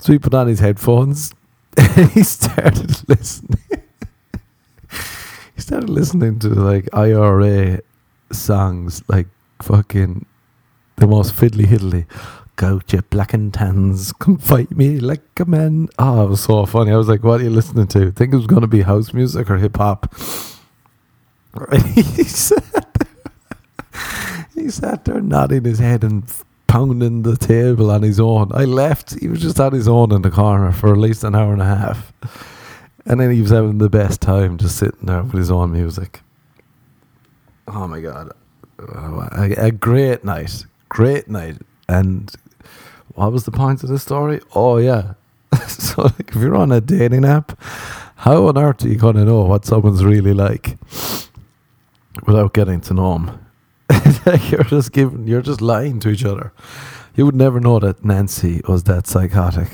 So 0.00 0.12
he 0.12 0.18
put 0.18 0.34
on 0.34 0.48
his 0.48 0.58
headphones 0.58 1.32
and 1.76 2.10
he 2.10 2.24
started 2.24 2.90
listening. 3.08 3.60
he 5.54 5.60
started 5.60 5.88
listening 5.88 6.40
to 6.40 6.48
like 6.48 6.88
IRA 6.92 7.82
songs 8.32 9.02
like 9.08 9.28
fucking 9.62 10.26
the 10.96 11.06
most 11.06 11.34
fiddly 11.34 11.64
hiddly. 11.66 12.06
Go 12.56 12.78
to 12.80 13.02
black 13.02 13.32
and 13.32 13.54
tans, 13.54 14.12
come 14.12 14.36
fight 14.36 14.70
me 14.76 14.98
like 14.98 15.22
a 15.38 15.46
man. 15.46 15.88
Oh, 15.98 16.24
it 16.24 16.30
was 16.30 16.42
so 16.42 16.66
funny. 16.66 16.92
I 16.92 16.96
was 16.96 17.08
like, 17.08 17.24
what 17.24 17.40
are 17.40 17.44
you 17.44 17.50
listening 17.50 17.86
to? 17.88 18.10
Think 18.10 18.34
it 18.34 18.36
was 18.36 18.46
going 18.46 18.60
to 18.60 18.66
be 18.66 18.82
house 18.82 19.14
music 19.14 19.50
or 19.50 19.56
hip 19.56 19.78
hop. 19.78 20.14
he 21.94 22.02
sat 22.24 22.90
he 24.54 24.70
sat 24.70 25.04
there 25.04 25.20
nodding 25.20 25.64
his 25.64 25.78
head 25.78 26.04
and 26.04 26.22
pounding 26.66 27.22
the 27.22 27.36
table 27.36 27.90
on 27.90 28.02
his 28.02 28.20
own. 28.20 28.52
I 28.54 28.64
left. 28.64 29.18
He 29.18 29.28
was 29.28 29.40
just 29.40 29.58
on 29.58 29.72
his 29.72 29.88
own 29.88 30.12
in 30.12 30.22
the 30.22 30.30
corner 30.30 30.70
for 30.70 30.92
at 30.92 30.98
least 30.98 31.24
an 31.24 31.34
hour 31.34 31.52
and 31.52 31.62
a 31.62 31.64
half. 31.64 32.12
And 33.06 33.20
then 33.20 33.32
he 33.32 33.40
was 33.40 33.50
having 33.50 33.78
the 33.78 33.88
best 33.88 34.20
time 34.20 34.58
just 34.58 34.76
sitting 34.76 35.06
there 35.06 35.22
with 35.22 35.34
his 35.34 35.50
own 35.50 35.72
music. 35.72 36.20
Oh 37.72 37.86
my 37.86 38.00
god, 38.00 38.32
uh, 38.80 39.28
a, 39.32 39.66
a 39.66 39.70
great 39.70 40.24
night, 40.24 40.66
great 40.88 41.28
night. 41.28 41.58
And 41.88 42.34
what 43.14 43.30
was 43.30 43.44
the 43.44 43.52
point 43.52 43.84
of 43.84 43.88
the 43.88 43.98
story? 43.98 44.40
Oh 44.56 44.78
yeah, 44.78 45.14
so 45.68 46.02
like, 46.02 46.30
if 46.30 46.34
you're 46.34 46.56
on 46.56 46.72
a 46.72 46.80
dating 46.80 47.24
app, 47.24 47.60
how 48.16 48.48
on 48.48 48.58
earth 48.58 48.84
are 48.84 48.88
you 48.88 48.96
gonna 48.96 49.24
know 49.24 49.42
what 49.42 49.64
someone's 49.64 50.04
really 50.04 50.34
like 50.34 50.78
without 52.26 52.54
getting 52.54 52.80
to 52.82 52.94
know 52.94 53.12
them? 53.12 53.46
you're 54.50 54.64
just 54.64 54.90
giving, 54.90 55.28
you're 55.28 55.42
just 55.42 55.60
lying 55.60 56.00
to 56.00 56.08
each 56.08 56.24
other. 56.24 56.52
You 57.14 57.24
would 57.24 57.36
never 57.36 57.60
know 57.60 57.78
that 57.78 58.04
Nancy 58.04 58.62
was 58.66 58.82
that 58.84 59.06
psychotic. 59.06 59.68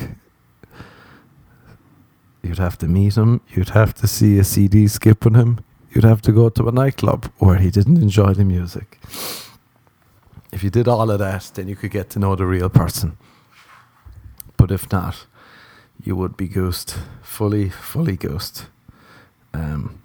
You'd 2.43 2.59
have 2.59 2.77
to 2.79 2.89
meet 2.89 3.17
him. 3.17 3.41
You'd 3.49 3.71
have 3.71 3.95
to 3.95 4.07
see 4.07 4.39
a 4.39 4.45
CD 4.45 4.87
skipping 4.87 5.35
him 5.35 5.61
you'd 5.97 6.05
have 6.05 6.21
to 6.21 6.31
go 6.31 6.51
to 6.51 6.69
a 6.69 6.73
nightclub 6.73 7.25
where 7.39 7.57
he 7.57 7.71
didn't 7.71 7.97
enjoy 7.97 8.35
the 8.35 8.45
music. 8.45 8.99
If 10.53 10.63
you 10.63 10.69
did 10.69 10.87
all 10.89 11.11
of 11.11 11.19
that, 11.21 11.51
then 11.55 11.69
you 11.69 11.77
could 11.77 11.91
get 11.91 12.11
to 12.11 12.19
know 12.19 12.37
the 12.37 12.45
real 12.45 12.69
person. 12.69 13.17
But 14.59 14.71
if 14.71 14.93
not, 14.93 15.25
you 16.05 16.15
would 16.15 16.37
be 16.37 16.49
ghost, 16.49 16.99
fully, 17.23 17.71
fully 17.71 18.17
ghost. 18.19 18.67
Um, 19.55 20.03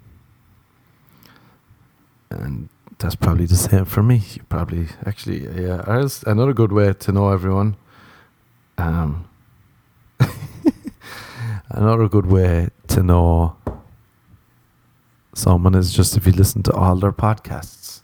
and 2.30 2.70
that's 2.98 3.16
probably 3.16 3.46
the 3.46 3.58
same 3.58 3.84
for 3.84 4.02
me. 4.02 4.24
You 4.34 4.44
probably 4.44 4.88
actually, 5.06 5.42
yeah. 5.62 6.08
Another 6.26 6.54
good 6.54 6.72
way 6.72 6.94
to 6.94 7.12
know 7.12 7.34
everyone. 7.34 7.76
Um, 8.78 9.28
another 11.70 12.08
good 12.08 12.28
way 12.28 12.70
to 12.88 13.04
know 13.04 13.58
someone 15.34 15.76
is 15.76 15.94
just 15.94 16.18
if 16.18 16.26
you 16.26 16.32
listen 16.32 16.64
to 16.64 16.74
all 16.74 16.96
their 16.96 17.12
podcasts, 17.12 18.02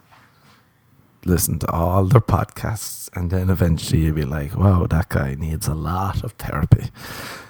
listen 1.25 1.59
to 1.59 1.71
all 1.71 2.05
their 2.05 2.21
podcasts, 2.21 3.09
and 3.15 3.32
then 3.32 3.49
eventually 3.49 4.03
you'll 4.03 4.15
be 4.15 4.25
like, 4.25 4.55
wow, 4.55 4.86
that 4.88 5.09
guy 5.09 5.36
needs 5.36 5.67
a 5.67 5.73
lot 5.73 6.23
of 6.23 6.34
therapy. 6.34 6.89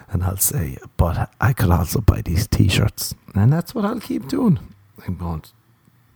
And 0.09 0.23
I'll 0.23 0.37
say, 0.37 0.77
but 0.95 1.29
I 1.39 1.53
could 1.53 1.69
also 1.69 1.99
buy 2.01 2.21
these 2.21 2.47
t 2.47 2.69
shirts. 2.69 3.13
And 3.35 3.51
that's 3.51 3.75
what 3.75 3.85
I'll 3.85 3.99
keep 3.99 4.27
doing. 4.27 4.59
I'm 5.05 5.17
going 5.17 5.41
to, 5.41 5.49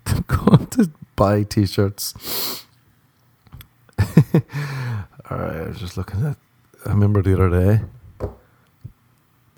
I'm 0.07 0.24
going 0.28 0.68
to 0.68 0.91
buy 1.16 1.43
t 1.43 1.66
shirts. 1.66 2.66
all 3.99 5.38
right, 5.38 5.57
I 5.57 5.68
was 5.68 5.80
just 5.80 5.97
looking 5.97 6.26
at, 6.26 6.38
I 6.86 6.89
remember 6.89 7.22
the 7.22 7.34
other 7.34 7.49
day, 7.49 7.82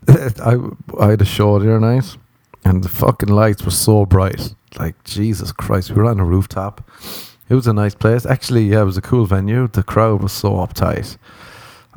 I, 0.43 0.57
I 0.99 1.11
had 1.11 1.21
a 1.21 1.25
show 1.25 1.57
the 1.59 1.69
other 1.69 1.79
night 1.79 2.17
and 2.65 2.83
the 2.83 2.89
fucking 2.89 3.29
lights 3.29 3.63
were 3.63 3.71
so 3.71 4.05
bright. 4.05 4.55
Like 4.77 5.01
Jesus 5.03 5.51
Christ, 5.51 5.91
we 5.91 5.97
were 5.97 6.05
on 6.05 6.19
a 6.19 6.25
rooftop. 6.25 6.89
It 7.49 7.55
was 7.55 7.67
a 7.67 7.73
nice 7.73 7.93
place. 7.93 8.25
Actually, 8.25 8.63
yeah, 8.65 8.81
it 8.81 8.85
was 8.85 8.97
a 8.97 9.01
cool 9.01 9.25
venue. 9.25 9.67
The 9.67 9.83
crowd 9.83 10.23
was 10.23 10.31
so 10.31 10.53
uptight. 10.53 11.17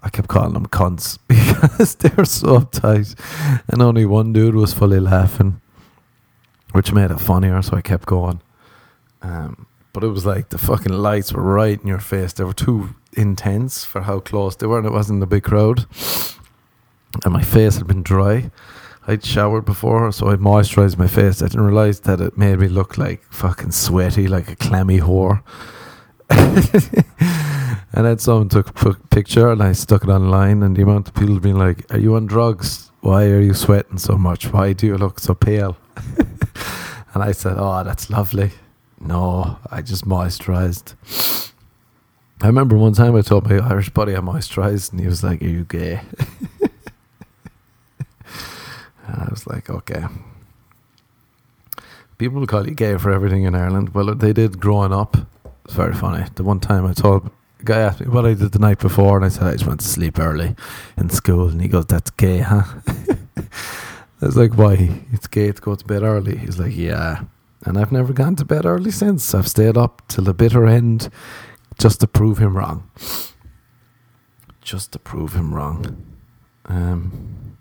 I 0.02 0.10
kept 0.10 0.28
calling 0.28 0.52
them 0.52 0.66
cunts 0.66 1.18
because 1.28 1.94
they 1.96 2.10
were 2.16 2.24
so 2.24 2.58
uptight, 2.60 3.14
and 3.68 3.80
only 3.82 4.04
one 4.04 4.32
dude 4.32 4.54
was 4.54 4.74
fully 4.74 5.00
laughing, 5.00 5.60
which 6.72 6.92
made 6.92 7.10
it 7.10 7.20
funnier. 7.20 7.62
So 7.62 7.76
I 7.76 7.80
kept 7.80 8.06
going. 8.06 8.40
Um, 9.22 9.66
but 9.92 10.04
it 10.04 10.08
was 10.08 10.26
like 10.26 10.50
the 10.50 10.58
fucking 10.58 10.92
lights 10.92 11.32
were 11.32 11.42
right 11.42 11.80
in 11.80 11.88
your 11.88 12.00
face. 12.00 12.34
They 12.34 12.44
were 12.44 12.52
too 12.52 12.94
intense 13.14 13.84
for 13.84 14.02
how 14.02 14.20
close 14.20 14.54
they 14.54 14.66
were, 14.66 14.78
and 14.78 14.86
it 14.86 14.92
wasn't 14.92 15.22
a 15.22 15.26
big 15.26 15.44
crowd. 15.44 15.86
And 17.24 17.32
my 17.32 17.42
face 17.42 17.78
had 17.78 17.86
been 17.86 18.02
dry. 18.02 18.50
I'd 19.08 19.24
showered 19.24 19.64
before, 19.64 20.10
so 20.10 20.30
I 20.30 20.36
moisturised 20.36 20.98
my 20.98 21.06
face. 21.06 21.40
I 21.40 21.46
didn't 21.46 21.64
realise 21.64 22.00
that 22.00 22.20
it 22.20 22.36
made 22.36 22.58
me 22.58 22.68
look 22.68 22.98
like 22.98 23.22
fucking 23.30 23.70
sweaty, 23.70 24.26
like 24.26 24.50
a 24.50 24.56
clammy 24.56 24.98
whore. 24.98 25.42
and 26.30 28.04
then 28.04 28.18
someone 28.18 28.48
took 28.48 28.68
a 28.84 28.94
picture 29.10 29.50
and 29.50 29.62
I 29.62 29.72
stuck 29.72 30.02
it 30.02 30.10
online, 30.10 30.62
and 30.62 30.76
the 30.76 30.82
amount 30.82 31.08
of 31.08 31.14
people 31.14 31.38
being 31.38 31.58
like, 31.58 31.92
Are 31.92 31.98
you 31.98 32.16
on 32.16 32.26
drugs? 32.26 32.90
Why 33.00 33.26
are 33.26 33.40
you 33.40 33.54
sweating 33.54 33.98
so 33.98 34.18
much? 34.18 34.52
Why 34.52 34.72
do 34.72 34.86
you 34.86 34.98
look 34.98 35.20
so 35.20 35.34
pale? 35.34 35.76
and 37.14 37.22
I 37.22 37.30
said, 37.30 37.56
Oh, 37.58 37.84
that's 37.84 38.10
lovely. 38.10 38.50
No, 38.98 39.58
I 39.70 39.82
just 39.82 40.04
moisturised. 40.04 40.94
I 42.42 42.48
remember 42.48 42.76
one 42.76 42.92
time 42.92 43.14
I 43.14 43.22
told 43.22 43.48
my 43.48 43.58
Irish 43.58 43.90
buddy 43.90 44.14
I 44.14 44.20
moisturised, 44.20 44.90
and 44.90 45.00
he 45.00 45.06
was 45.06 45.22
like, 45.24 45.42
"Are 45.42 45.46
you 45.46 45.64
gay?" 45.64 46.00
I 49.08 49.28
was 49.30 49.46
like, 49.46 49.70
"Okay." 49.70 50.04
People 52.18 52.46
call 52.46 52.66
you 52.66 52.74
gay 52.74 52.96
for 52.96 53.10
everything 53.10 53.44
in 53.44 53.54
Ireland. 53.54 53.90
Well, 53.94 54.14
they 54.14 54.32
did 54.32 54.58
growing 54.58 54.92
up. 54.92 55.16
It's 55.64 55.74
very 55.74 55.94
funny. 55.94 56.24
The 56.34 56.44
one 56.44 56.60
time 56.60 56.86
I 56.86 56.94
told 56.94 57.30
a 57.60 57.64
guy 57.64 57.80
asked 57.80 58.00
me 58.00 58.06
what 58.06 58.24
I 58.24 58.34
did 58.34 58.52
the 58.52 58.58
night 58.58 58.78
before, 58.78 59.16
and 59.16 59.24
I 59.24 59.28
said 59.28 59.42
I 59.44 59.52
just 59.52 59.66
went 59.66 59.80
to 59.80 59.86
sleep 59.86 60.18
early 60.18 60.56
in 60.96 61.10
school, 61.10 61.48
and 61.48 61.60
he 61.60 61.68
goes, 61.68 61.86
"That's 61.86 62.10
gay, 62.10 62.38
huh?" 62.38 62.64
I 64.22 64.26
was 64.26 64.36
like, 64.36 64.54
"Why? 64.54 65.02
It's 65.12 65.26
gay 65.26 65.52
to 65.52 65.60
go 65.60 65.74
to 65.74 65.84
bed 65.84 66.02
early." 66.02 66.36
He's 66.38 66.58
like, 66.58 66.74
"Yeah." 66.74 67.24
And 67.64 67.76
I've 67.78 67.92
never 67.92 68.12
gone 68.12 68.36
to 68.36 68.44
bed 68.44 68.64
early 68.64 68.90
since. 68.90 69.34
I've 69.34 69.48
stayed 69.48 69.76
up 69.76 70.02
till 70.08 70.24
the 70.24 70.34
bitter 70.34 70.66
end 70.66 71.10
just 71.78 72.00
to 72.00 72.06
prove 72.06 72.38
him 72.38 72.56
wrong. 72.56 72.88
Just 74.62 74.92
to 74.92 74.98
prove 74.98 75.34
him 75.34 75.52
wrong. 75.54 75.96
Um, 76.66 77.56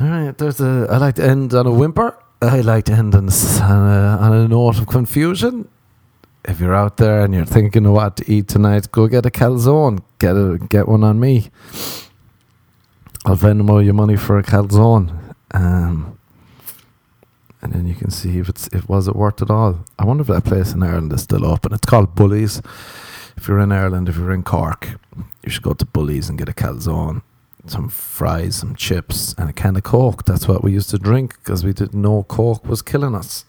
all 0.00 0.08
right, 0.08 0.36
there's 0.36 0.60
a. 0.60 0.86
I 0.90 0.98
like 0.98 1.14
to 1.16 1.24
end 1.24 1.54
on 1.54 1.66
a 1.66 1.72
whimper. 1.72 2.16
I 2.42 2.60
like 2.60 2.84
to 2.84 2.92
end 2.92 3.14
on, 3.14 3.28
a, 3.28 4.18
on 4.20 4.32
a 4.32 4.48
note 4.48 4.78
of 4.78 4.86
confusion. 4.86 5.68
If 6.44 6.60
you're 6.60 6.74
out 6.74 6.98
there 6.98 7.24
and 7.24 7.34
you're 7.34 7.46
thinking 7.46 7.86
of 7.86 7.92
what 7.92 8.16
to 8.18 8.30
eat 8.30 8.46
tonight, 8.48 8.92
go 8.92 9.08
get 9.08 9.26
a 9.26 9.30
calzone. 9.30 10.02
Get 10.18 10.36
a, 10.36 10.58
get 10.58 10.86
one 10.86 11.02
on 11.02 11.18
me. 11.18 11.50
I'll 13.24 13.36
Venmo 13.36 13.84
you 13.84 13.92
money 13.92 14.16
for 14.16 14.38
a 14.38 14.42
calzone. 14.42 15.34
Um, 15.52 16.18
and 17.62 17.72
then 17.72 17.86
you 17.86 17.94
can 17.94 18.10
see 18.10 18.38
if 18.38 18.48
it's 18.48 18.68
if 18.68 18.88
was 18.88 19.08
it 19.08 19.16
worth 19.16 19.42
it 19.42 19.50
all. 19.50 19.84
I 19.98 20.04
wonder 20.04 20.20
if 20.20 20.28
that 20.28 20.44
place 20.44 20.72
in 20.72 20.82
Ireland 20.82 21.12
is 21.12 21.22
still 21.22 21.44
open. 21.44 21.72
It's 21.72 21.86
called 21.86 22.14
Bully's. 22.14 22.62
If 23.36 23.48
you're 23.48 23.58
in 23.58 23.72
Ireland, 23.72 24.08
if 24.08 24.16
you're 24.16 24.32
in 24.32 24.44
Cork, 24.44 24.98
you 25.42 25.50
should 25.50 25.62
go 25.62 25.72
to 25.72 25.84
Bully's 25.84 26.28
and 26.28 26.38
get 26.38 26.48
a 26.48 26.52
calzone, 26.52 27.22
some 27.70 27.88
fries, 27.88 28.56
some 28.56 28.74
chips, 28.76 29.34
and 29.38 29.50
a 29.50 29.52
can 29.52 29.76
of 29.76 29.82
Coke. 29.82 30.24
That's 30.24 30.48
what 30.48 30.62
we 30.62 30.72
used 30.72 30.90
to 30.90 30.98
drink 30.98 31.38
because 31.38 31.64
we 31.64 31.72
didn't 31.72 32.00
know 32.00 32.22
Coke 32.24 32.64
was 32.66 32.82
killing 32.82 33.14
us. 33.14 33.44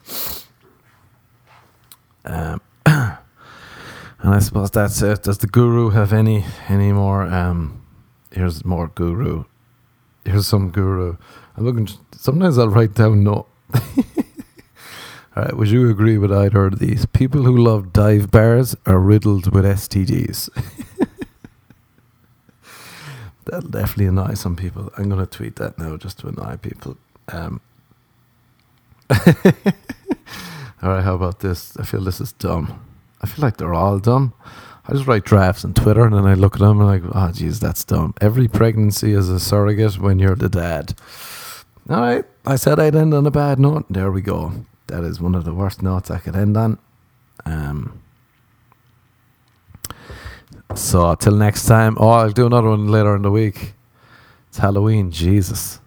Um, 2.26 2.62
and 2.86 3.18
I 4.22 4.40
suppose 4.40 4.72
that's 4.72 5.02
it. 5.02 5.24
Does 5.24 5.40
the 5.40 5.48
guru 5.48 5.90
have 5.90 6.14
any 6.14 6.46
any 6.68 6.92
more? 6.92 7.24
Um, 7.24 7.86
here's 8.32 8.66
more 8.66 8.88
guru. 8.88 9.46
Here's 10.26 10.48
some 10.48 10.72
guru. 10.72 11.18
I'm 11.56 11.66
looking. 11.66 11.88
Sometimes 12.16 12.58
I'll 12.58 12.70
write 12.70 12.94
down 12.94 13.24
no 13.24 13.48
All 15.36 15.44
right, 15.44 15.56
would 15.56 15.68
you 15.70 15.90
agree 15.90 16.18
with 16.18 16.32
either 16.32 16.66
of 16.66 16.80
these? 16.80 17.06
People 17.06 17.44
who 17.44 17.56
love 17.56 17.94
dive 17.94 18.32
bars 18.32 18.76
are 18.86 19.00
riddled 19.00 19.54
with 19.54 19.66
STDs. 19.66 20.50
That'll 23.50 23.70
definitely 23.70 24.08
annoy 24.08 24.34
some 24.34 24.56
people. 24.56 24.92
I'm 24.98 25.10
going 25.10 25.26
to 25.26 25.38
tweet 25.38 25.56
that 25.58 25.78
now 25.78 25.98
just 25.98 26.20
to 26.20 26.28
annoy 26.28 26.58
people. 26.58 26.98
Um, 27.30 27.62
all 29.10 29.18
right, 30.82 31.04
how 31.04 31.16
about 31.16 31.40
this? 31.40 31.76
I 31.78 31.84
feel 31.84 32.02
this 32.02 32.20
is 32.20 32.34
dumb. 32.34 32.86
I 33.22 33.28
feel 33.28 33.44
like 33.44 33.58
they're 33.58 33.74
all 33.74 34.00
dumb. 34.00 34.34
I 34.86 34.94
just 34.94 35.08
write 35.08 35.26
drafts 35.26 35.66
on 35.66 35.74
Twitter 35.74 36.06
and 36.06 36.14
then 36.14 36.26
I 36.26 36.34
look 36.34 36.56
at 36.56 36.60
them 36.60 36.80
and 36.80 36.90
I'm 36.90 37.04
like, 37.04 37.12
oh, 37.16 37.32
geez, 37.32 37.60
that's 37.60 37.84
dumb. 37.84 38.14
Every 38.22 38.48
pregnancy 38.48 39.12
is 39.12 39.28
a 39.30 39.40
surrogate 39.40 40.00
when 40.00 40.20
you're 40.20 40.36
the 40.36 40.50
dad. 40.50 40.94
All 41.90 42.02
right, 42.02 42.26
I 42.46 42.58
said 42.58 42.80
I'd 42.80 42.96
end 42.96 43.14
on 43.14 43.26
a 43.26 43.32
bad 43.32 43.60
note. 43.60 43.86
There 43.90 44.12
we 44.12 44.22
go. 44.22 44.66
That 44.88 45.04
is 45.04 45.20
one 45.20 45.36
of 45.36 45.44
the 45.46 45.54
worst 45.54 45.82
notes 45.82 46.12
I 46.12 46.20
could 46.20 46.36
end 46.36 46.56
on. 46.58 46.80
Um, 47.46 48.02
so 50.76 51.16
till 51.16 51.36
next 51.36 51.66
time. 51.66 51.98
Oh, 52.00 52.10
I'll 52.10 52.32
do 52.32 52.46
another 52.46 52.70
one 52.70 52.88
later 52.88 53.16
in 53.16 53.22
the 53.22 53.32
week. 53.32 53.74
It's 54.50 54.58
Halloween, 54.58 55.12
Jesus. 55.12 55.80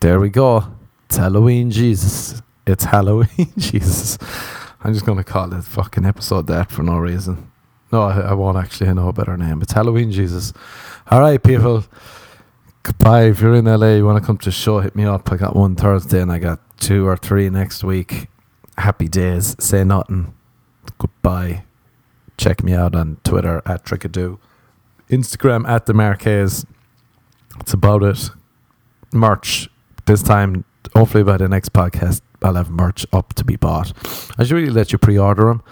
There 0.00 0.20
we 0.20 0.28
go. 0.28 0.64
It's 1.06 1.16
Halloween, 1.16 1.70
Jesus. 1.70 2.42
It's 2.66 2.84
Halloween, 2.84 3.52
Jesus. 3.58 4.18
I'm 4.82 4.92
just 4.92 5.06
going 5.06 5.18
to 5.18 5.24
call 5.24 5.52
it 5.54 5.62
fucking 5.62 6.04
episode 6.04 6.46
that 6.48 6.70
for 6.70 6.82
no 6.82 6.98
reason. 6.98 7.50
No, 7.90 8.02
I, 8.02 8.20
I 8.20 8.32
won't 8.34 8.58
actually. 8.58 8.90
I 8.90 8.92
know 8.92 9.08
a 9.08 9.12
better 9.12 9.36
name. 9.36 9.62
It's 9.62 9.72
Halloween, 9.72 10.10
Jesus. 10.10 10.52
All 11.10 11.20
right, 11.20 11.42
people. 11.42 11.84
Goodbye. 12.82 13.24
If 13.24 13.40
you're 13.40 13.54
in 13.54 13.64
LA, 13.64 13.94
you 13.94 14.04
want 14.04 14.22
to 14.22 14.26
come 14.26 14.36
to 14.38 14.46
the 14.46 14.52
show, 14.52 14.80
hit 14.80 14.94
me 14.94 15.04
up. 15.04 15.32
I 15.32 15.36
got 15.36 15.56
one 15.56 15.74
Thursday 15.74 16.20
and 16.20 16.30
I 16.30 16.38
got 16.38 16.60
two 16.78 17.06
or 17.06 17.16
three 17.16 17.48
next 17.48 17.82
week. 17.82 18.28
Happy 18.76 19.08
days. 19.08 19.56
Say 19.58 19.84
nothing. 19.84 20.34
Goodbye. 20.98 21.64
Check 22.36 22.62
me 22.62 22.74
out 22.74 22.94
on 22.94 23.18
Twitter 23.24 23.62
at 23.66 23.84
Trickadoo. 23.84 24.38
Instagram 25.08 25.68
at 25.68 25.86
the 25.86 25.94
Marquez. 25.94 26.66
It's 27.60 27.72
about 27.72 28.02
it. 28.02 28.30
Merch. 29.12 29.68
This 30.06 30.22
time, 30.22 30.64
hopefully 30.94 31.24
by 31.24 31.36
the 31.36 31.48
next 31.48 31.72
podcast, 31.72 32.20
I'll 32.42 32.54
have 32.54 32.70
merch 32.70 33.06
up 33.12 33.32
to 33.34 33.44
be 33.44 33.56
bought. 33.56 33.92
I 34.36 34.44
should 34.44 34.56
really 34.56 34.70
let 34.70 34.92
you 34.92 34.98
pre 34.98 35.16
order 35.16 35.46
them. 35.46 35.62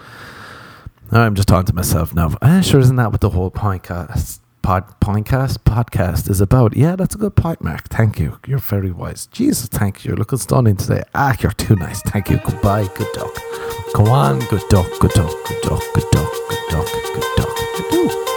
I'm 1.11 1.35
just 1.35 1.47
talking 1.47 1.67
to 1.67 1.73
myself 1.73 2.13
now. 2.15 2.35
Eh, 2.41 2.61
sure, 2.61 2.79
isn't 2.79 2.95
that 2.95 3.11
what 3.11 3.21
the 3.21 3.29
whole 3.29 3.51
podcast 3.51 4.39
pod, 4.63 4.85
podcast 5.01 5.57
podcast 5.59 6.29
is 6.29 6.41
about. 6.41 6.75
Yeah, 6.75 6.95
that's 6.95 7.13
a 7.13 7.17
good 7.19 7.35
point, 7.35 7.61
Mark. 7.61 7.89
Thank 7.89 8.17
you. 8.17 8.39
You're 8.47 8.57
very 8.57 8.91
wise. 8.91 9.27
Jesus, 9.27 9.67
thank 9.67 10.03
you. 10.03 10.09
You're 10.09 10.17
looking 10.17 10.39
stunning 10.39 10.77
today. 10.77 11.03
Ah, 11.13 11.35
you're 11.39 11.51
too 11.51 11.75
nice. 11.75 12.01
Thank 12.01 12.29
you. 12.29 12.37
Goodbye. 12.37 12.89
Good 12.95 13.11
dog. 13.13 13.37
Go 13.93 14.05
on. 14.07 14.39
Good 14.39 14.67
dog. 14.69 14.87
Good 14.99 15.11
dog. 15.11 15.31
Good 15.45 15.61
dog. 15.61 15.81
Good 15.93 16.09
dog. 16.11 16.29
Good 16.49 16.69
dog. 16.69 16.87
Good 17.13 17.35
dog. 17.37 17.55
Good 17.75 17.89
dog. 17.89 17.89
Good 17.91 18.09
dog. 18.09 18.32